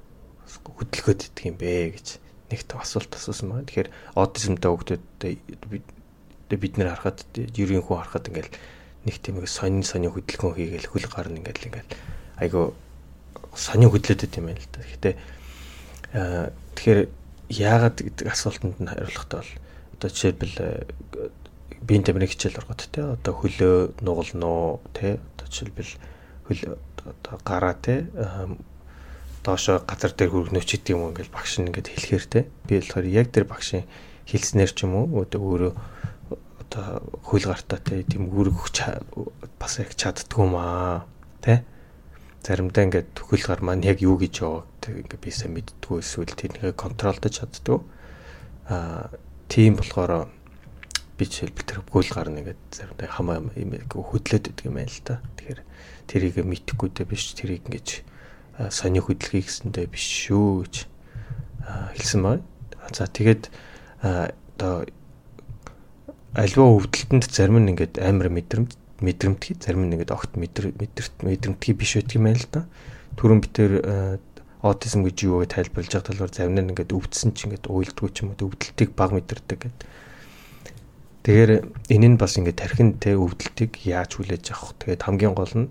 хөдөлгөөд 0.74 1.30
идэх 1.30 1.46
юм 1.46 1.54
бэ 1.54 1.94
гэж 1.94 2.18
нэг 2.50 2.66
та 2.66 2.82
асуулт 2.82 3.14
асуусан 3.14 3.54
байна. 3.54 3.70
Тэгэхээр 3.70 3.90
аутизмтай 4.18 4.74
хүүхдүүдэд 4.74 6.58
бид 6.58 6.74
нэр 6.82 6.98
харахад 6.98 7.22
ерийн 7.38 7.86
хүн 7.86 8.02
харахад 8.02 8.26
ингээд 8.26 8.58
нэг 9.06 9.16
тийм 9.22 9.38
сонин 9.46 9.86
сонин 9.86 10.10
хөдөлгөөн 10.10 10.58
хийгээл 10.58 10.90
хөл 10.90 11.06
гарна 11.14 11.38
ингээд 11.46 11.62
ингээд 11.70 11.90
айгу 12.42 12.74
сонин 13.58 13.90
хөдлөд 13.90 14.22
байт 14.22 14.38
юм 14.38 14.46
байна 14.46 14.62
л 14.62 14.70
да. 14.70 14.80
Гэтэ 14.86 15.10
тэгэхээр 16.78 17.00
яагаад 17.50 17.96
гэдэг 17.98 18.26
асуултанд 18.30 18.78
нь 18.78 18.86
хариулахдаа 18.86 19.42
бол 19.42 19.52
одоо 19.98 20.08
жишээлбэл 20.14 20.56
биеийн 21.82 22.04
тамирын 22.06 22.30
хичээл 22.30 22.60
оргот 22.62 22.86
те 22.94 23.02
одоо 23.02 23.34
хөлөө 23.34 23.98
нугалнуу 24.00 24.80
те 24.94 25.18
одоо 25.18 25.46
жишээлбэл 25.50 25.92
хөл 26.46 26.62
одоо 27.02 27.36
гараа 27.42 27.74
те 27.74 28.06
доошо 29.42 29.82
газар 29.82 30.12
дээр 30.14 30.30
хөргнөч 30.30 30.68
гэдэг 30.68 30.94
юм 30.94 31.10
ингээл 31.10 31.34
багш 31.34 31.58
нь 31.58 31.68
ингээд 31.72 31.88
хэлэхээр 31.88 32.26
те 32.30 32.40
би 32.68 32.78
болохоор 32.78 33.06
яг 33.08 33.26
тэр 33.32 33.44
багшийн 33.48 33.84
хэлснээр 34.28 34.70
ч 34.76 34.84
юм 34.84 34.94
уу 34.96 35.24
одоо 35.24 35.40
өөрөө 35.40 35.72
одоо 36.62 36.86
хөл 37.24 37.44
гартаа 37.48 37.80
те 37.80 38.04
тийм 38.04 38.28
үүрэг 38.28 38.54
өгч 38.54 38.76
бас 39.56 39.72
яг 39.80 39.96
чаддгүй 39.96 40.44
юм 40.44 40.54
аа 40.60 41.08
те 41.40 41.64
заримдаа 42.48 42.88
ингээд 42.88 43.12
гар 43.44 43.60
маань 43.60 43.84
яг 43.84 44.00
юу 44.00 44.16
гэж 44.16 44.40
яваа 44.40 44.64
ингээд 44.88 45.20
би 45.20 45.30
сайн 45.30 45.52
мэддггүй 45.52 46.00
эсвэл 46.00 46.32
тэрнийг 46.32 46.80
контролдож 46.80 47.44
чаддгүй 47.44 47.78
аа 48.72 49.12
тийм 49.52 49.76
болохоор 49.76 50.32
би 51.18 51.24
жишээлбэл 51.26 51.68
тэр 51.68 51.80
гүйл 51.84 52.08
гарна 52.14 52.40
гэдэг 52.40 52.72
заримдаа 52.72 53.08
хамаа 53.10 53.42
юм 53.52 53.76
хөдлөөд 53.92 54.48
идэг 54.48 54.64
юм 54.70 54.78
байна 54.78 54.88
л 54.88 55.02
да. 55.04 55.20
Тэгэхээр 55.36 55.60
тэрийг 56.06 56.36
мэдхгүйдээ 56.46 57.06
биш 57.10 57.34
тэрийг 57.34 57.66
ингэж 57.66 57.88
сони 58.70 59.02
хөдөлгөе 59.02 59.42
гэсэндээ 59.42 59.86
биш 59.90 60.06
шүү 60.30 60.62
гэж 60.62 60.74
хэлсэн 62.00 62.20
байна. 62.22 62.44
За 62.94 63.10
тэгээд 63.10 63.50
одоо 64.56 64.86
альва 66.38 66.64
өвдөлтөнд 66.70 67.26
зарим 67.34 67.66
нь 67.66 67.74
ингээд 67.74 67.98
амар 67.98 68.30
мэдрэмж 68.30 68.78
мэдрэмтгий 69.00 69.56
зарим 69.58 69.86
нь 69.86 69.94
ингээд 69.94 70.14
огт 70.14 70.34
мэдэрт 70.34 71.22
мэдрэмтгий 71.22 71.74
биш 71.74 71.98
байдаг 71.98 72.14
юм 72.18 72.24
байна 72.26 72.40
л 72.42 72.48
да. 72.52 72.62
Түрүүн 73.18 73.40
битэр 73.42 73.72
аутизм 74.62 75.06
гэж 75.06 75.16
юу 75.26 75.42
гэж 75.42 75.50
тайлбарлаж 75.54 75.92
байгаа 75.94 76.08
талаар 76.10 76.32
зарим 76.34 76.54
нь 76.58 76.70
ингээд 76.74 76.94
өвдсөн 76.94 77.30
чинь 77.34 77.54
ингээд 77.54 77.70
уйлдгүй 77.70 78.08
ч 78.10 78.26
юм 78.26 78.34
уу 78.34 78.50
өвдөлтийг 78.50 78.90
баг 78.98 79.14
мэдэрдэг 79.14 79.58
гэдэг 79.62 79.86
Тэгэхээр 81.28 81.92
энэ 81.92 82.08
нь 82.08 82.16
бас 82.16 82.40
ингээд 82.40 82.56
тархин 82.56 82.96
те 82.96 83.12
өвдөлтийг 83.12 83.84
яаж 83.84 84.16
хүлээж 84.16 84.48
авах. 84.48 84.72
Тэгээд 84.80 85.04
хамгийн 85.04 85.36
гол 85.36 85.54
нь 85.60 85.68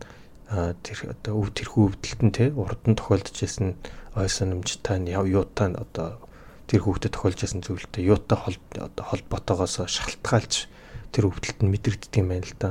тэр 0.85 1.17
одоо 1.17 1.33
өв 1.41 1.49
тэрхүү 1.49 1.97
өвдөлтөн 1.97 2.29
те 2.29 2.53
урд 2.53 2.85
нь 2.85 2.93
тохиолдож 2.93 3.37
исэн 3.41 3.73
ой 4.13 4.29
санамжтай 4.29 5.01
нь 5.01 5.09
юутай 5.09 5.73
нь 5.73 5.79
одоо 5.81 6.21
тэр 6.69 6.85
хүүхдэд 6.85 7.17
тохиолж 7.17 7.41
исэн 7.41 7.65
зүйлтэй 7.65 8.05
юутай 8.05 8.37
холбоотойгоос 8.37 9.81
шалтгаалж 9.81 10.69
тэр 11.09 11.25
өвдөлт 11.25 11.65
нь 11.65 11.73
мэдрэгддэг 11.73 12.21
юм 12.21 12.29
байна 12.29 12.45
л 12.45 12.53
да. 12.61 12.69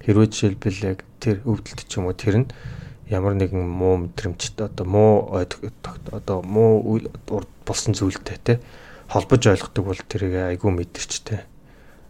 Хэрвээ 0.00 0.28
жишээлбэл 0.32 0.80
яг 0.96 0.98
тэр 1.20 1.44
өвдөлт 1.44 1.84
ч 1.84 1.92
юм 2.00 2.08
уу 2.08 2.16
тэр 2.16 2.44
нь 2.44 2.48
ямар 3.10 3.34
нэгэн 3.36 3.66
муу 3.66 4.06
мэдрэмжтэй 4.08 4.70
одоо 4.70 4.86
муу 4.86 5.28
одоо 5.34 6.38
муу 6.46 7.00
болсон 7.66 7.92
зүйлтэй 7.92 8.38
те 8.40 8.54
холбож 9.10 9.42
ойлгодог 9.46 9.84
бол 9.84 10.00
тэрийг 10.00 10.54
айгүй 10.54 10.70
мэдэрчтэй 10.70 11.40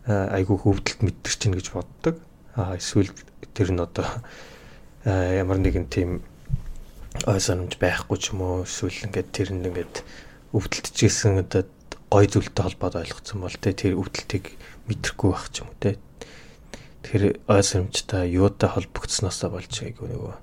айгүй 0.07 0.57
хөвдөлт 0.61 1.01
мэддэг 1.01 1.33
чинь 1.33 1.57
гэж 1.57 1.73
боддог. 1.73 2.21
Аа 2.55 2.77
эсвэл 2.77 3.09
тэр 3.57 3.73
нь 3.73 3.81
одоо 3.81 4.05
ямар 5.05 5.57
нэгэн 5.57 5.89
тийм 5.89 6.21
ой 7.25 7.41
санамж 7.41 7.81
байхгүй 7.81 8.17
ч 8.21 8.37
юм 8.37 8.45
уу 8.45 8.69
эсвэл 8.69 9.09
ингээд 9.09 9.33
тэр 9.33 9.49
нь 9.57 9.65
ингээд 9.65 10.05
өвдөлтжсэн 10.53 11.41
одоо 11.41 11.65
гой 12.13 12.27
зүйлтэй 12.29 12.65
холбоод 12.65 13.01
ойлгоцсон 13.01 13.41
бол 13.41 13.57
тэр 13.57 13.97
өвдөлтийг 13.97 14.61
мэдрэхгүй 14.91 15.31
байх 15.33 15.49
ч 15.49 15.65
юм 15.65 15.73
уу 15.73 15.79
те. 15.81 15.97
Тэгэхээр 17.03 17.25
ой 17.49 17.63
санамжтай 17.65 18.29
юутай 18.29 18.69
холбогдсноосоо 18.71 19.51
болж 19.57 19.73
айгүй 19.73 20.09
нөгөө 20.13 20.35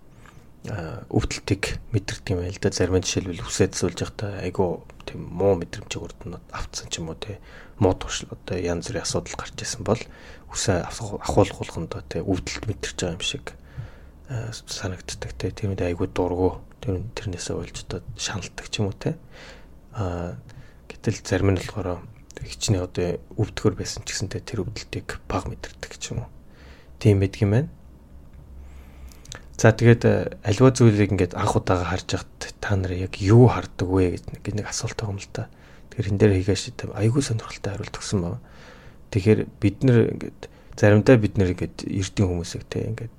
өвдөлтийг 0.68 1.80
мэдэрдэг 1.94 2.34
юм 2.34 2.42
байл 2.44 2.60
да. 2.60 2.74
Зарим 2.74 3.00
жишээлбэл 3.00 3.46
үсээд 3.46 3.78
суулж 3.78 4.04
явахдаа 4.04 4.42
айгүй 4.44 4.84
тийм 5.08 5.22
муу 5.32 5.56
мэдрэмжийг 5.56 6.04
урд 6.04 6.20
нь 6.28 6.36
авцсан 6.52 6.90
ч 6.92 7.00
юм 7.00 7.14
уу 7.14 7.16
те. 7.16 7.40
Муу 7.80 7.94
туршил 7.96 8.34
одоо 8.34 8.58
янз 8.58 8.90
бүрийн 8.90 9.06
асуудал 9.06 9.38
гарч 9.38 9.56
исэн 9.64 9.86
бол 9.88 10.02
үсээ 10.52 10.84
ахуулгуулгандаа 11.24 12.04
те 12.10 12.20
өвдөлт 12.20 12.68
мэдэрч 12.68 12.98
байгаа 13.00 13.16
юм 13.16 13.24
шиг 13.24 13.46
санагддаг 14.28 15.32
те. 15.40 15.56
Тиймээд 15.56 15.88
айгүй 15.88 16.10
дургу 16.12 16.60
тэр 16.84 17.06
тэрнээсээ 17.16 17.56
болж 17.56 17.76
одоо 17.88 18.02
шаналдаг 18.20 18.68
ч 18.68 18.84
юм 18.84 18.92
уу 18.92 18.98
те. 18.98 19.16
А 19.96 20.36
гэтэл 20.92 21.24
зарим 21.24 21.56
нь 21.56 21.62
болохоор 21.64 22.04
хичнээн 22.44 22.84
одоо 22.84 23.22
өвдгөр 23.40 23.78
байсан 23.80 24.04
ч 24.04 24.12
гэсэн 24.12 24.36
тэр 24.36 24.68
өвдөлтийг 24.68 25.22
баг 25.32 25.48
мэдэрдэг 25.48 25.96
ч 25.96 26.12
юм 26.12 26.28
уу 26.28 26.37
тийм 27.00 27.20
байдаг 27.20 27.42
юм 27.42 27.52
байна 27.52 27.70
За 29.58 29.74
тэгээд 29.74 30.04
э, 30.06 30.38
альва 30.46 30.70
зүйлийг 30.70 31.18
ингээд 31.18 31.34
анх 31.34 31.58
удаага 31.58 31.90
харж 31.90 32.14
байхад 32.14 32.54
та 32.62 32.78
нар 32.78 32.94
яг 32.94 33.18
юу 33.18 33.50
хардаг 33.50 33.90
вэ 33.90 34.22
гэж 34.22 34.54
нэг 34.54 34.70
асуулт 34.70 35.02
байгаа 35.02 35.18
юм 35.18 35.22
л 35.26 35.34
та. 35.34 35.50
Тэгэхээр 35.90 36.10
энэ 36.14 36.20
дээр 36.22 36.34
хийгээш 36.38 36.64
айгүй 36.94 37.22
сонирхолтой 37.26 37.74
хариулт 37.74 37.98
өгсөн 37.98 38.22
байна. 38.22 38.40
Тэгэхээр 39.10 39.40
бид 39.58 39.78
нэр 39.82 39.98
ингээд 40.14 40.42
заримдаа 40.78 41.18
бид 41.18 41.34
нэр 41.42 41.50
ингээд 41.58 41.78
эрдийн 41.90 42.30
хүмүүсийг 42.30 42.64
те 42.70 42.86
ингээд 42.86 43.16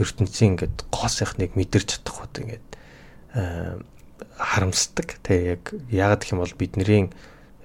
ертөнцийн 0.00 0.56
ингээд 0.56 0.76
гоо 0.88 1.08
сайхныг 1.12 1.52
мэдэрч 1.52 2.00
чадах 2.00 2.16
хот 2.16 2.32
ингээд 2.40 2.68
э, 3.36 3.76
харамсдаг 4.40 5.20
те 5.20 5.60
яг 5.60 5.76
яагаад 5.92 6.24
гэх 6.24 6.32
юм 6.32 6.40
бол 6.40 6.56
бидний 6.56 7.12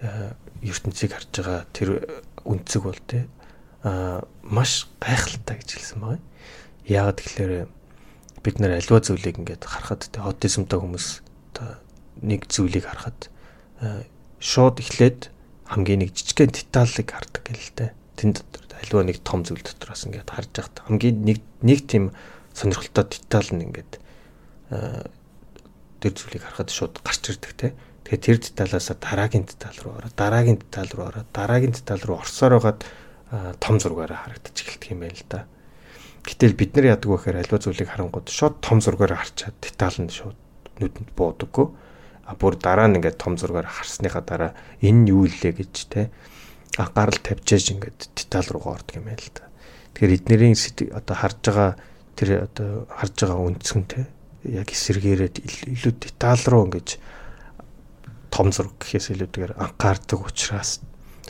э, 0.04 0.36
ертөнцийг 0.60 1.16
харж 1.16 1.32
байгаа 1.39 1.64
тэр 1.72 1.89
үнцэг 2.44 2.84
бол 2.84 3.00
те 3.08 3.32
маш 3.84 4.88
гайхалтай 5.04 5.60
гэж 5.60 5.70
хэлсэн 5.76 6.00
байна. 6.00 6.24
Яагаад 6.88 7.20
тэгэхээр 7.20 7.54
бид 8.44 8.56
нэр 8.60 8.80
аливаа 8.80 9.02
зүйлийг 9.04 9.40
ингээд 9.44 9.64
харахад 9.68 10.08
тэ 10.08 10.24
аутизмтай 10.24 10.80
хүмүүс 10.80 11.08
нэг 12.24 12.48
зүйлийг 12.48 12.88
харахад 12.88 13.28
шууд 14.40 14.80
эхлээд 14.80 15.32
хамгийн 15.68 16.08
нэг 16.08 16.12
жижигхэн 16.16 16.52
деталыг 16.52 17.08
хардаг 17.12 17.44
гэлтэй. 17.44 17.92
Тэн 18.16 18.36
дотор 18.36 18.64
аливаа 18.84 19.04
нэг 19.08 19.20
том 19.24 19.44
зүйл 19.44 19.64
дотроос 19.64 20.08
ингээд 20.08 20.32
харж 20.32 20.52
байхад 20.52 20.78
хамгийн 20.88 21.18
нэг 21.24 21.40
нэг 21.64 21.80
тийм 21.88 22.12
сонирхолтой 22.52 23.08
детал 23.08 23.48
нь 23.52 23.64
ингээд 23.68 23.92
тэр 26.04 26.14
зүйлийг 26.14 26.44
харахад 26.44 26.70
шууд 26.72 27.00
гарч 27.00 27.24
ирдэг 27.32 27.54
те. 27.56 27.68
Тэгэхээр 28.04 28.24
тэр 28.24 28.38
деталаас 28.44 28.92
дараагийн 29.00 29.48
детал 29.48 29.78
руу 29.84 29.94
ороод 30.04 30.16
дараагийн 30.20 30.60
детал 30.60 30.90
руу 30.92 31.08
ороод 31.08 31.30
дараагийн 31.32 31.72
детал 31.72 32.02
руу 32.04 32.20
орсоор 32.20 32.60
байгаад 32.60 32.84
том 33.58 33.82
зургаараа 33.82 34.30
харагдаж 34.30 34.54
эхэлдэг 34.54 34.94
юм 34.94 35.02
байна 35.02 35.18
л 35.18 35.26
да. 35.30 35.46
Гэтэл 36.24 36.54
бид 36.54 36.72
нар 36.78 36.86
яадаг 36.94 37.10
вэ 37.10 37.18
гэхээр 37.18 37.42
альва 37.42 37.58
зүйлийг 37.58 37.90
харангууд 37.90 38.28
шууд 38.30 38.62
том 38.62 38.78
зургаар 38.80 39.18
харчаад 39.18 39.58
детал 39.60 39.98
нь 39.98 40.14
шууд 40.14 40.38
нүдэнд 40.80 41.12
буудаггүй. 41.18 41.68
А 42.30 42.32
бүр 42.38 42.56
дараа 42.62 42.88
нь 42.88 42.96
ингээд 43.02 43.18
том 43.20 43.36
зургаар 43.36 43.68
харсныхаа 43.68 44.24
дараа 44.24 44.52
энэ 44.80 45.12
юу 45.12 45.28
илээ 45.28 45.52
гэж 45.52 45.74
те 45.92 46.14
анхаарал 46.78 47.20
тавьжээж 47.20 47.66
ингээд 47.76 48.00
детал 48.16 48.48
руугаа 48.54 48.80
ордог 48.80 48.96
юм 49.02 49.10
байл 49.10 49.28
да. 49.36 49.50
Тэгэхээр 49.98 50.18
эднэрийн 50.24 50.56
одоо 50.96 51.16
харж 51.18 51.38
байгаа 51.44 51.72
тэр 52.16 52.30
одоо 52.48 52.70
харж 52.88 53.16
байгаа 53.18 53.44
үндсэн 53.44 53.82
те 53.90 54.08
яг 54.46 54.70
эсэргээрээ 54.72 55.30
илүү 55.74 55.94
детал 56.00 56.42
руу 56.48 56.72
ингээд 56.72 56.90
том 58.32 58.48
зураг 58.56 58.80
гэхээс 58.80 59.12
илүүтэйгээр 59.12 59.60
анхаардаг 59.60 60.20
учраас 60.24 60.80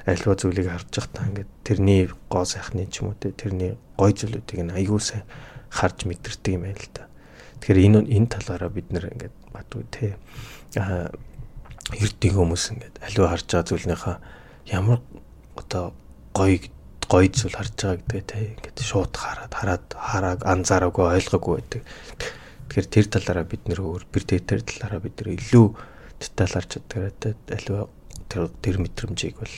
альва 0.05 0.35
зүйлийг 0.35 0.67
харж 0.67 0.91
байхдаа 0.91 1.27
ингээд 1.31 1.51
тэрний 1.63 2.01
гоо 2.27 2.43
сайхны 2.43 2.87
ч 2.91 2.99
юм 2.99 3.11
уу 3.11 3.17
те 3.19 3.31
тэрний 3.31 3.79
гой 3.95 4.11
зүйлүүдийг 4.11 4.67
нь 4.67 4.99
сайн 4.99 5.23
харж 5.71 6.03
мэдэрдэг 6.05 6.53
юм 6.53 6.63
байна 6.67 6.81
л 6.83 6.91
да. 6.91 7.07
Тэгэхээр 7.63 7.79
энэ 7.87 7.99
энэ 8.11 8.27
талаараа 8.35 8.69
бид 8.69 8.87
нэр 8.91 9.09
ингээд 9.15 9.35
бадгүй 9.55 9.83
те 9.89 10.19
а 10.75 11.07
эрдийн 11.95 12.35
хүмүүс 12.35 12.63
ингээд 12.75 12.95
альва 12.99 13.31
харж 13.31 13.47
байгаа 13.47 13.69
зүйлнийхаа 13.71 14.17
ямар 14.67 14.99
одоо 15.55 15.95
гой 16.35 16.67
гой 17.07 17.25
зүйл 17.31 17.55
харж 17.55 17.73
байгаа 17.79 17.97
гэдэг 18.03 18.23
те 18.27 18.39
ингээд 18.59 18.77
шууд 18.83 19.13
хараад 19.15 19.53
хараад 19.55 19.85
харааг 19.95 20.39
анзаараагүй 20.43 21.05
ойлгоогүй 21.15 21.53
байдаг. 21.57 21.81
Тэгэхээр 22.67 22.87
тэр 22.91 23.05
талаараа 23.07 23.45
бид 23.47 23.63
нэр 23.69 23.79
өөр 23.79 24.03
бэр 24.11 24.23
тэр 24.27 24.61
талаараа 24.67 25.01
бид 25.03 25.15
нэр 25.19 25.39
илүү 25.39 25.67
деталь 26.19 26.53
харж 26.53 26.69
чаддаг 26.75 27.23
альва 27.53 27.87
тэр 28.33 28.49
тэр 28.65 28.81
мэдрэмжийг 28.81 29.37
бол 29.37 29.55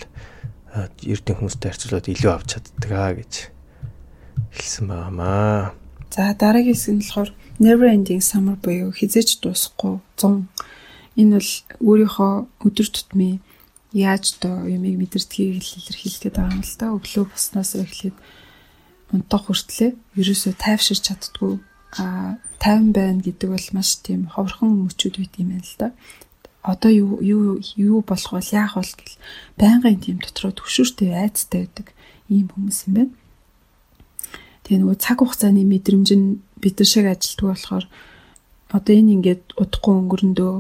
эрдэнэ 0.76 1.38
хүмүүстэй 1.40 1.72
харьцуулаад 1.72 2.12
илүү 2.12 2.32
авч 2.36 2.50
чаддаг 2.60 2.92
аа 2.92 3.12
гэж 3.16 3.34
хэлсэн 4.52 4.86
байгаамаа. 4.92 5.72
За 6.12 6.36
дараагийн 6.36 6.76
хэсэг 6.76 6.92
нь 6.92 7.02
болохоор 7.04 7.32
Never 7.64 7.88
Ending 7.88 8.20
Summer 8.20 8.60
буюу 8.60 8.92
хизээж 8.92 9.40
дуусахгүй 9.40 10.04
100. 10.20 10.44
Энэ 11.16 11.40
бол 11.40 11.52
өөрийнхөө 11.80 12.34
өдөр 12.68 12.88
тутмын 12.92 13.40
яаж 13.96 14.36
доо 14.44 14.68
юмыг 14.68 15.00
мэдэрдгийг 15.00 15.64
илэрхийлэх 15.64 16.36
байгаа 16.36 16.60
юм 16.60 16.64
л 16.68 16.76
та. 16.76 16.92
Өглөө 16.92 17.26
босноос 17.32 17.80
эхлээд 17.80 18.18
унтах 19.16 19.48
хүртлээр 19.48 19.96
ерөөсөө 20.20 20.54
тайвширч 20.60 21.08
чаддгүй 21.08 21.64
а 21.96 22.36
тайван 22.60 22.92
байна 22.92 23.24
гэдэг 23.24 23.50
бол 23.56 23.68
маш 23.72 24.04
тийм 24.04 24.28
ховрхон 24.28 24.84
мөчүүд 24.92 25.16
үйт 25.24 25.40
юм 25.40 25.56
байна 25.56 25.64
л 25.64 25.76
да 25.80 25.88
одоо 26.66 26.90
юу 26.90 27.22
юу 27.22 27.62
юу 27.78 28.02
болох 28.02 28.34
вэ? 28.34 28.42
Яах 28.58 28.74
вэ 28.76 28.82
гэл 28.82 29.18
байнгын 29.62 30.02
тийм 30.02 30.18
дотроо 30.18 30.50
төвшөртэй 30.50 31.14
айцтай 31.14 31.70
байдаг 31.70 31.94
ийм 32.26 32.50
хүмүүс 32.50 32.90
юм 32.90 32.94
байна. 32.98 33.14
Тэгээ 34.66 34.82
нөгөө 34.82 34.98
цаг 34.98 35.22
хугацааны 35.22 35.62
мэдрэмж 35.62 36.10
нь 36.18 36.42
бидэр 36.58 36.90
шиг 36.90 37.06
ажилтдаг 37.06 37.46
болохоор 37.54 37.86
одоо 38.74 38.94
энэ 38.98 39.14
ингээд 39.22 39.44
удахгүй 39.62 39.94
өнгөрөндөө 39.94 40.54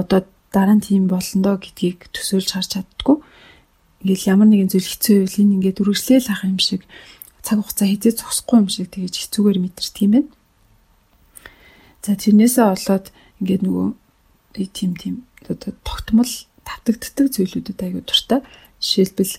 одоо 0.00 0.20
дараа 0.48 0.76
нь 0.80 0.86
тийм 0.86 1.12
болондоо 1.12 1.60
гэдгийг 1.60 2.08
төсөөлж 2.08 2.48
харж 2.56 2.68
чаддгүй. 2.80 3.20
Ингээл 4.00 4.30
ямар 4.32 4.48
нэгэн 4.48 4.72
зүйл 4.72 4.88
хэцүү 4.88 5.14
байвал 5.28 5.40
энэ 5.44 5.54
ингээд 5.60 5.80
үргэлжлээл 5.84 6.32
ах 6.32 6.42
юм 6.48 6.56
шиг 6.56 6.88
цаг 7.44 7.60
хугацаа 7.60 7.88
хизээ 7.92 8.16
зогсохгүй 8.16 8.56
юм 8.64 8.68
шиг 8.72 8.88
тэгэж 8.96 9.14
хэцүүгээр 9.28 9.58
мэдэрч 9.60 9.88
тийм 9.92 10.10
байна. 10.16 10.30
За 12.00 12.16
тэрнээсээ 12.16 12.64
болоод 12.64 13.06
ингээд 13.44 13.62
нөгөө 13.68 13.88
тийм 14.72 14.96
тийм 14.96 15.14
одоо 15.54 15.72
тогтмол 15.84 16.32
тавтагддаг 16.64 17.26
зүйлүүдэд 17.34 17.80
аягүй 17.80 18.04
дуртай. 18.04 18.40
Жишээлбэл 18.80 19.34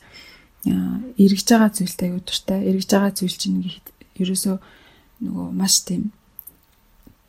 эргэж 1.18 1.48
байгаа 1.50 1.72
зүйлтэй 1.72 2.06
аягүй 2.12 2.24
дуртай. 2.26 2.60
Эргэж 2.70 2.90
байгаа 2.92 3.12
зүйл 3.16 3.38
чинь 3.38 3.60
ерөөсөө 4.20 4.56
нөгөө 5.26 5.48
маш 5.56 5.76
тийм 5.88 6.12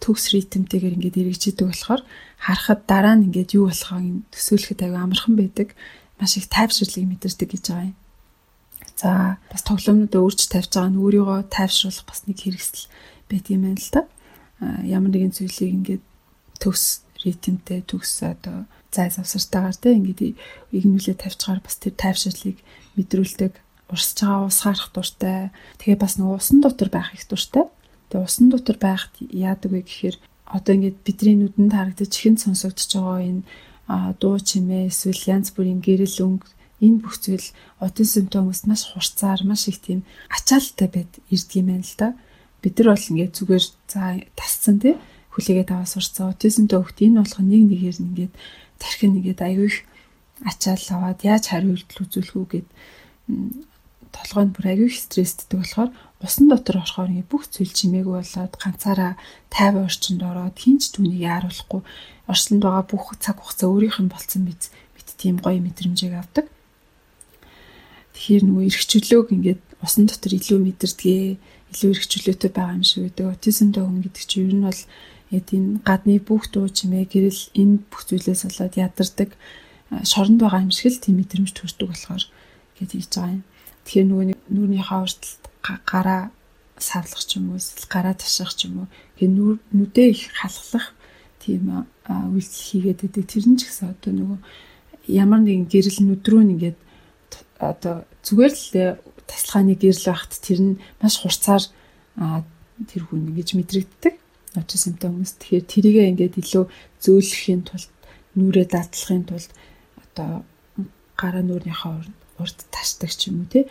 төгс 0.03 0.35
ритмтэйгээр 0.35 0.97
ингээд 0.99 1.21
эргэж 1.23 1.43
идэг 1.55 1.71
болохоор 1.71 2.03
харахад 2.43 2.81
дараа 2.91 3.15
нь 3.15 3.31
ингээд 3.31 3.55
юу 3.55 3.71
болохоо 3.71 4.01
төсөөлөхөд 4.35 4.83
аягүй 4.83 5.01
амархан 5.01 5.35
байдаг. 5.39 5.69
Маш 6.19 6.37
их 6.37 6.51
тайвширлыг 6.51 7.07
мэдэрдэг 7.07 7.49
гэж 7.55 7.65
байгаа 7.71 7.89
юм. 7.95 7.99
За 8.99 9.39
бас 9.51 9.63
тоглоомнууд 9.63 10.15
өөрч 10.15 10.51
тавьж 10.51 10.75
байгаа 10.75 10.91
нь 10.91 11.01
өөрийгөө 11.01 11.41
тайвшруулах 11.55 12.07
бас 12.07 12.27
нэг 12.27 12.39
хэрэгсэл 12.43 12.91
байт 13.31 13.47
юм 13.49 13.63
байна 13.67 13.79
л 13.79 13.95
та. 13.95 14.03
Ямар 14.83 15.11
нэгэн 15.15 15.33
зүйлийг 15.35 15.73
ингээд 15.73 16.05
төгс 16.59 17.07
ритмтэй 17.25 17.81
төгс 17.87 18.23
одоо 18.23 18.67
зай 18.93 19.09
завсартаагаар 19.09 19.77
те 19.79 19.97
ингээд 19.97 20.21
игнүүлээ 20.77 21.17
тавьчихаар 21.17 21.61
бас 21.65 21.77
тэр 21.81 21.95
тайвширлыг 21.97 22.59
мэдрүүлдэг 22.97 23.53
урсж 23.93 24.25
байгаа 24.25 24.49
ус 24.49 24.61
харах 24.65 24.89
дуртай. 24.93 25.53
Тэгээ 25.81 26.01
бас 26.01 26.17
нэг 26.17 26.29
усан 26.29 26.61
дотор 26.65 26.89
байх 26.89 27.13
их 27.13 27.29
дуртай. 27.29 27.69
Тэгээ 28.09 28.25
усан 28.25 28.49
дотор 28.49 28.77
байхад 28.81 29.13
яадаг 29.21 29.71
вэ 29.73 29.85
гэхээр 29.85 30.17
одоо 30.49 30.73
ингээд 30.77 30.99
бидний 31.05 31.37
нүдэнд 31.37 31.73
харагдаж 31.73 32.09
чихэн 32.09 32.37
сонсогдож 32.41 32.91
байгаа 32.93 33.21
энэ 33.21 33.43
дуу 34.21 34.37
чимээ 34.41 34.89
эсвэл 34.89 35.29
янз 35.37 35.53
бүрийн 35.53 35.81
гэрэл 35.85 36.25
өнгө 36.25 36.49
энэ 36.85 37.01
бүх 37.05 37.17
зүйл 37.21 37.49
аутизм 37.85 38.29
симптомоос 38.29 38.65
маш 38.65 38.83
хурцаар 38.89 39.41
маш 39.45 39.69
их 39.69 39.81
тийм 39.85 40.05
ачаалттай 40.33 40.89
байд 40.89 41.13
ирдэг 41.29 41.57
юм 41.61 41.69
байна 41.73 41.85
л 41.85 41.97
да. 42.01 42.09
Бид 42.65 42.75
нар 42.79 42.89
бол 42.97 43.09
ингээд 43.13 43.37
зүгээр 43.37 43.65
за 43.93 44.03
тасцсан 44.37 44.77
тий 44.81 44.97
хүлээгээд 45.33 45.71
аваа 45.73 45.89
сурцсан 45.89 46.29
аутизмтай 46.29 46.79
хөхт 46.81 46.99
энэ 47.01 47.21
болох 47.21 47.41
нэг 47.41 47.63
нэгээр 47.73 47.99
ингээд 48.05 48.33
тархин 48.79 49.13
нэгээд 49.17 49.41
аягүй 49.41 49.69
их 49.73 49.79
ачаал 50.45 50.87
аваад 50.93 51.21
яаж 51.25 51.45
хариулт 51.49 51.89
үзүүлэх 51.89 52.37
үү 52.37 52.47
гэд 52.53 52.69
толгойд 54.13 54.51
бүр 54.53 54.67
аягүй 54.69 54.89
их 54.93 55.01
стресстэй 55.01 55.57
болохоор 55.57 55.91
усан 56.21 56.47
дотор 56.53 56.85
орохоор 56.85 57.11
ингээ 57.11 57.33
бүх 57.33 57.49
зүйл 57.49 57.73
чимээгүй 57.73 58.15
болоод 58.21 58.55
ганцаараа 58.61 59.13
тайван 59.49 59.89
орчинд 59.89 60.23
ороод 60.23 60.57
хинч 60.61 60.93
түүнийг 60.93 61.25
яаруулахгүй 61.25 61.81
орчлонд 62.29 62.63
байгаа 62.63 62.85
бүх 62.87 63.05
цаг 63.19 63.41
хугацаа 63.41 63.69
өөрийнх 63.73 63.99
нь 64.05 64.13
болцсон 64.13 64.43
биз 64.47 64.71
бит 64.95 65.09
тийм 65.19 65.41
гоё 65.43 65.59
мэдрэмжийг 65.59 66.15
авдаг. 66.15 66.47
Тэгэхээр 68.15 68.45
нөгөө 68.47 68.65
эргчлөөг 68.69 69.29
ингээд 69.35 69.61
усан 69.83 70.07
дотор 70.07 70.33
илүү 70.37 70.59
мэдэрдгээ 70.63 71.25
илүү 71.73 71.91
эргчлөөтэй 71.97 72.51
байгаа 72.53 72.77
юм 72.79 72.87
шиг 72.87 73.03
байдаг. 73.09 73.27
Аутизмтай 73.33 73.83
хүн 73.83 74.01
гэдэг 74.05 74.25
чинь 74.29 74.45
ер 74.47 74.55
нь 74.55 74.67
бол 74.69 74.81
Эд 75.33 75.49
энэ 75.57 75.81
гадны 75.81 76.21
бүх 76.21 76.53
дуу 76.53 76.69
чимээ 76.69 77.09
гэрэл 77.09 77.43
энэ 77.57 77.89
бүх 77.89 78.05
зүйлээс 78.05 78.45
болоод 78.47 78.75
ядардаг 78.77 79.31
шоронд 80.05 80.41
байгаа 80.45 80.65
юм 80.65 80.73
шиг 80.73 80.93
л 80.93 81.01
тийм 81.01 81.17
мэдрэмж 81.25 81.51
төрдөг 81.57 81.89
болохоор 81.89 82.25
гээд 82.77 82.93
хийж 82.93 83.09
байгаа 83.17 83.37
юм. 83.41 83.45
Тэгэхээр 83.85 84.07
нөгөө 84.09 84.27
нүүрнийхээ 84.53 85.01
урталт 85.01 85.43
гараа 85.89 86.23
савлах 86.77 87.25
ч 87.25 87.41
юм 87.41 87.57
уу 87.57 87.61
гараа 87.89 88.15
таших 88.15 88.53
ч 88.57 88.69
юм 88.69 88.85
уу 88.85 88.89
гээ 89.17 89.29
нүдээ 89.29 90.09
их 90.13 90.23
халахлах 90.37 90.93
тийм 91.41 91.89
үйлдэл 92.09 92.67
хийгээд 92.69 93.01
байдаг. 93.03 93.25
Тэр 93.29 93.45
нь 93.49 93.59
ч 93.59 93.69
гэсэн 93.69 93.93
одоо 93.93 94.13
нөгөө 94.13 94.39
ямар 95.11 95.41
нэгэн 95.43 95.67
гэрэл 95.67 95.99
нүдрүүн 96.05 96.53
ингээд 96.55 96.79
одоо 97.59 98.07
зүгээр 98.27 98.55
л 98.55 98.67
тасалгааны 99.27 99.75
гэрэл 99.79 100.07
багт 100.11 100.33
тэр 100.43 100.61
нь 100.63 100.73
маш 101.03 101.15
хурцаар 101.19 101.65
тэр 102.89 103.03
хүн 103.07 103.29
ингэж 103.31 103.49
мэдрэгддэг. 103.59 104.15
Аутизмтай 104.59 105.09
хүмүүс. 105.09 105.33
Тэгэхээр 105.41 105.65
тэрийгээ 105.73 106.11
ингээд 106.13 106.35
илүү 106.43 106.65
зөөлөхийн 107.01 107.63
тулд 107.65 107.91
нүрээ 108.37 108.67
дадлахын 108.69 109.25
тулд 109.25 109.51
одоо 110.03 110.45
гараа 111.17 111.43
нүрийнхээ 111.45 111.93
урд 112.41 112.59
ташдаг 112.75 113.11
ч 113.13 113.33
юм 113.33 113.45
уу 113.45 113.49
тий 113.49 113.65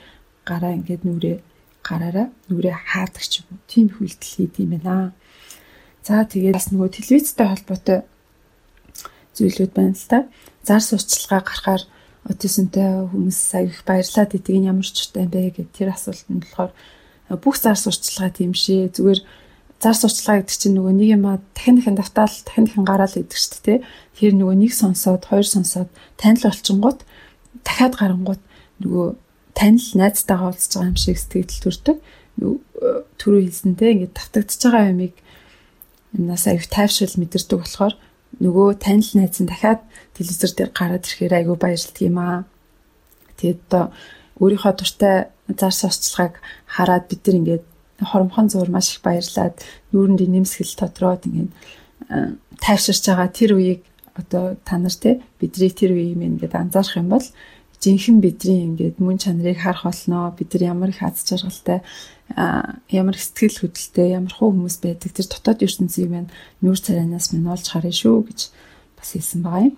гараа 0.45 0.73
ингээд 0.77 1.05
нүрээ 1.05 1.38
гараараа 1.86 2.27
нүрээ 2.49 2.75
хаадаг 2.93 3.25
ч 3.25 3.41
юм 3.41 3.47
уу 3.53 3.59
тийм 3.69 3.86
их 3.89 4.01
үйлдэл 4.01 4.34
хийд 4.34 4.53
юм 4.61 4.71
байна. 4.77 5.13
За 6.01 6.25
тэгээд 6.25 6.57
бас 6.57 6.69
нөгөө 6.73 6.89
телевизтэй 6.97 7.45
холбоотой 7.45 7.99
зүйлүүд 9.38 9.71
байна 9.73 9.93
л 9.97 10.09
та. 10.09 10.19
Зар 10.65 10.82
сурталчилгаа 10.82 11.41
гарахаар 11.45 11.84
аутизмтай 12.25 13.05
хүмүүс 13.09 13.39
аяг 13.57 13.69
их 13.73 13.82
баярлаад 13.86 14.32
идэг 14.38 14.55
нь 14.57 14.69
ямар 14.69 14.86
ч 14.86 14.97
чуртай 14.97 15.25
бэ 15.25 15.57
гэдэг 15.57 15.73
тэр 15.73 15.89
асуултанд 15.93 16.45
болохоор 16.45 16.71
бүх 17.41 17.55
зар 17.57 17.77
сурталчилгаа 17.77 18.32
тийм 18.34 18.53
шээ. 18.53 18.93
Зүгээр 18.93 19.19
зар 19.82 19.97
сурталчилгаа 19.97 20.45
гэдэг 20.45 20.57
чинь 20.61 20.75
нөгөө 20.77 20.93
нэг 20.93 21.09
юм 21.17 21.25
а 21.25 21.41
дахин 21.57 21.75
дахин 21.82 21.97
давтаал 21.97 22.38
дахин 22.45 22.65
дахин 22.69 22.86
гараал 22.86 23.17
идэг 23.17 23.34
шүү 23.34 23.61
дээ. 23.65 23.79
Тэр 24.13 24.34
нөгөө 24.38 24.55
нэг 24.61 24.71
сонсоод 24.77 25.25
хоёр 25.25 25.47
сонсоод 25.49 25.89
танил 26.21 26.45
болчингууд 26.45 26.99
дахиад 27.65 27.93
гарангууд 27.97 28.41
нөгөө 28.86 29.07
танил 29.57 29.89
найзтайгаа 29.97 30.53
уулзж 30.53 30.71
байгаа 30.77 30.91
юм 30.93 30.99
шиг 31.01 31.17
сэтгэл 31.17 31.65
төрдөг. 31.65 31.97
Түрүү 33.17 33.41
хэлсэнтэй 33.41 33.89
ингээд 33.97 34.13
давтагдчихж 34.13 34.61
байгаа 34.69 34.93
юмыг 34.93 35.13
юмнаас 36.13 36.45
аюу 36.45 36.61
тайвшрал 36.69 37.17
мэдэрдэг 37.17 37.57
болохоор 37.57 37.93
нөгөө 38.38 38.67
танил 38.77 39.11
найз 39.17 39.41
нь 39.41 39.49
дахиад 39.49 39.82
телевизэр 40.13 40.51
дээр 40.55 40.71
гараад 40.77 41.05
ирэхээр 41.09 41.34
аюу 41.41 41.57
баярлдаг 41.57 42.01
юм 42.05 42.17
аа. 42.21 42.45
Тэгээд 43.41 43.61
одоо 43.65 43.86
өөрийнхөө 44.38 44.73
дуртай 44.77 45.15
зар 45.57 45.73
сурталчилгааг 45.73 46.34
хараад 46.65 47.05
бид 47.09 47.21
нар 47.25 47.38
ингээд 47.41 47.65
хоромхон 48.02 48.49
зур 48.49 48.70
маш 48.70 48.97
их 48.97 49.02
баярлаад 49.06 49.62
нүүрэнд 49.93 50.22
нэмсгэл 50.26 50.80
тодроод 50.80 51.26
ингээд 51.30 51.52
тайвширч 52.60 53.04
байгаа 53.08 53.30
тэр 53.30 53.52
үеийг 53.56 53.82
одоо 54.18 54.58
та 54.66 54.78
нар 54.78 54.93
те 54.93 55.22
бидний 55.39 55.70
тэр 55.70 55.93
үеийг 55.93 56.18
ингээд 56.18 56.56
анзаарах 56.56 56.97
юм 56.97 57.10
бол 57.14 57.26
жинхэнэ 57.82 58.22
бидний 58.22 58.62
ингээд 58.68 58.97
мөн 59.02 59.18
чанарыг 59.18 59.58
харах 59.58 59.89
болно 59.89 60.36
бид 60.38 60.54
нар 60.54 60.64
ямар 60.64 60.89
их 60.89 61.02
аз 61.02 61.26
жаргалтай 61.26 61.82
ямар 62.89 63.18
сэтгэл 63.18 63.66
хөдлөлтэй 63.66 64.14
ямар 64.14 64.34
хуу 64.34 64.54
хүмүүс 64.54 64.78
байдаг 64.86 65.12
тэр 65.14 65.28
дотоод 65.28 65.66
ертөнцийг 65.66 66.10
маань 66.12 66.30
нүүр 66.62 66.78
царайнаас 66.78 67.34
минь 67.34 67.49
олж 67.49 67.66
харъя 67.74 67.91
шүү 67.91 68.18
гэж 68.30 68.39
бас 68.97 69.10
хэлсэн 69.18 69.41
байгаа 69.41 69.66
юм. 69.74 69.76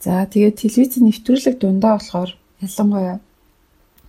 За 0.00 0.24
тэгээд 0.24 0.56
телевизийн 0.56 1.04
нэвтрүүлэг 1.06 1.56
дундаа 1.60 2.00
болохоор 2.00 2.30
ялангуяа 2.64 3.20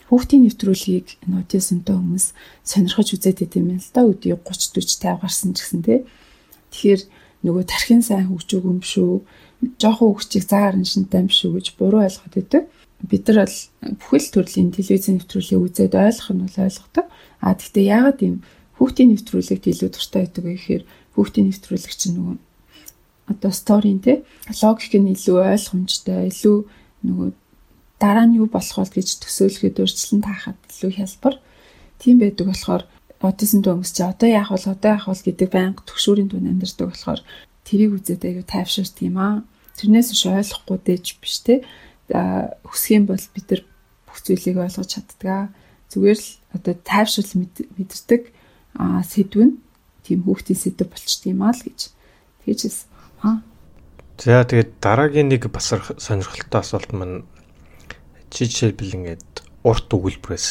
хүүхдийн 0.08 0.44
нэвтрүүлгийг 0.48 1.08
аутизмтай 1.28 1.96
хүмүүс 1.96 2.26
сонирхож 2.64 3.10
үзээд 3.16 3.38
байт 3.44 3.54
юм 3.60 3.76
л 3.76 3.92
да 3.92 4.02
өдөө 4.08 4.40
30 4.40 4.80
40 4.80 5.04
50 5.04 5.22
гарсан 5.22 5.52
ч 5.52 5.58
гэсэн 5.64 5.82
тий. 5.84 6.00
Тэгэхээр 6.72 7.02
нөгөө 7.44 7.64
тархин 7.68 8.02
сайн 8.04 8.32
хөгжөөг 8.32 8.66
юм 8.66 8.82
шүү. 8.82 9.24
Жохон 9.82 10.16
хөгжийг 10.16 10.46
заагаар 10.48 10.76
шинтэй 10.82 11.20
юм 11.24 11.30
шүү 11.32 11.50
гэж 11.60 11.68
буруу 11.76 12.02
ойлгоод 12.08 12.34
байдаг 12.34 12.64
бид 13.06 13.28
нар 13.28 13.46
бол 13.46 13.58
бүхэл 14.02 14.30
төрлийн 14.34 14.74
телевизийн 14.74 15.22
нэвтрүүлгийг 15.22 15.62
үзээд 15.62 15.94
ойлгох 15.94 16.30
нь 16.34 16.42
бол 16.42 16.58
ойлгодог. 16.66 17.06
А 17.42 17.54
тэгтээ 17.54 17.86
яагаад 17.94 18.20
ийм 18.26 18.36
хүүхдийн 18.82 19.10
нэвтрүүлэгт 19.14 19.66
илүү 19.70 19.90
дуртай 19.94 20.22
байдаг 20.26 20.44
вэ 20.44 20.54
гэхээр 20.58 20.84
хүүхдийн 21.14 21.48
нэвтрүүлэг 21.54 21.94
чинь 21.94 22.16
нөгөө 22.18 22.38
одоо 23.30 23.52
сторийн 23.54 24.00
те 24.02 24.26
логик 24.50 24.94
нь 24.98 25.14
илүү 25.14 25.38
ойлгомжтой, 25.46 26.26
илүү 26.34 26.58
нөгөө 27.06 27.30
дараа 28.00 28.26
нь 28.30 28.38
юу 28.38 28.48
болох 28.48 28.78
вэ 28.78 29.02
гэж 29.02 29.10
төсөөлөхөд 29.26 29.82
өөрчлөлт 29.82 30.24
таахад 30.24 30.60
илүү 30.70 30.92
хялбар. 30.98 31.36
Тийм 31.98 32.22
байдаг 32.22 32.46
болохоор 32.48 32.84
аутизм 33.22 33.66
хүмүүс 33.66 33.92
чи 33.98 34.04
одоо 34.06 34.30
яах 34.30 34.54
вэ 34.54 34.70
одоо 34.70 34.92
яах 34.94 35.08
вэ 35.10 35.18
гэдэг 35.26 35.50
байнга 35.50 35.82
төгшүүрийн 35.82 36.30
түн 36.30 36.50
амьдардаг 36.54 36.88
болохоор 36.94 37.22
тэрийг 37.66 37.92
үзээд 37.98 38.22
аягүй 38.22 38.46
тайвширт 38.46 39.02
юм 39.02 39.18
аа. 39.18 39.42
Тэрнээс 39.82 40.14
биш 40.14 40.24
ойлгохгүй 40.30 40.78
дэж 40.86 41.06
биш 41.18 41.36
те 41.42 41.66
хүсэх 42.08 42.94
юм 43.02 43.06
бол 43.10 43.26
бид 43.34 43.46
нар 43.50 43.62
бүх 44.06 44.18
зүйлийг 44.22 44.58
ойлгож 44.62 44.88
чаддаг. 44.88 45.50
Зүгээр 45.90 46.20
л 46.22 46.30
одоо 46.54 46.74
тайвшрал 46.86 47.34
мэдэрдэг 47.34 48.24
сэдв 48.78 49.42
нь 49.42 49.58
тийм 50.06 50.24
хүүхдийн 50.24 50.60
сэдв 50.62 50.86
болчт 50.86 51.26
юм 51.26 51.42
аа 51.42 51.52
л 51.52 51.66
гэж 51.66 51.80
тэгж 52.46 52.60
хэлсэн 52.62 52.90
аа. 53.26 53.42
За 54.22 54.46
тэгээд 54.46 54.78
дараагийн 54.82 55.30
нэг 55.34 55.50
бас 55.50 55.74
сонирхолтой 55.74 56.62
асуулт 56.62 56.92
маань 56.94 57.26
жишээлбэл 58.32 58.98
ингээд 58.98 59.34
урт 59.64 59.90
өгүүлбэрээс 59.92 60.48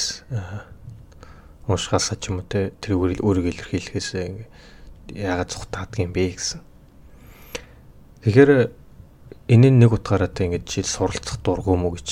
уушгаасаа 1.66 2.16
ч 2.20 2.31
юм 2.31 2.41
уу 2.41 2.47
те 2.47 2.70
тэр 2.79 3.01
өөрийгөө 3.01 3.53
илэрхийлэхээс 3.53 4.09
яагаад 5.14 5.51
цухтаадаг 5.51 5.99
юм 6.03 6.12
бэ 6.14 6.35
гэсэн. 6.35 6.61
Тэгэхээр 8.22 8.51
энэ 9.51 9.68
нэг 9.70 9.93
утгаараа 9.95 10.31
тэ 10.31 10.51
ингэж 10.51 10.64
жил 10.66 10.87
суралцах 10.87 11.39
дургүй 11.43 11.77
мүү 11.79 11.93
гэж 11.99 12.09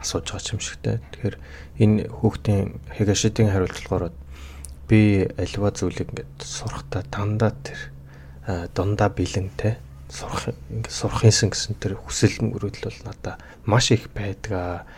асууж 0.00 0.26
байгаа 0.32 0.52
юм 0.56 0.62
шигтэй. 0.64 0.96
Тэгэхээр 1.12 1.36
энэ 1.82 1.98
хүүхдийн 2.08 2.80
Хигашидын 2.96 3.52
хариулт 3.52 3.76
болохоор 3.76 4.12
би 4.88 5.28
альва 5.36 5.68
зүйлийг 5.72 6.08
ингээд 6.08 6.36
сурахтаа 6.40 7.02
дандаа 7.12 7.52
тэр 7.52 7.80
дундаа 8.72 9.12
бэлэнтэй 9.12 9.76
сурах 10.08 10.56
ингээд 10.72 10.88
сурахынсан 10.88 11.52
гэсэн 11.52 11.76
тэр 11.76 12.00
хүсэл 12.00 12.40
мөрөдөл 12.40 12.88
бол 12.88 13.00
надаа 13.04 13.36
маш 13.68 13.92
их 13.92 14.08
байдаг. 14.16 14.88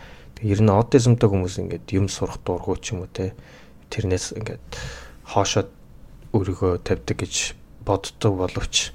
Ер 0.41 0.59
нь 0.61 0.73
аутизмтай 0.73 1.29
хүмүүс 1.29 1.61
ингээд 1.61 1.93
юм 1.93 2.09
сурах 2.09 2.41
дургүй 2.41 2.81
ч 2.81 2.97
юм 2.97 3.05
уу 3.05 3.11
те 3.13 3.37
тэрнээс 3.93 4.33
ингээд 4.37 4.65
хоошоод 5.29 5.69
өөрийгөө 6.33 6.81
тавьдаг 6.81 7.17
гэж 7.21 7.53
боддог 7.85 8.33
боловч 8.41 8.89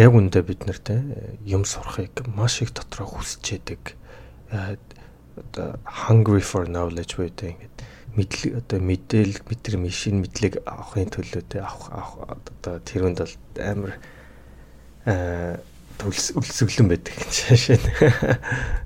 яг 0.00 0.12
үндэ 0.16 0.40
бид 0.40 0.64
нартэй 0.64 1.00
юм 1.44 1.68
сурахыг 1.68 2.24
маш 2.32 2.64
их 2.64 2.72
дотроо 2.72 3.06
хүсэж 3.20 3.60
яадаг 3.60 3.96
одоо 5.36 5.76
hungry 5.84 6.40
for 6.40 6.64
knowledge 6.64 7.20
байдаг 7.20 7.52
ингээд 7.52 7.76
мэдлэг 8.16 8.52
одоо 8.64 8.80
мэдээл 8.80 9.36
метр 9.44 9.76
машин 9.76 10.24
мэдлэг 10.24 10.64
авахын 10.64 11.12
төлөө 11.12 11.42
тэ 11.44 11.60
авах 11.60 11.92
одоо 12.32 12.80
тэрүнд 12.80 13.20
бол 13.20 13.36
амар 13.60 13.92
э 15.04 15.60
өлсөглөн 15.96 16.88
байдаг 16.92 17.14
гэж 17.16 17.32
шашаа. 17.32 18.84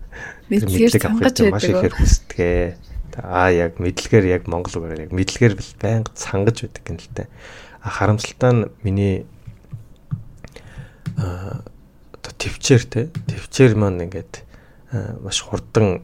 Мэдлэгээр 0.50 0.92
цангаж 0.98 1.36
байдаг. 1.38 1.54
Маш 1.54 1.66
ихээр 1.70 1.94
хүсдэгэ. 1.94 2.50
Аа 3.22 3.50
яг 3.54 3.78
мэдлэгээр 3.78 4.26
яг 4.34 4.42
монгол 4.50 4.82
үгээр 4.82 5.06
яг 5.06 5.12
мэдлэгээр 5.14 5.54
байнга 5.78 6.10
цангаж 6.18 6.56
байдаг 6.66 6.84
юм 6.90 6.98
л 6.98 7.10
та. 7.14 7.30
Харамсалтай 7.80 8.52
нь 8.54 8.62
миний 8.82 9.16
одоо 11.16 12.32
төвчээр 12.34 12.84
те 12.90 13.00
төвчээр 13.30 13.78
маань 13.78 14.02
ингээд 14.10 14.42
маш 15.22 15.38
хурдан 15.46 16.02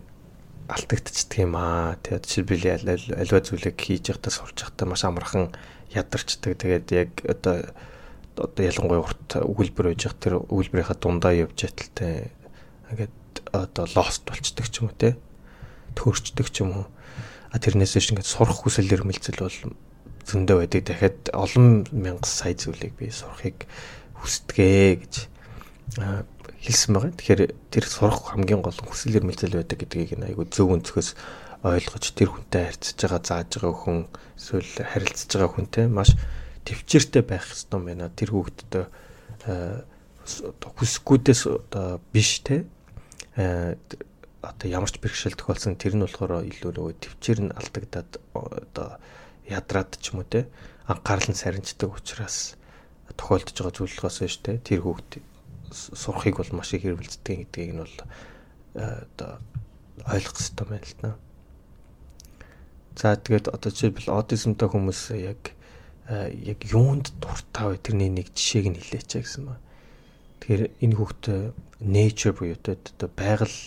алтагдчихдаг 0.70 1.38
юм 1.42 1.54
аа. 1.58 1.98
Тэгээд 2.02 2.26
жишээлбэл 2.26 3.18
альва 3.18 3.40
зүйлийг 3.42 3.76
хийж 3.78 4.14
явахдаа 4.14 4.32
сурч 4.34 4.62
явахдаа 4.62 4.86
маш 4.86 5.02
амархан 5.02 5.50
ядарчдаг. 5.90 6.58
Тэгээд 6.58 6.86
яг 6.94 7.10
одоо 7.26 7.66
одоо 8.36 8.62
ялангуяа 8.62 9.02
урт 9.02 9.40
өгүүлбэр 9.42 9.94
байж 9.94 10.02
явах 10.06 10.20
тэр 10.20 10.34
өгүүлбэрийнхаа 10.42 10.98
дундаа 11.00 11.32
явж 11.32 11.56
яталтай 11.56 12.30
ингээд 12.92 13.14
одоо 13.52 13.86
лост 13.94 14.22
болчдөг 14.26 14.66
ч 14.70 14.82
юм 14.82 14.90
уу 14.90 14.96
те 14.96 15.16
төрчдөг 15.96 16.46
ч 16.52 16.62
юм 16.62 16.70
уу. 16.72 16.86
А 17.50 17.56
тэрнээс 17.58 17.96
биш 17.96 18.12
ингээд 18.12 18.28
сурах 18.28 18.62
хүсэл 18.62 18.92
эрмэлзэл 18.92 19.40
бол 19.40 19.58
зөндөө 20.26 20.56
байдаг. 20.66 20.82
Дахиад 20.84 21.18
олон 21.32 21.86
мянган 21.94 22.26
сая 22.28 22.52
зүйлийг 22.52 22.98
би 23.00 23.08
сурахыг 23.08 23.64
хүсдэгэ 24.20 25.00
гэж 25.00 25.14
хэлсэн 25.96 26.90
байгаа. 26.92 27.14
Тэгэхээр 27.16 27.42
тэр 27.72 27.84
сурах 27.86 28.34
хамгийн 28.34 28.60
гол 28.60 28.76
хүсэл 28.76 29.16
эрмэлзэл 29.22 29.56
байдаг 29.56 29.78
гэдгийг 29.80 30.18
айгүй 30.20 30.46
зөв 30.50 30.74
өнцгөөс 30.74 31.10
ойлгож 31.64 32.04
тэр 32.12 32.28
хүнтэй 32.34 32.62
харьцаж 32.68 32.98
байгаа 33.00 33.22
зааж 33.24 33.50
байгаа 33.56 33.74
хүн 33.86 33.98
эсвэл 34.36 34.72
харилцаж 34.84 35.30
байгаа 35.32 35.52
хүнтэй 35.54 35.86
маш 35.88 36.10
төвчээртэй 36.66 37.22
байх 37.22 37.46
хэрэгтэй 37.46 37.80
байна. 37.80 38.12
Тэр 38.12 38.30
хүүхдэд 38.34 38.72
одоо 39.46 40.70
хүсэхгүйдээс 40.74 41.42
одоо 41.46 42.02
биш 42.10 42.42
те 42.42 42.66
одоо 43.36 44.66
ямар 44.66 44.90
ч 44.90 44.96
бэрхшээл 45.00 45.36
тохиолсон 45.36 45.76
тэр 45.76 45.96
нь 45.96 46.04
болохоор 46.04 46.44
илүү 46.48 46.72
нөгөө 46.72 46.94
төвчээр 47.04 47.40
нь 47.44 47.56
алдагдаад 47.56 48.10
одоо 48.32 48.88
ядраад 49.44 49.90
ч 50.00 50.16
юм 50.16 50.24
уу 50.24 50.28
те 50.28 50.48
анхаарал 50.88 51.28
нь 51.30 51.36
сарничдаг 51.36 51.92
учраас 51.92 52.56
тохиолдож 53.16 53.56
байгаа 53.58 53.74
зүйл 53.76 53.96
болохоос 54.00 54.18
биш 54.24 54.36
те 54.40 54.58
тэр 54.62 54.80
хүүхд 54.86 55.20
сурахыг 55.72 56.36
бол 56.38 56.52
маш 56.56 56.72
их 56.74 56.86
хэрэгэлцдэг 56.86 57.36
гэдгийг 57.50 57.72
нь 57.74 57.82
бол 57.82 57.96
одоо 58.74 59.42
ойлгох 60.06 60.36
хэрэгтэй 60.36 60.66
байна 60.66 60.86
л 60.86 60.96
та. 61.00 61.10
За 62.96 63.16
тэгээд 63.16 63.52
одоо 63.52 63.70
жишээлбэл 63.72 64.14
аутизмтай 64.14 64.68
хүмүүс 64.70 65.00
яг 65.16 65.42
яг 66.08 66.60
юунд 66.70 67.12
дуртай 67.20 67.66
вэ 67.74 67.76
тэрний 67.82 68.10
нэг 68.12 68.30
жишээг 68.32 68.66
нь 68.72 68.78
хэлээч 68.78 69.10
гэсэн 69.20 69.42
ба. 69.50 69.58
Тэгэхээр 70.40 70.62
энэ 70.84 70.96
хүүхд 70.96 71.24
nature 71.80 72.32
буюу 72.36 72.56
одоо 72.56 73.08
байгаль 73.12 73.58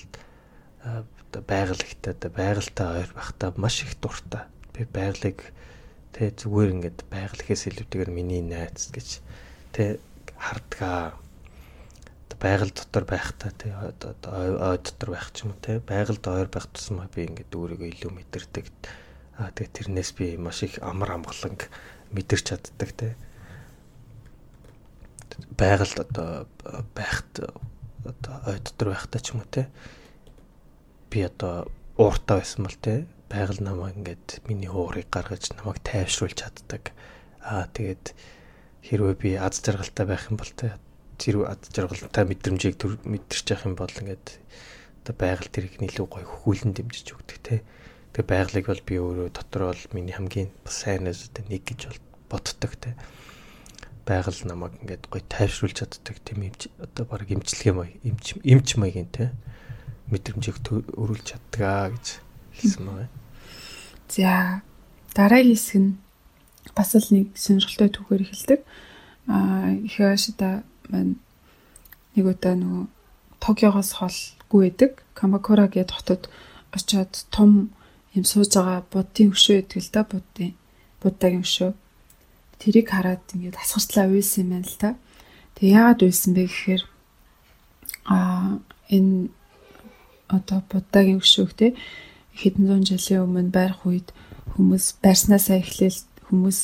одоо 0.84 1.42
байгальтай 1.46 2.14
одоо 2.14 2.32
байгальтай 2.32 2.88
ойр 3.00 3.12
байхдаа 3.14 3.54
маш 3.58 3.84
их 3.86 3.94
дуртай. 4.02 4.50
Би 4.74 4.86
байгалыг 4.86 5.40
тэ 6.14 6.34
зүгээр 6.34 6.74
ингээд 6.74 7.00
байгаль 7.10 7.44
ихээс 7.44 7.70
илүүтэйгээр 7.70 8.12
миний 8.14 8.42
найз 8.42 8.90
гэж 8.90 9.22
тэ 9.76 10.00
хардгаа 10.38 11.20
байгаль 12.40 12.72
дотор 12.72 13.04
байхдаа 13.04 13.52
тий 13.52 13.72
ой 13.76 13.92
дотор 14.00 15.10
байх 15.12 15.28
ч 15.36 15.44
юм 15.44 15.52
уу 15.52 15.60
тий 15.60 15.78
байгальд 15.84 16.24
ойр 16.24 16.48
байх 16.48 16.72
тусмаа 16.72 17.12
би 17.12 17.28
ингээд 17.28 17.52
өөрийгөө 17.52 17.90
илүү 17.92 18.12
мэдэрдэг. 18.16 18.66
Аа 19.44 19.52
тэгээ 19.52 19.76
тэрнээс 19.76 20.12
би 20.16 20.40
маш 20.40 20.64
их 20.64 20.80
амар 20.80 21.20
амгаланг 21.20 21.68
мэдэрч 22.16 22.44
чаддаг 22.48 22.90
тий 22.96 23.12
байгальд 25.58 25.98
одоо 26.00 26.48
байхад 26.96 27.32
одоо 28.06 28.36
ой 28.48 28.60
дотор 28.60 28.96
байхдаа 28.96 29.22
ч 29.22 29.34
юм 29.34 29.42
уу 29.44 29.50
тий 29.52 29.68
би 31.10 31.26
одоо 31.26 31.68
ууртай 31.98 32.40
байсан 32.40 32.64
бол 32.66 32.78
тий 32.80 33.08
байгаль 33.30 33.62
намайг 33.62 33.96
ингээд 33.98 34.42
миний 34.50 34.70
хуурыг 34.70 35.08
гаргаж 35.14 35.54
намайг 35.54 35.78
тайвшруулж 35.86 36.34
чаддаг. 36.34 36.94
Аа 37.46 37.70
тэгээд 37.70 38.18
хэрвээ 38.82 39.16
би 39.22 39.30
аз 39.38 39.62
жаргалтай 39.62 40.06
байх 40.10 40.30
юм 40.34 40.42
бол 40.42 40.50
тий 40.50 40.74
тэр 41.22 41.46
ад 41.46 41.62
жаргалтай 41.70 42.26
мэдрэмжийг 42.26 42.82
мэдэрч 43.06 43.46
явах 43.54 43.68
юм 43.70 43.76
бол 43.78 43.92
ингээд 43.92 44.28
одоо 45.06 45.14
байгаль 45.14 45.54
тэрийг 45.54 45.78
илүү 45.78 46.08
гоё 46.10 46.26
хөхүүлэн 46.26 46.74
дэмжиж 46.74 47.08
өгдөг 47.14 47.38
те. 47.46 47.56
Тэгээ 48.18 48.32
байгалыг 48.34 48.66
бол 48.66 48.84
би 48.88 48.96
өөрөө 48.98 49.30
дотор 49.30 49.62
бол 49.70 49.84
миний 49.94 50.16
хамгийн 50.18 50.50
сайнаас 50.66 51.30
одоо 51.30 51.44
нэг 51.46 51.64
гэж 51.70 51.80
бол 51.86 52.02
боддог 52.34 52.74
те. 52.82 52.98
Байгаль 54.10 54.42
намайг 54.50 54.74
ингээд 54.82 55.06
гоё 55.06 55.22
тайвшруулж 55.30 55.86
чаддаг 55.86 56.18
тийм 56.26 56.50
эмч 56.50 56.74
одоо 56.82 57.06
баг 57.06 57.30
эмчилгээ 57.30 57.74
маяг 57.78 57.94
эмч 58.02 58.42
эмч 58.42 58.70
маягийн 58.82 59.10
те 59.14 59.30
мэдрэмжийг 60.10 60.58
өрүүлж 60.98 61.38
чаддгаа 61.38 61.94
гэж 61.94 62.08
хэлсэн 62.58 62.84
байна. 62.90 63.14
За 64.10 64.66
дараагийн 65.14 65.54
хэсэг 65.54 65.78
нь 65.78 65.92
бас 66.74 66.98
л 66.98 67.14
нэг 67.14 67.38
сонирхолтой 67.38 67.90
түүхээр 67.94 68.26
эхэлдэг. 68.26 68.60
Аа 69.30 69.78
их 69.78 70.02
хашида 70.02 70.66
маань 70.90 71.22
нэг 72.18 72.26
удаа 72.26 72.58
нөгөө 72.58 72.86
Токиогоос 73.40 73.94
холгүй 74.02 74.74
байдаг. 74.74 75.06
Камакура 75.14 75.70
гэдэг 75.70 75.94
хотод 75.94 76.34
очиод 76.74 77.14
том 77.30 77.70
юм 78.18 78.26
сууж 78.26 78.50
байгаа 78.58 78.82
буддын 78.90 79.32
өшөө 79.32 79.56
гэдэг 79.62 79.80
л 79.86 79.94
да 79.94 80.02
буддын 80.04 80.58
буддагийн 81.02 81.46
өшөө. 81.46 81.72
Тэрийг 82.60 82.88
хараад 82.92 83.24
ингээд 83.34 83.56
асгарчлаа 83.56 84.12
уйлсан 84.12 84.44
юм 84.44 84.50
байна 84.54 84.68
л 84.68 84.78
та. 84.80 84.90
Тэг 85.56 85.66
яагаад 85.72 86.04
уйлсан 86.04 86.32
бэ 86.36 86.44
гэхээр 86.48 86.84
а 88.06 88.18
энэ 88.92 89.32
одоо 90.28 90.60
буддагийн 90.70 91.24
өшөөг 91.24 91.52
те 91.56 91.68
хэдэн 92.40 92.68
зуун 92.68 92.84
жилийн 92.86 93.26
өмнө 93.26 93.52
байрах 93.56 93.82
үед 93.88 94.12
хүмүүс 94.54 95.00
байрснаасаа 95.04 95.58
эхлээл 95.64 96.00
хүмүүс 96.28 96.60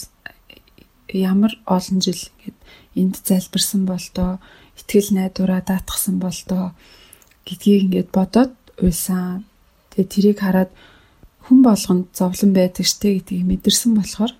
ямар 1.13 1.53
олон 1.65 1.99
жил 2.03 2.19
ингээд 2.19 2.59
энд 2.99 3.15
залбирсан 3.23 3.85
болдоо 3.87 4.31
итгэл 4.79 5.09
найдвараа 5.15 5.61
даатгсан 5.63 6.19
болдоо 6.19 6.75
гэдгийг 7.47 7.87
ингээд 7.87 8.09
бодоод 8.11 8.53
уйсан. 8.81 9.45
Тэгээ 9.93 10.11
тэрийг 10.11 10.39
хараад 10.41 10.71
хүн 11.45 11.59
болгонд 11.63 12.05
зовлон 12.11 12.51
байдаг 12.53 12.85
штэ 12.85 13.21
гэдгийг 13.21 13.45
мэдэрсэн 13.45 13.93
болохоор 13.95 14.33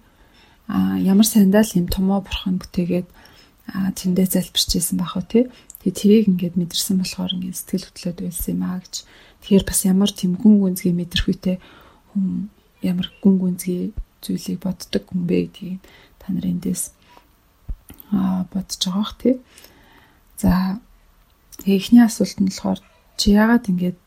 а 0.67 0.97
ямар 0.97 1.25
сандал 1.25 1.69
юм 1.75 1.87
томоо 1.87 2.21
бурхан 2.21 2.57
бүтээгээд 2.61 3.07
тэндээ 3.73 4.27
залбирчээсэн 4.29 4.97
бах 4.97 5.17
уу 5.17 5.25
тий. 5.25 5.49
Тэгээ 5.81 5.97
тэрийг 5.97 6.25
ингээд 6.29 6.55
мэдэрсэн 6.57 7.01
болохоор 7.01 7.33
ингээд 7.37 7.57
сэтгэл 7.57 7.87
хөдлөөд 7.89 8.19
байсан 8.21 8.51
юм 8.53 8.63
аа 8.65 8.81
гэж. 8.81 8.95
Тэгэхээр 9.41 9.65
бас 9.65 9.79
ямар 9.85 10.11
тийм 10.13 10.37
гүн 10.37 10.55
гүнзгий 10.61 10.93
мэдэрх 10.93 11.25
үедээ 11.29 11.57
хүн 12.13 12.49
ямар 12.81 13.07
гүн 13.21 13.35
гүнзгий 13.41 13.93
зүйлийг 14.21 14.59
боддог 14.61 15.03
хүн 15.05 15.21
бэ 15.29 15.37
гэдгийг 15.49 15.81
та 16.21 16.33
нарын 16.33 16.57
эндээс 16.57 16.83
бодож 18.53 18.81
байгаа 18.81 19.01
бох 19.01 19.13
тий. 19.21 19.35
За 20.37 20.81
эхний 21.65 22.01
асуулт 22.01 22.37
нь 22.41 22.49
болохоор 22.49 22.79
чи 23.17 23.33
яагаад 23.33 23.69
ингэж 23.69 23.97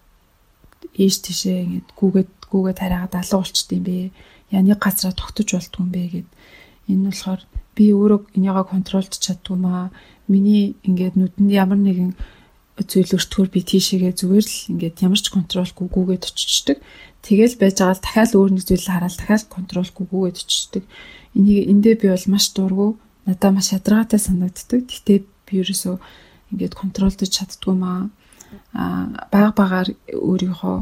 ийш 0.94 1.16
тишээ 1.22 1.58
ингэж 1.66 1.86
гүгээд 1.98 2.37
гүгээд 2.50 2.78
хараагаад 2.80 3.14
алга 3.14 3.36
болчт 3.38 3.68
юм 3.72 3.84
бэ? 3.84 4.10
Яны 4.50 4.74
газараа 4.74 5.14
тогтож 5.14 5.48
болтгүй 5.52 5.82
юм 5.84 5.90
бэ 5.92 6.02
гэд. 6.12 6.28
Энэ 6.88 6.98
нь 6.98 7.08
болохоор 7.08 7.40
би 7.76 7.84
өөрөө 7.94 8.20
энийгээ 8.36 8.66
контролд 8.68 9.12
чаддгүй 9.12 9.56
маа. 9.60 9.92
Миний 10.26 10.76
ингээд 10.82 11.14
нүдэнд 11.20 11.52
ямар 11.52 11.78
нэгэн 11.78 12.12
зүйл 12.78 13.16
өртгөр 13.18 13.48
би 13.50 13.60
тийшээгээ 13.66 14.14
зүгээр 14.18 14.46
л 14.46 14.58
ингээд 14.72 14.96
ямар 15.02 15.18
ч 15.18 15.26
контролгүй 15.34 15.86
гүгээд 15.90 16.24
очичдаг. 16.30 16.78
Тэгэл 17.26 17.58
байж 17.58 17.76
байгаа 17.82 17.96
л 17.98 18.04
дахиад 18.04 18.32
өөр 18.38 18.50
нэг 18.54 18.64
зүйл 18.66 18.86
хараад 18.86 19.14
дахиад 19.18 19.44
контролгүй 19.50 20.04
гүгээд 20.06 20.38
очичдаг. 20.38 20.84
Энийг 21.34 21.66
эндээ 21.66 21.94
би 21.98 22.06
бол 22.14 22.26
маш 22.30 22.46
дургу 22.54 22.88
надад 23.26 23.52
маш 23.54 23.74
ядаргаатай 23.74 24.20
санагддаг. 24.22 24.86
Гэтэ 24.86 25.26
би 25.46 25.52
ерөөсөө 25.58 25.96
ингээд 26.54 26.74
контролдож 26.78 27.28
чаддгүй 27.28 27.74
маа. 27.74 28.08
Аа 28.72 29.26
баг 29.32 29.52
багаар 29.58 29.88
өөрийнхөө 30.14 30.76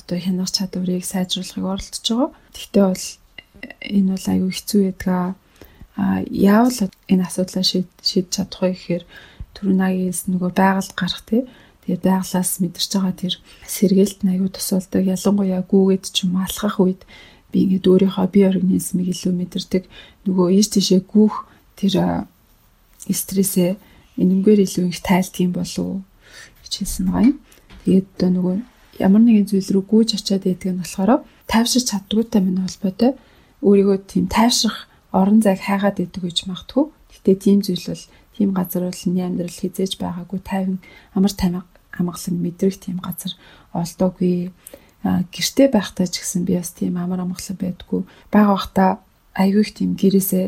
одоо 0.00 0.18
хянах 0.18 0.50
чадварыг 0.50 1.04
сайжруулахыг 1.04 1.64
оролдож 1.64 2.06
байгаа. 2.08 2.30
Тэгтээ 2.56 2.84
бол 2.88 3.06
энэ 3.80 4.10
бол 4.14 4.26
аюу 4.32 4.50
хэцүү 4.50 4.80
байдаг. 4.88 5.36
Аа 5.96 6.18
яавал 6.26 6.78
энэ 7.12 7.26
асуудлаа 7.28 7.64
шийдэж 7.64 8.32
чадах 8.32 8.60
вэ 8.62 8.72
гэхээр 8.72 9.04
түрүүнагээс 9.54 10.20
нөгөө 10.32 10.50
байгальд 10.56 10.92
гарах 10.96 11.22
тий. 11.28 11.42
Тэгээд 11.84 12.02
байгалаас 12.06 12.52
мэдэрч 12.62 12.90
байгаа 12.94 13.14
тэр 13.16 13.34
сэргээлт 13.68 14.20
аюу 14.24 14.48
тусалдаг. 14.48 15.02
Ялангуяа 15.04 15.62
гүүгээд 15.66 16.04
ч 16.08 16.24
юм 16.24 16.40
алхах 16.40 16.80
үед 16.80 17.02
би 17.52 17.66
ингээд 17.66 17.90
өөрийнхөө 17.90 18.26
бие 18.30 18.46
организмыг 18.48 19.10
илүү 19.10 19.34
мэдэрдэг 19.34 19.84
нөгөө 20.24 20.46
ийш 20.54 20.68
тийшээ 20.70 21.02
гүүх 21.02 21.36
тэр 21.74 22.24
стрессээ 23.10 23.74
энэнгээр 24.20 24.60
илүү 24.64 24.84
их 24.92 25.00
тайлдаг 25.02 25.40
юм 25.40 25.52
болов 25.56 26.04
гэж 26.62 26.72
хэлсэн 26.78 27.04
байгаа 27.10 27.28
юм. 27.34 27.38
Тэгээд 27.84 28.06
одоо 28.14 28.30
нөгөө 28.30 28.56
ямар 29.00 29.22
нэгэн 29.24 29.46
зүйл 29.48 29.70
рүү 29.80 29.84
гүйж 29.88 30.08
очиад 30.20 30.44
байдаг 30.44 30.70
нь 30.70 30.82
болохоор 30.84 31.24
тайвширч 31.48 31.86
чаддгүйтай 31.90 32.40
минь 32.44 32.60
холбоотой 32.60 33.16
өөрийгөө 33.64 33.98
тийм 34.06 34.24
тайвшрах 34.28 34.86
орон 35.12 35.40
зайг 35.42 35.60
хайгаад 35.64 36.00
идэг 36.00 36.22
гэж 36.22 36.38
магтгүй. 36.46 36.84
Гэтэ 37.12 37.32
тийм 37.40 37.58
зүйл 37.64 37.84
бол 37.90 38.04
тийм 38.36 38.48
газар 38.54 38.82
бол 38.86 39.02
миний 39.06 39.26
амьдрал 39.26 39.50
хизээж 39.50 39.98
байгаагүй 39.98 40.40
тайван 40.40 40.78
амар 41.16 41.32
тамиг 41.34 41.66
амгалан 41.92 42.36
мэдрэх 42.40 42.78
тийм 42.80 43.02
газар 43.02 43.32
олдоогүй 43.74 44.52
гэрте 45.02 45.68
байхдаа 45.68 46.06
ч 46.06 46.20
гэсэн 46.20 46.44
би 46.44 46.56
бас 46.56 46.70
тийм 46.72 46.96
амар 46.96 47.20
амгалан 47.24 47.56
байдгүй. 47.58 48.00
Бага 48.32 48.54
бахта 48.54 48.84
айгүй 49.34 49.62
их 49.64 49.74
тийм 49.74 49.96
гэрээсээ 49.96 50.46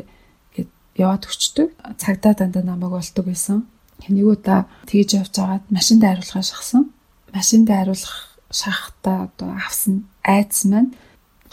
гээд 0.57 0.71
яваад 0.97 1.27
өчтдөг. 1.29 1.69
Цагдаа 1.99 2.33
дандаа 2.39 2.63
намайг 2.63 2.93
болдог 2.97 3.25
байсан. 3.27 3.67
Нэг 4.09 4.27
удаа 4.27 4.69
тэгж 4.87 5.11
явж 5.21 5.35
байгаад 5.37 5.65
машинд 5.71 6.03
хариулахаа 6.05 6.45
шахсан. 6.45 6.93
Машинд 7.33 7.69
хариулах 7.69 8.32
шахахтаа 8.53 9.19
одоо 9.27 9.51
авсан 9.57 10.05
айдас 10.23 10.65
маань 10.69 10.95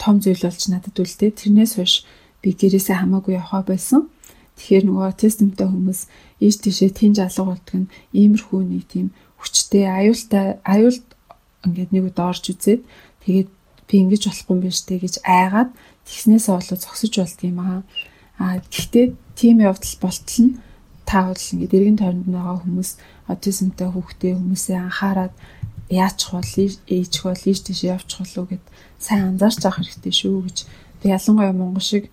том 0.00 0.20
зүйл 0.20 0.44
болж 0.44 0.62
надад 0.68 0.96
үлдээ. 0.96 1.30
Тэрнээс 1.40 1.72
хойш 1.76 1.94
би 2.42 2.52
гэрээсээ 2.56 2.96
хамаагүй 3.00 3.36
явхаа 3.40 3.62
байсан. 3.64 4.08
Тэгэхээр 4.56 4.84
нөгөө 4.88 5.04
аутизмтай 5.08 5.66
хүмүүс 5.68 6.00
ийш 6.44 6.56
тийшээ 6.60 6.90
тэнж 6.92 7.16
алга 7.24 7.44
болдог 7.48 7.76
нь 7.80 7.92
иймэрхүү 8.12 8.60
нэг 8.64 8.84
тийм 8.92 9.06
хүчтэй 9.40 9.84
аюултай 9.88 10.60
аюул 10.64 11.00
ингээд 11.64 11.90
нэг 11.92 12.04
удаа 12.12 12.32
орж 12.32 12.44
үзээд 12.52 12.84
тэгээд 13.24 13.48
би 13.88 13.94
ингэж 14.04 14.22
болохгүй 14.28 14.54
юм 14.56 14.60
биш 14.60 14.84
үү 14.84 15.00
гэж 15.00 15.14
айгаад 15.24 15.70
тэгснээсээ 16.04 16.54
болоо 16.56 16.76
зогсож 16.76 17.12
болд 17.16 17.40
юм 17.40 17.58
аа. 17.60 17.80
Аа 18.36 18.60
гэхдээ 18.60 19.06
тийм 19.36 19.56
явдал 19.64 19.96
болтол 20.00 20.40
нь 20.44 20.56
та 21.08 21.28
бол 21.28 21.40
ингээд 21.40 21.76
эргэн 21.76 21.98
тойронд 22.00 22.28
байгаа 22.28 22.56
хүмүүс 22.60 22.90
аутизмтай 23.32 23.88
хүүхдээ 23.88 24.32
хүмүүсээ 24.36 24.78
анхаарад 24.80 25.34
яачих 25.90 26.30
бол 26.30 26.46
ээжих 26.46 27.22
бол 27.26 27.42
ийш 27.50 27.60
тийш 27.66 27.84
явчих 27.84 28.18
болов 28.22 28.46
гэд 28.50 28.64
сайн 28.98 29.34
анзаарч 29.34 29.60
авах 29.66 29.82
хэрэгтэй 29.82 30.14
шүү 30.14 30.38
гэж 30.46 30.58
би 31.02 31.06
ялангуяа 31.10 31.52
монгол 31.52 31.82
шиг 31.82 32.06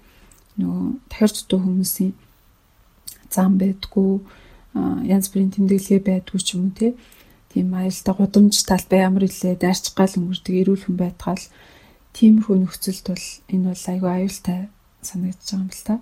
нөгөө 0.57 0.97
тахир 1.13 1.31
дутуу 1.31 1.59
хүмүүсийн 1.61 2.13
зам 3.29 3.61
байдгүй 3.61 4.11
янз 5.05 5.29
бүрийн 5.29 5.53
тэмдэглэгээ 5.53 6.01
байдгүй 6.09 6.39
ч 6.41 6.57
юм 6.57 6.69
уу 6.69 6.73
те 6.73 6.87
тийм 7.53 7.73
аюултай 7.73 8.13
гудамж 8.17 8.55
талбай 8.65 8.99
ямар 9.05 9.23
илээ 9.29 9.55
дайрч 9.61 9.93
гал 9.93 10.13
өнгөрдөг 10.17 10.55
эрүүл 10.61 10.83
хүн 10.85 10.97
байтгаал 10.97 11.45
тиймэрхүү 12.17 12.55
нөхцөлд 12.65 13.05
бол 13.13 13.25
энэ 13.53 13.65
бол 13.69 13.85
айгүй 13.93 14.11
аюултай 14.13 14.59
санагдаж 15.05 15.47
байгаа 15.49 15.61
юм 15.61 15.69
л 15.69 15.83
та. 15.85 15.95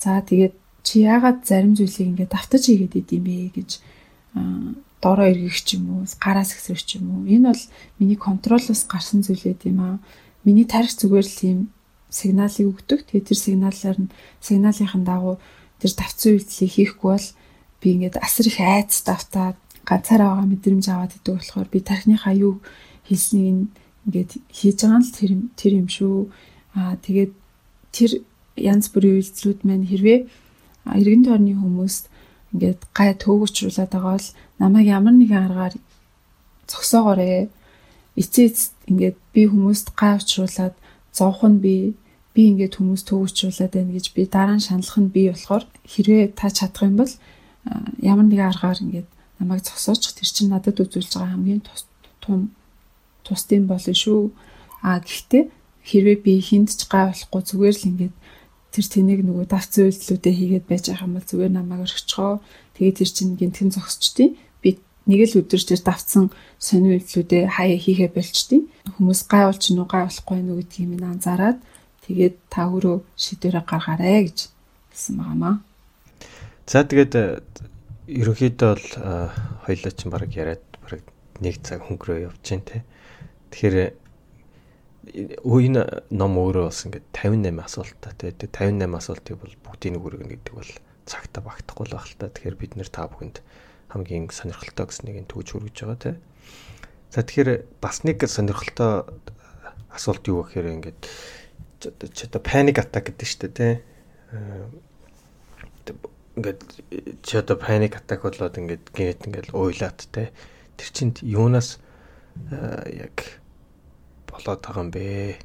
За 0.00 0.20
тэгээд 0.20 0.54
чи 0.86 0.94
яагаад 1.04 1.38
зарим 1.44 1.74
зүйлийг 1.76 2.08
ингээд 2.16 2.32
давтаж 2.32 2.62
хийгээд 2.66 2.94
идэм 3.00 3.24
бэ 3.24 3.36
гэж 3.56 3.70
дороо 5.06 5.30
эргэх 5.30 5.62
ч 5.62 5.78
юм 5.78 6.02
уу 6.02 6.02
гараас 6.18 6.50
ихсрэх 6.50 6.82
ч 6.82 6.98
юм 6.98 7.06
уу 7.14 7.20
энэ 7.30 7.54
бол 7.54 7.62
миний 8.02 8.18
контролоос 8.18 8.82
гарсан 8.90 9.22
зүйл 9.22 9.46
байд 9.46 9.62
юм 9.70 9.78
аа 9.86 9.96
миний 10.42 10.66
тарих 10.66 10.98
зүгээр 10.98 11.26
л 11.30 11.40
тийм 11.42 11.58
сигналыг 12.10 12.66
өгдөг. 12.66 13.00
Тэгээд 13.06 13.28
тэр 13.30 13.38
сигналаар 13.38 13.98
нь 14.02 14.12
сигналын 14.42 15.04
дагуу 15.04 15.36
тэр 15.78 15.92
давцсан 15.94 16.32
үйлдэлийг 16.38 16.72
хийхгүй 16.74 17.10
бол 17.14 17.28
би 17.80 17.86
ингээд 17.94 18.16
асар 18.22 18.46
их 18.46 18.58
айц 18.62 18.92
давтаад 19.04 19.58
ганцаараа 19.84 20.42
байгаа 20.42 20.50
мэдрэмж 20.50 20.86
аваад 20.88 21.12
идэг 21.18 21.34
болохоор 21.36 21.68
би 21.70 21.78
тархиныхаа 21.82 22.34
юу 22.34 22.54
хэлснийг 23.06 23.68
ингээд 24.06 24.30
хийж 24.50 24.76
байгаа 24.82 25.00
нь 25.02 25.12
тэр 25.18 25.30
тэр 25.58 25.72
юм 25.82 25.88
шүү. 25.90 26.30
Аа 26.78 26.94
тэгээд 27.04 27.32
тэр 27.92 28.10
янз 28.56 28.86
бүрийн 28.90 29.18
үйлдэлүүд 29.20 29.60
маань 29.66 29.86
хэрвээ 29.90 30.18
иргэн 30.94 31.22
тойрны 31.26 31.54
хүмүүст 31.58 32.04
ингээд 32.54 32.80
гай 32.96 33.10
төөгөчрүүлээд 33.18 33.92
байгаа 33.92 34.14
бол 34.16 34.28
намайг 34.58 34.86
ямар 34.88 35.14
нэгэн 35.16 35.46
аргаар 35.46 35.74
зогсоогоорой. 36.68 37.48
Эцээц 38.16 38.72
ингээд 38.88 39.16
би 39.34 39.42
хүмүүст 39.46 39.92
гай 39.92 40.16
учруулад 40.16 40.74
зовх 41.12 41.44
нь 41.44 41.60
би 41.60 41.94
би 42.36 42.42
ингээд 42.52 42.76
хүмүүс 42.76 43.02
төөгөчрүүлээд 43.08 43.72
байна 43.76 43.92
гэж 43.96 44.06
би 44.16 44.22
дараа 44.28 44.56
нь 44.56 44.64
шаналх 44.64 44.96
нь 45.00 45.12
би 45.12 45.28
болохоор 45.32 45.64
хэрвээ 45.84 46.36
та 46.36 46.48
чадах 46.52 46.84
юм 46.88 46.96
бол 47.00 47.12
ямар 48.00 48.26
нэгэн 48.28 48.50
аргаар 48.52 48.78
ингээд 48.84 49.08
намайг 49.40 49.64
зогсоочих 49.64 50.16
тэр 50.16 50.28
чинь 50.28 50.52
надад 50.52 50.80
үзүүлж 50.80 51.12
байгаа 51.16 51.32
хамгийн 51.32 51.62
том 52.20 52.52
тусдын 53.24 53.66
болно 53.66 53.92
шүү. 53.92 54.32
А 54.82 55.00
гэхдээ 55.00 55.50
хэрвээ 55.88 56.18
би 56.24 56.32
хинт 56.40 56.72
ч 56.76 56.84
гай 56.88 57.08
болохгүй 57.08 57.42
зүгээр 57.42 57.76
л 57.76 57.88
ингээд 57.90 58.14
тэр 58.72 58.86
тэнийг 58.86 59.20
нөгөө 59.24 59.46
давц 59.48 59.72
үйлдэлүүдээ 59.80 60.34
хийгээд 60.36 60.66
байж 60.68 60.84
байгаа 60.92 61.06
юм 61.08 61.14
бол 61.16 61.28
зүгээр 61.30 61.52
намайг 61.56 61.80
орхичгоо. 61.88 62.40
Тэгээд 62.76 62.98
тэр 63.00 63.10
чинь 63.10 63.36
гинтхэн 63.40 63.70
зогсчтیں۔ 63.72 64.36
Нэг 65.06 65.20
л 65.30 65.38
өдөр 65.46 65.62
тэр 65.62 65.80
давцсан 65.86 66.34
сонио 66.58 66.98
үйлдэлүүдээ 66.98 67.42
хаяа 67.46 67.78
хийгээ 67.78 68.10
болчтیں۔ 68.10 68.66
Хүмүүс 68.98 69.20
гай 69.30 69.46
болж 69.46 69.62
гинүү 69.62 69.86
гай 69.86 70.02
болохгүй 70.02 70.38
нү 70.42 70.58
гэдгийг 70.58 70.88
минь 70.90 71.06
анзаараад 71.06 71.58
тэгээд 72.06 72.36
та 72.50 72.66
өөрөө 72.66 72.96
шийдвэрээ 73.14 73.64
гаргаарэ 73.70 74.26
гэж 74.26 74.38
хэлсэн 74.90 75.14
байгаамаа. 75.22 75.54
За 76.66 76.82
тэгээд 76.82 77.14
ерөнхийдөө 78.10 78.70
бол 78.74 78.88
хоёлаа 79.66 79.92
ч 79.94 80.00
баг 80.10 80.30
яриад 80.34 80.66
баг 80.82 81.02
нэг 81.38 81.62
цаг 81.62 81.86
хөнгөрөө 81.86 82.26
явж 82.26 82.42
байна 82.42 82.66
те. 82.66 82.78
Тэгэхээр 83.54 83.94
энэ 85.46 85.82
ном 86.10 86.32
өөрөө 86.34 86.66
бас 86.66 86.82
ингээд 86.82 87.06
58 87.14 87.62
асуултаа 87.62 88.12
те. 88.18 88.34
58 88.34 88.90
асуултыг 88.90 89.36
бол 89.38 89.54
бүгдийг 89.62 89.92
нэг 89.94 90.02
үргэн 90.02 90.30
гэдэг 90.34 90.54
бол 90.54 90.72
цагта 91.06 91.38
багтахгүй 91.42 91.86
л 91.86 91.94
байх 91.94 92.10
л 92.10 92.18
та. 92.18 92.30
Тэгэхээр 92.30 92.56
бид 92.58 92.72
нэр 92.74 92.90
та 92.90 93.06
бүхэнд 93.06 93.38
хамгийн 93.96 94.28
сонирхолтой 94.28 94.86
гэсэн 94.86 95.08
нэг 95.08 95.24
төгж 95.32 95.56
хүргэж 95.56 95.76
байгаа 95.80 95.96
те. 95.96 96.12
За 97.08 97.24
тэгэхээр 97.24 97.80
бас 97.80 98.04
нэг 98.04 98.20
сонирхолтой 98.28 99.08
асуулт 99.88 100.24
юу 100.28 100.44
гэхээр 100.44 100.76
ингээд 100.76 101.00
ч 102.12 102.18
одоо 102.28 102.40
паник 102.44 102.76
атак 102.76 103.08
гэдэг 103.08 103.26
шүү 103.26 103.40
дээ 103.48 103.56
те. 103.56 103.68
Ингээд 106.36 106.60
чи 107.24 107.34
одоо 107.40 107.56
паник 107.56 107.96
атак 107.96 108.28
болоод 108.28 108.60
ингээд 108.60 108.92
гинет 108.92 109.24
ингээд 109.24 109.56
уйлаад 109.56 109.98
те. 110.12 110.32
Тэр 110.76 110.88
чинь 110.92 111.16
юунаас 111.24 111.80
яг 112.92 113.40
болоод 114.28 114.60
байгаа 114.60 114.84
юм 114.84 114.92
бэ? 114.92 115.40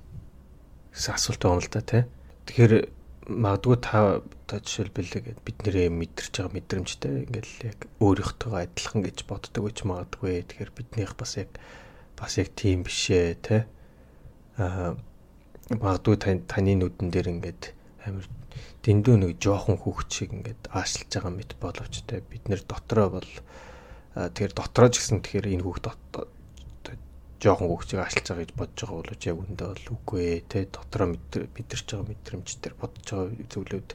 Гэсэн 0.91 1.16
асуулт 1.16 1.41
байна 1.47 1.64
л 1.64 1.72
да 1.72 1.82
те. 1.82 1.99
Тэгэхээр 2.52 3.01
магадгүй 3.30 3.78
та 3.82 4.22
одоо 4.24 4.60
жишээлбэл 4.66 5.38
бид 5.46 5.58
нэрээ 5.62 5.90
мэдэрч 5.94 6.34
байгаа 6.42 6.56
мэдрэмжтэй 6.58 7.14
ингээл 7.30 7.54
яг 7.70 7.80
өөрийнхтойгоо 8.02 8.60
адилхан 8.66 9.02
гэж 9.06 9.18
боддог 9.30 9.64
гэж 9.70 9.78
магадгүй. 9.86 10.42
Тэгэхээр 10.42 10.72
биднийх 10.74 11.14
бас 11.14 11.38
яг 11.38 11.54
бас 12.18 12.42
яг 12.42 12.50
тийм 12.58 12.82
бишээ 12.82 13.38
те 13.46 13.70
аа 14.58 14.98
магадгүй 15.70 16.18
таны 16.50 16.74
нүдэн 16.76 17.10
дээр 17.14 17.28
ингээд 17.38 17.72
амар 18.10 18.26
дэндүү 18.82 19.16
нэг 19.22 19.32
жоохон 19.38 19.78
шиг 20.10 20.34
ингээд 20.34 20.74
аашлж 20.74 21.10
байгаа 21.14 21.32
мэт 21.32 21.52
боловч 21.62 22.02
те 22.10 22.26
бид 22.26 22.50
нэр 22.50 22.66
дотроо 22.66 23.22
бол 23.22 23.32
тэгэхээр 24.18 24.54
дотроо 24.58 24.90
ч 24.90 25.00
гэсэн 25.00 25.22
тэгэхээр 25.22 25.54
энэ 25.62 25.64
хүүхд 25.64 25.86
жоохон 27.42 27.70
хүүхдийг 27.74 28.02
аашлж 28.06 28.26
байгаа 28.30 28.44
гэж 28.46 28.52
бодож 28.54 28.80
байгаа 28.86 28.98
бол 29.02 29.26
яг 29.26 29.38
үндэ 29.42 29.66
бол 29.66 29.86
үгүй 29.98 30.22
ээ 30.22 30.39
те 30.46 30.60
дотроо 30.70 31.08
мэдэрч 31.18 31.88
байгаа 31.89 32.10
мэдрэмж 32.14 32.48
төр 32.62 32.74
бодож 32.78 33.08
байгаа 33.10 33.50
зүйлүүд 33.50 33.89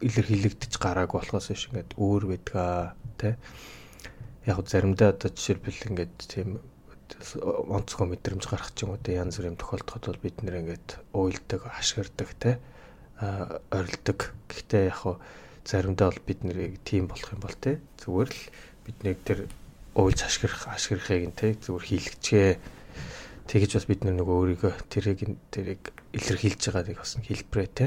илэрхийлэгдэж 0.00 0.72
гарааг 0.80 1.10
болохоос 1.12 1.46
биш 1.52 1.68
ингээд 1.68 1.90
өөр 2.00 2.22
байдгаа 2.32 2.96
те 3.20 3.36
яг 4.48 4.58
заримдаа 4.64 5.12
одоо 5.12 5.28
жишээлбэл 5.28 5.88
ингээд 5.92 6.16
тийм 6.24 6.48
онцгой 7.68 8.06
мэдрэмж 8.08 8.44
гарах 8.48 8.72
ч 8.72 8.88
юм 8.88 8.96
уу 8.96 9.02
те 9.04 9.20
янз 9.20 9.36
бүрийн 9.36 9.60
тохиолдоход 9.60 10.08
бол 10.08 10.24
бид 10.24 10.40
нэр 10.40 10.64
ингээд 10.64 10.88
уйлдаг 11.12 11.60
ашигладаг 11.68 12.30
те 12.40 12.56
орилдог. 13.20 14.32
Гэхдээ 14.48 14.88
яг 14.88 15.20
заримдаа 15.68 16.08
бол 16.08 16.22
бид 16.24 16.40
нэрийг 16.40 16.80
тийм 16.80 17.12
болох 17.12 17.28
юм 17.36 17.44
бол 17.44 17.56
те 17.60 17.76
зүгээр 18.00 18.30
л 18.32 18.42
биднийг 18.88 19.18
тэр 19.28 19.38
уйлж 19.94 20.20
ашиглах 20.22 20.68
ашиглахыг 20.70 21.24
нь 21.30 21.36
те 21.36 21.54
зүгээр 21.58 21.84
хийлгчээ. 21.86 22.50
Тэгэж 23.50 23.70
бас 23.74 23.86
бид 23.90 24.06
нөгөө 24.06 24.36
өөрийгөө 24.38 24.72
тэрийг 24.86 25.34
тэрийг 25.50 25.82
илэрхийлж 26.14 26.62
байгааг 26.70 26.98
бас 27.02 27.18
хэлбэрээ 27.18 27.70
те. 27.74 27.86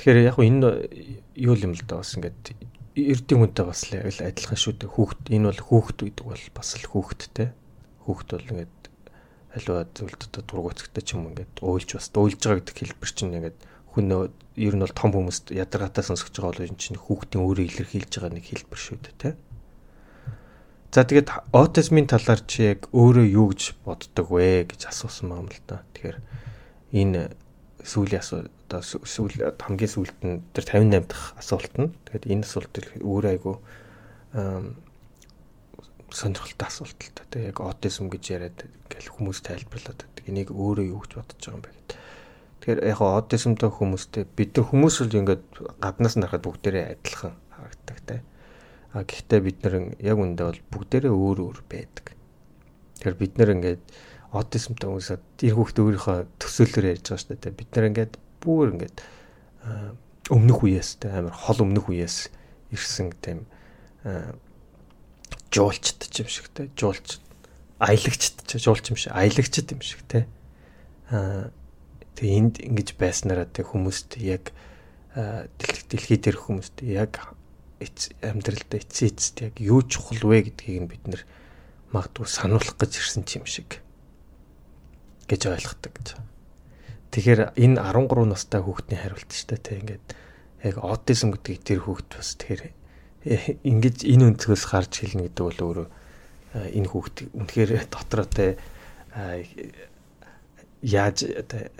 Тэгэхээр 0.00 0.28
яг 0.32 0.38
энэ 0.40 0.68
юу 1.36 1.54
юм 1.56 1.76
л 1.76 1.84
да 1.84 2.00
бас 2.00 2.16
ингээд 2.16 2.56
эрдэм 2.96 3.38
хүнтэй 3.44 3.64
бас 3.68 3.80
л 3.92 4.00
адилхан 4.00 4.56
шүү 4.56 4.74
дээ. 4.80 4.94
Хүүхд 4.96 5.22
энэ 5.28 5.48
бол 5.52 5.62
хүүхд 5.68 5.98
гэдэг 6.08 6.24
бол 6.24 6.44
бас 6.56 6.68
л 6.80 6.88
хүүхд 6.88 7.20
те. 7.36 7.52
Хүүхд 8.08 8.28
бол 8.32 8.50
ингээд 8.56 8.76
аливаа 9.54 9.84
зүйлд 9.92 10.20
одоо 10.32 10.42
дургуцагтай 10.48 11.02
ч 11.04 11.12
юм 11.12 11.28
ингээд 11.28 11.60
уйлж 11.60 11.90
бас 11.94 12.08
уйлж 12.10 12.40
байгаа 12.40 12.58
гэдэг 12.64 12.76
хэлбэр 12.80 13.10
чинь 13.12 13.36
ингээд 13.38 13.58
хүн 13.94 14.32
ер 14.58 14.74
нь 14.74 14.82
бол 14.82 14.94
том 14.96 15.10
хүмүүст 15.14 15.54
ядаргаатай 15.54 16.02
сонсгож 16.02 16.34
байгаа 16.34 16.52
бол 16.56 16.66
энэ 16.66 16.80
чинь 16.80 16.98
хүүхдийн 16.98 17.42
өөрөө 17.44 17.64
илэрхийлж 17.70 18.12
байгаа 18.18 18.32
нэг 18.34 18.46
хэлбэр 18.50 18.80
шүү 18.80 18.98
дээ 18.98 19.14
тий. 19.20 19.34
За 20.94 21.02
тэгээд 21.02 21.50
аутизмын 21.50 22.06
талаар 22.06 22.38
чи 22.46 22.70
яг 22.70 22.86
өөрөө 22.94 23.26
юу 23.26 23.50
гэж 23.50 23.74
боддог 23.82 24.30
вэ 24.30 24.62
гэж 24.70 24.94
асуусан 24.94 25.34
юм 25.34 25.50
л 25.50 25.58
да. 25.66 25.82
Тэгэхээр 25.90 26.18
энэ 26.94 27.34
сүүлийн 27.82 28.22
асуулт 28.22 28.54
одоо 28.70 28.78
сүүл 29.02 29.34
хамгийн 29.58 29.90
сүүлд 29.90 30.18
нь 30.22 30.46
тэр 30.54 30.70
58 30.70 31.10
дахь 31.10 31.34
асуулт 31.34 31.74
нь 31.82 31.90
тэгээд 32.06 32.30
энэ 32.30 32.46
асуулт 32.46 32.74
өөрөө 33.02 33.30
айгу 33.34 33.58
сонирхолтой 36.14 36.66
асуулт 36.70 36.98
л 37.02 37.10
та. 37.10 37.26
Тэг 37.26 37.50
яг 37.50 37.58
аутизм 37.58 38.06
гэж 38.06 38.24
яриад 38.30 38.58
ингээл 38.62 39.18
хүмүүс 39.18 39.42
тайлбарлаад 39.50 39.98
байдаг. 39.98 40.24
Энийг 40.30 40.54
өөрөө 40.54 40.94
юу 40.94 41.02
гэж 41.02 41.18
бодож 41.18 41.42
байгаа 41.42 41.58
юм 41.58 41.62
бэ 41.66 41.74
гэдэг. 41.74 41.98
Тэгэхээр 42.62 42.80
яг 42.86 43.00
аутизмтай 43.02 43.70
хүмүүстэй 43.74 44.24
бид 44.30 44.50
нар 44.54 44.66
хүмүүс 44.70 44.96
л 45.02 45.18
ингээд 45.18 45.42
гаднаас 45.82 46.14
нь 46.14 46.22
харахад 46.22 46.46
бүгдээрээ 46.46 46.86
адилхан. 47.02 47.34
А 48.94 49.02
гэхдээ 49.02 49.40
бид 49.42 49.58
нар 49.66 49.74
яг 49.98 50.18
үндэ 50.22 50.42
бол 50.46 50.60
бүгдээрээ 50.70 51.10
өөр 51.10 51.38
өөр 51.42 51.58
байдаг. 51.66 52.14
Тэгэхээр 53.02 53.18
бид 53.18 53.34
нар 53.42 53.50
ингээд 53.58 53.82
аутизмтай 54.30 54.86
хүмүүсээ 54.86 55.18
тэр 55.38 55.54
хүүхдээ 55.58 55.84
өөрийнхөө 55.84 56.18
төсөөлөөр 56.38 56.90
ярьж 56.94 57.04
байгаа 57.10 57.22
шүү 57.22 57.38
дээ. 57.42 57.58
Бид 57.58 57.70
нар 57.74 57.88
ингээд 57.90 58.14
бүр 58.38 58.66
ингээд 58.78 58.96
өмнөх 60.30 60.58
үеэс 60.64 61.02
те 61.02 61.10
амар 61.10 61.34
хол 61.34 61.66
өмнөх 61.66 61.90
үеэс 61.90 62.30
ирсэн 62.72 63.12
тийм 63.20 63.44
жуулчд 65.52 66.08
ч 66.08 66.24
юм 66.24 66.28
шиг 66.28 66.48
те 66.54 66.68
жуулч 66.74 67.20
аялагчд 67.78 68.46
ч 68.48 68.50
жуулч 68.56 68.88
юм 68.88 68.98
шиг 68.98 69.12
аялагчд 69.12 69.68
юм 69.74 69.82
шиг 69.84 70.00
те 70.08 70.24
аа 71.10 71.52
тэгээ 72.16 72.38
энд 72.40 72.54
ингэж 72.64 72.96
байснараа 72.96 73.46
тэг 73.50 73.68
хүмүүст 73.70 74.16
яг 74.22 74.54
дэлхий 75.14 76.18
дээр 76.18 76.38
хүмүүст 76.40 76.80
яг 76.84 77.36
амьдралдаа 78.20 78.78
эцсийн 78.80 79.12
эцэст 79.12 79.36
яг 79.42 79.54
юу 79.60 79.82
чухал 79.84 80.22
вэ 80.24 80.48
гэдгийг 80.50 80.78
нь 80.84 80.90
бид 80.90 81.04
нэр 81.08 81.22
магадгүй 81.92 82.26
сануулах 82.26 82.76
гэж 82.78 82.92
ирсэн 83.00 83.24
юм 83.38 83.46
шиг 83.46 83.84
гэж 85.28 85.42
ойлгодог 85.48 85.92
гэж. 85.94 86.08
Тэгэхээр 87.14 87.40
энэ 87.54 87.78
13 87.78 88.26
настай 88.26 88.60
хүүхдийн 88.60 89.00
хариулт 89.00 89.30
шүү 89.30 89.48
дээ 89.54 89.62
те 89.62 89.78
ингээд 89.78 90.06
яг 90.64 90.76
аутизм 90.82 91.30
гэдэг 91.36 91.62
тэр 91.62 91.80
хүүхд 91.86 92.08
бас 92.18 92.34
тэгэхээр 92.34 92.62
ингэж 93.64 93.96
энэ 94.04 94.24
өнцгөөс 94.34 94.64
харж 94.68 94.92
хэлнэ 95.00 95.30
гэдэг 95.30 95.44
бол 95.44 95.60
өөрөө 95.64 95.88
энэ 96.74 96.90
хүүхд 96.90 97.16
үнэхээр 97.32 97.70
дотроо 97.88 98.26
те 98.26 98.58
яаж 100.84 101.24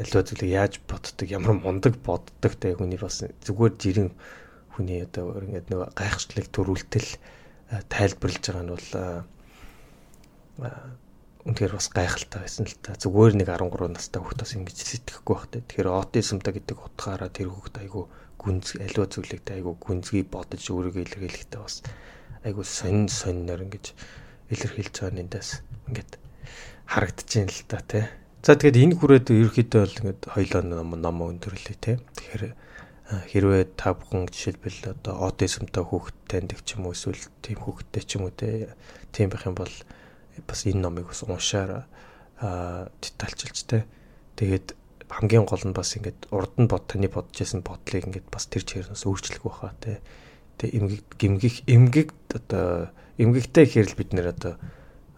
аливаа 0.01 0.25
зүйлийг 0.25 0.53
яаж 0.55 0.75
боддог 0.89 1.29
ямар 1.29 1.59
мундаг 1.61 2.01
боддог 2.01 2.53
те 2.57 2.73
хүний 2.73 2.97
бас 2.97 3.21
зүгээр 3.45 3.75
жирийн 3.77 4.11
хүний 4.75 5.01
одоо 5.07 5.39
ингээд 5.39 5.71
нөгөө 5.71 5.89
гайхшлыг 5.95 6.47
төрүүлтэл 6.51 7.11
тайлбарлаж 7.89 8.43
байгаа 8.45 8.65
нь 8.67 8.73
бол 8.75 8.91
үнэхээр 11.45 11.73
бас 11.77 11.89
гайхалтай 11.93 12.41
байсан 12.43 12.65
л 12.67 12.77
та 12.83 12.99
зүгээр 12.99 13.35
нэг 13.39 13.49
13 13.53 13.95
настай 13.95 14.21
хүүхд 14.21 14.41
бас 14.43 14.53
ингэж 14.57 14.77
сэтгэхгүй 14.81 15.35
байх 15.35 15.47
те 15.53 15.61
тэгэхээр 15.61 15.89
аутизмтай 15.93 16.53
гэдэг 16.57 16.79
утгаараа 16.79 17.31
тэр 17.31 17.49
хүүхд 17.53 17.75
айгу 17.85 18.09
гүнз 18.41 18.81
аливаа 18.81 19.09
зүйлийг 19.13 19.45
айгу 19.53 19.77
гүнзгий 19.77 20.25
бодож 20.25 20.65
өөрийгөө 20.73 21.05
илэрхийлэхдээ 21.05 21.61
бас 21.61 21.85
айгу 22.49 22.65
сонин 22.65 23.13
сониноор 23.13 23.65
ингэж 23.69 23.93
илэрхийлж 24.53 24.95
байгаа 25.01 25.17
нэндээс 25.21 25.51
ингээд 25.89 26.13
харагдаж 26.89 27.29
байна 27.29 27.53
л 27.53 27.65
та 27.69 27.81
тий. 27.81 28.05
За 28.45 28.53
тэгээд 28.57 28.81
энэ 28.85 28.97
хүрээд 29.01 29.27
ерөөхдөө 29.33 29.81
бол 29.81 29.99
ингээд 30.01 30.21
хоёлоо 30.29 30.63
ном 30.65 31.19
өндөрлөө 31.25 31.77
те. 31.81 31.97
Тэгэхээр 32.17 32.53
хэрвээ 33.05 33.77
та 33.77 33.93
бүхэн 33.93 34.33
жишээлбэл 34.33 34.97
одоо 34.97 35.29
аутизмтай 35.29 35.85
хүүхэд 35.85 36.19
таньдаг 36.25 36.61
ч 36.65 36.81
юм 36.81 36.89
уу 36.89 36.97
эсвэл 36.97 37.21
тийм 37.45 37.61
хүүхэдтэй 37.61 38.03
ч 38.05 38.11
юм 38.17 38.29
уу 38.29 38.33
тийм 38.33 39.29
байх 39.29 39.45
юм 39.45 39.57
бол 39.57 39.75
бас 40.49 40.61
энэ 40.65 40.81
номыг 40.81 41.13
бас 41.13 41.21
уншаар 41.29 41.85
детальчилж 42.41 43.59
те. 43.69 43.85
Тэгээд 44.41 44.73
хамгийн 45.13 45.45
гол 45.45 45.61
нь 45.69 45.77
бас 45.77 45.93
ингээд 46.01 46.33
урд 46.33 46.57
нь 46.57 46.71
бод 46.71 46.89
таны 46.89 47.13
бодож 47.13 47.37
байсан 47.37 47.61
бодлыг 47.61 48.09
ингээд 48.09 48.29
бас 48.33 48.49
тэр 48.49 48.65
чигээрээс 48.65 49.05
өөрчлөх 49.05 49.45
байхаа 49.45 49.77
те. 49.85 50.01
Тэгээ 50.57 50.77
эмгэг 50.81 51.05
гимгих 51.21 51.57
эмгэг 51.69 52.09
одоо 52.33 52.89
эмгэгтэй 53.21 53.69
хэрэл 53.69 54.01
бид 54.01 54.17
нэр 54.17 54.33
одоо 54.33 54.57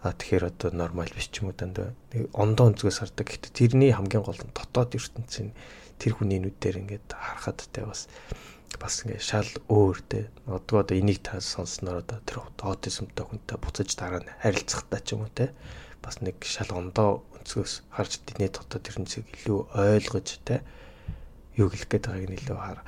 А 0.05 0.13
тэгэхээр 0.13 0.43
одоо 0.53 0.69
нормал 0.71 1.09
биш 1.09 1.27
ч 1.33 1.41
юм 1.41 1.49
уу 1.49 1.57
дандаа 1.57 1.91
ондоо 2.37 2.69
өнцгөөс 2.69 3.01
хардаг. 3.01 3.27
Гэхдээ 3.33 3.53
тэрний 3.57 3.91
хамгийн 3.91 4.21
гол 4.21 4.37
нь 4.37 4.53
дотоод 4.53 4.93
ертөнцийн 4.93 5.57
тэр 5.97 6.13
хүний 6.17 6.39
нүдээр 6.41 6.81
ингээд 6.81 7.07
харахад 7.13 7.59
те 7.73 7.81
бас 7.85 8.07
бас 8.79 9.01
ингээд 9.03 9.23
шал 9.23 9.51
өөр 9.67 9.97
те. 10.09 10.29
Одгоо 10.45 10.85
одоо 10.85 10.95
энийг 10.97 11.25
та 11.25 11.41
сонссноор 11.41 12.05
одоо 12.05 12.19
тэр 12.25 12.45
аутизмтай 12.45 13.25
хүнтэй 13.25 13.57
буцаж 13.57 13.89
дараа 13.97 14.21
нь 14.21 14.31
харилцахтаа 14.41 15.01
ч 15.01 15.17
юм 15.17 15.25
уу 15.25 15.31
те. 15.33 15.53
Бас 16.01 16.21
нэг 16.21 16.37
шал 16.45 16.69
ондоо 16.75 17.25
өнцгөөс 17.39 17.73
харж 17.89 18.21
диний 18.27 18.51
дотоод 18.51 18.85
ертөнцийг 18.85 19.25
илүү 19.33 19.59
ойлгож 19.73 20.29
те. 20.45 20.61
Юу 21.57 21.71
гэлэх 21.71 21.89
гээд 21.89 22.05
байгааг 22.05 22.27
нь 22.29 22.37
илүү 22.37 22.59
хар 22.59 22.79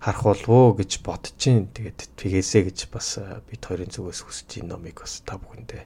харах 0.00 0.22
болов 0.22 0.48
уу 0.48 0.74
гэж 0.78 1.02
бодож 1.02 1.34
чинь 1.38 1.66
тэгээд 1.74 2.18
тгээсэ 2.18 2.70
гэж 2.70 2.78
бас 2.90 3.18
бид 3.50 3.62
хоёрын 3.62 3.90
зүгээс 3.90 4.22
хүсэж 4.22 4.62
ин 4.62 4.70
номыг 4.70 5.02
бас 5.02 5.22
та 5.26 5.38
бүхэндээ 5.38 5.82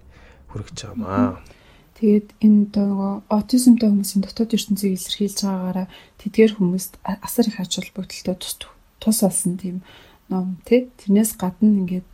хүрэж 0.52 0.76
байгаамаа. 0.96 1.40
Тэгээд 1.98 2.28
энэ 2.40 2.72
нөгөө 2.72 3.12
аутизмтай 3.28 3.88
хүмүүсийн 3.92 4.22
дотоод 4.24 4.56
ертөнцийг 4.56 4.96
илэрхийлж 4.96 5.38
байгаагаараа 5.44 5.86
тэдгээр 6.18 6.52
хүмүүст 6.56 6.92
асар 7.04 7.46
их 7.46 7.60
ач 7.60 7.72
холбогдолтой 7.78 8.36
тус 8.40 8.54
тус 9.02 9.18
болсон 9.22 9.54
тийм 9.60 9.76
ном 10.32 10.56
тий. 10.64 10.88
Тэрнээс 10.98 11.36
гадна 11.36 11.84
ингээд 11.84 12.06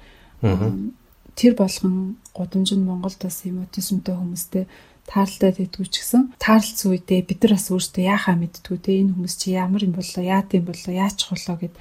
тэр 1.39 1.53
болгон 1.55 2.18
гудамж 2.35 2.74
нь 2.74 2.85
Монголд 2.85 3.22
бас 3.22 3.47
юм 3.47 3.62
аутизмтай 3.62 4.14
хүмүүстэй 4.18 4.64
таарлалтай 5.09 5.53
байдгүй 5.57 5.87
ч 5.89 6.05
гэсэн 6.05 6.22
таарлц 6.37 6.79
үедээ 6.85 7.24
бид 7.24 7.41
нар 7.47 7.55
бас 7.57 7.70
өөртөө 7.72 8.05
яахаа 8.05 8.37
мэдтгүү 8.37 8.79
те. 8.83 9.01
Энэ 9.01 9.14
хүмүүс 9.16 9.35
чи 9.41 9.57
ямар 9.57 9.83
юм 9.87 9.95
болоо 9.97 10.22
яат 10.26 10.53
юм 10.53 10.68
болоо 10.68 10.93
яачих 10.93 11.33
болоо 11.33 11.57
гэд 11.57 11.74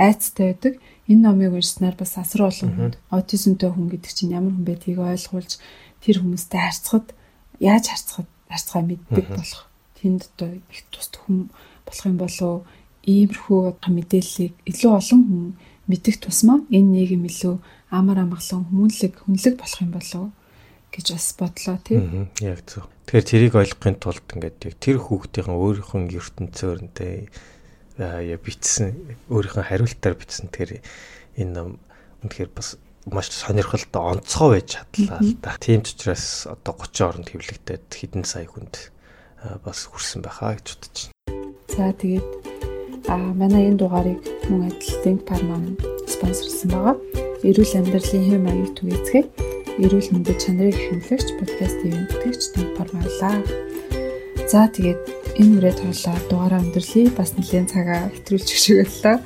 айцтай 0.00 0.44
байдаг. 0.50 0.74
Энэ 1.06 1.22
номыг 1.22 1.52
уншсанаар 1.54 1.94
бас 1.94 2.18
асар 2.18 2.50
олон 2.50 2.70
хүнд 2.74 2.94
аутизмтай 3.12 3.70
хүн 3.70 3.86
гэдэг 3.92 4.12
чинь 4.16 4.34
ямар 4.34 4.56
хүн 4.56 4.66
байдгийг 4.66 4.98
ойлгуулж 4.98 5.62
тэр 6.02 6.16
хүмүүстэй 6.18 6.58
харьцахад 6.58 7.06
яаж 7.62 7.84
харьцахад 7.94 8.28
харьцгаа 8.50 8.82
мэддэг 8.82 9.26
болох. 9.30 9.70
Тэнд 10.02 10.26
одоо 10.34 10.50
их 10.58 10.82
тус 10.90 11.08
хүн 11.14 11.54
болох 11.86 12.04
юм 12.10 12.18
болоо 12.18 12.54
иймэрхүү 13.06 13.62
мэдээллийг 13.86 14.54
илүү 14.66 14.90
олон 14.90 15.22
хүн 15.22 15.46
мэдэх 15.86 16.18
тусмаа 16.22 16.58
энэ 16.70 16.90
нийгэм 17.06 17.24
илүү 17.30 17.54
амар 17.90 18.18
амгалан 18.22 18.66
хүмүүнлэг 18.66 19.14
хүнлэг 19.22 19.54
болох 19.58 19.80
юм 19.82 19.92
болоо 19.94 20.26
гэж 20.92 21.06
бас 21.14 21.26
бодлоо 21.38 21.76
тийм. 21.82 22.30
Яг 22.38 22.62
зөв. 22.68 22.86
Тэгэхээр 23.06 23.30
тэрийг 23.30 23.54
ойлгохын 23.58 23.96
тулд 23.98 24.26
ингээд 24.30 24.58
яг 24.70 24.76
тэр 24.78 24.98
хүүхдийн 25.02 25.50
өөрийнхөө 25.50 26.00
ертөнцөөр 26.20 26.78
нэ 26.86 27.26
яа 27.98 28.38
бичсэн 28.38 29.18
өөрийнхөө 29.28 29.64
хариултаар 29.66 30.14
бичсэн 30.16 30.48
тэгэхээр 30.48 30.80
энэ 31.42 31.52
ном 31.52 31.68
үнэхээр 32.22 32.50
бас 32.54 32.78
маш 33.10 33.30
сонирхолтой 33.34 34.02
онцгой 34.14 34.62
байж 34.62 34.78
чадлаа 34.78 35.18
л 35.18 35.34
да. 35.42 35.56
Тийм 35.58 35.82
ч 35.82 35.98
учраас 35.98 36.46
одоо 36.46 36.74
30 36.78 37.02
оронд 37.02 37.28
хэвлэгдээд 37.34 37.86
хэдэн 37.90 38.24
сая 38.24 38.46
хүнд 38.46 38.92
бас 39.66 39.90
хүрсэн 39.90 40.22
байхаа 40.22 40.54
гэж 40.54 40.66
бодож 40.78 40.98
байна. 41.10 41.50
За 41.72 41.90
тэгээд 41.90 42.28
а 43.10 43.16
манай 43.34 43.66
энэ 43.66 43.80
дугаарыг 43.82 44.22
мөн 44.46 44.70
адил 44.70 44.94
Think 45.02 45.26
Parman 45.26 45.74
спонсорсон 46.06 46.70
байгаа. 46.70 46.96
Эрүүл 47.42 47.74
амьдралын 47.74 48.24
хэм 48.30 48.42
маяг 48.46 48.70
түгээцгээ 48.78 49.24
эрүүл 49.82 50.08
мэндэд 50.14 50.38
чанарыг 50.38 50.78
хэмлэгч 50.78 51.28
подкаст 51.42 51.78
ивент 51.82 52.12
Think 52.54 52.70
Parman-лаа. 52.78 53.42
За 54.46 54.70
тэгээд 54.70 55.00
энэ 55.42 55.54
үрээ 55.58 55.74
тоолоо 55.80 56.16
дугаараа 56.30 56.62
өндөрлөе. 56.62 57.10
Бас 57.18 57.34
нэлээд 57.34 57.72
цагаа 57.72 58.12
хэтрүүлчих 58.14 58.58
шиг 58.62 58.76
боллоо. 58.86 59.16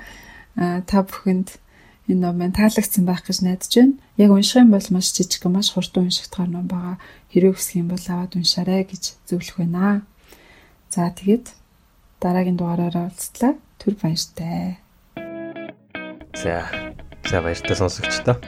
А 0.57 0.81
та 0.89 1.05
бүхэнд 1.05 1.61
энэ 2.09 2.23
ном 2.23 2.39
маань 2.39 2.55
таалагдсан 2.55 3.05
байх 3.07 3.27
гэж 3.27 3.43
найдаж 3.43 3.73
байна. 3.75 3.99
Яг 4.17 4.31
унших 4.31 4.63
юм 4.63 4.71
бол 4.71 4.87
маш 4.91 5.11
жижиг 5.11 5.43
маш 5.51 5.75
хурдан 5.75 6.07
уншигдгаар 6.07 6.51
ном 6.51 6.67
байгаа. 6.71 6.97
Хэрэг 7.31 7.59
өсөх 7.59 7.83
юм 7.83 7.89
бол 7.91 8.05
аваад 8.07 8.39
уншаарай 8.39 8.87
гэж 8.87 9.19
зөвлөх 9.27 9.59
байна. 9.59 10.07
За 10.91 11.11
тэгээд 11.11 11.51
дараагийн 12.23 12.57
дугаараараа 12.57 13.11
уулзлаа. 13.11 13.59
Түр 13.83 13.95
баяртай. 13.99 14.79
За. 16.33 16.71
За 17.27 17.43
баяртай 17.43 17.77
сонсогчдоо. 17.77 18.39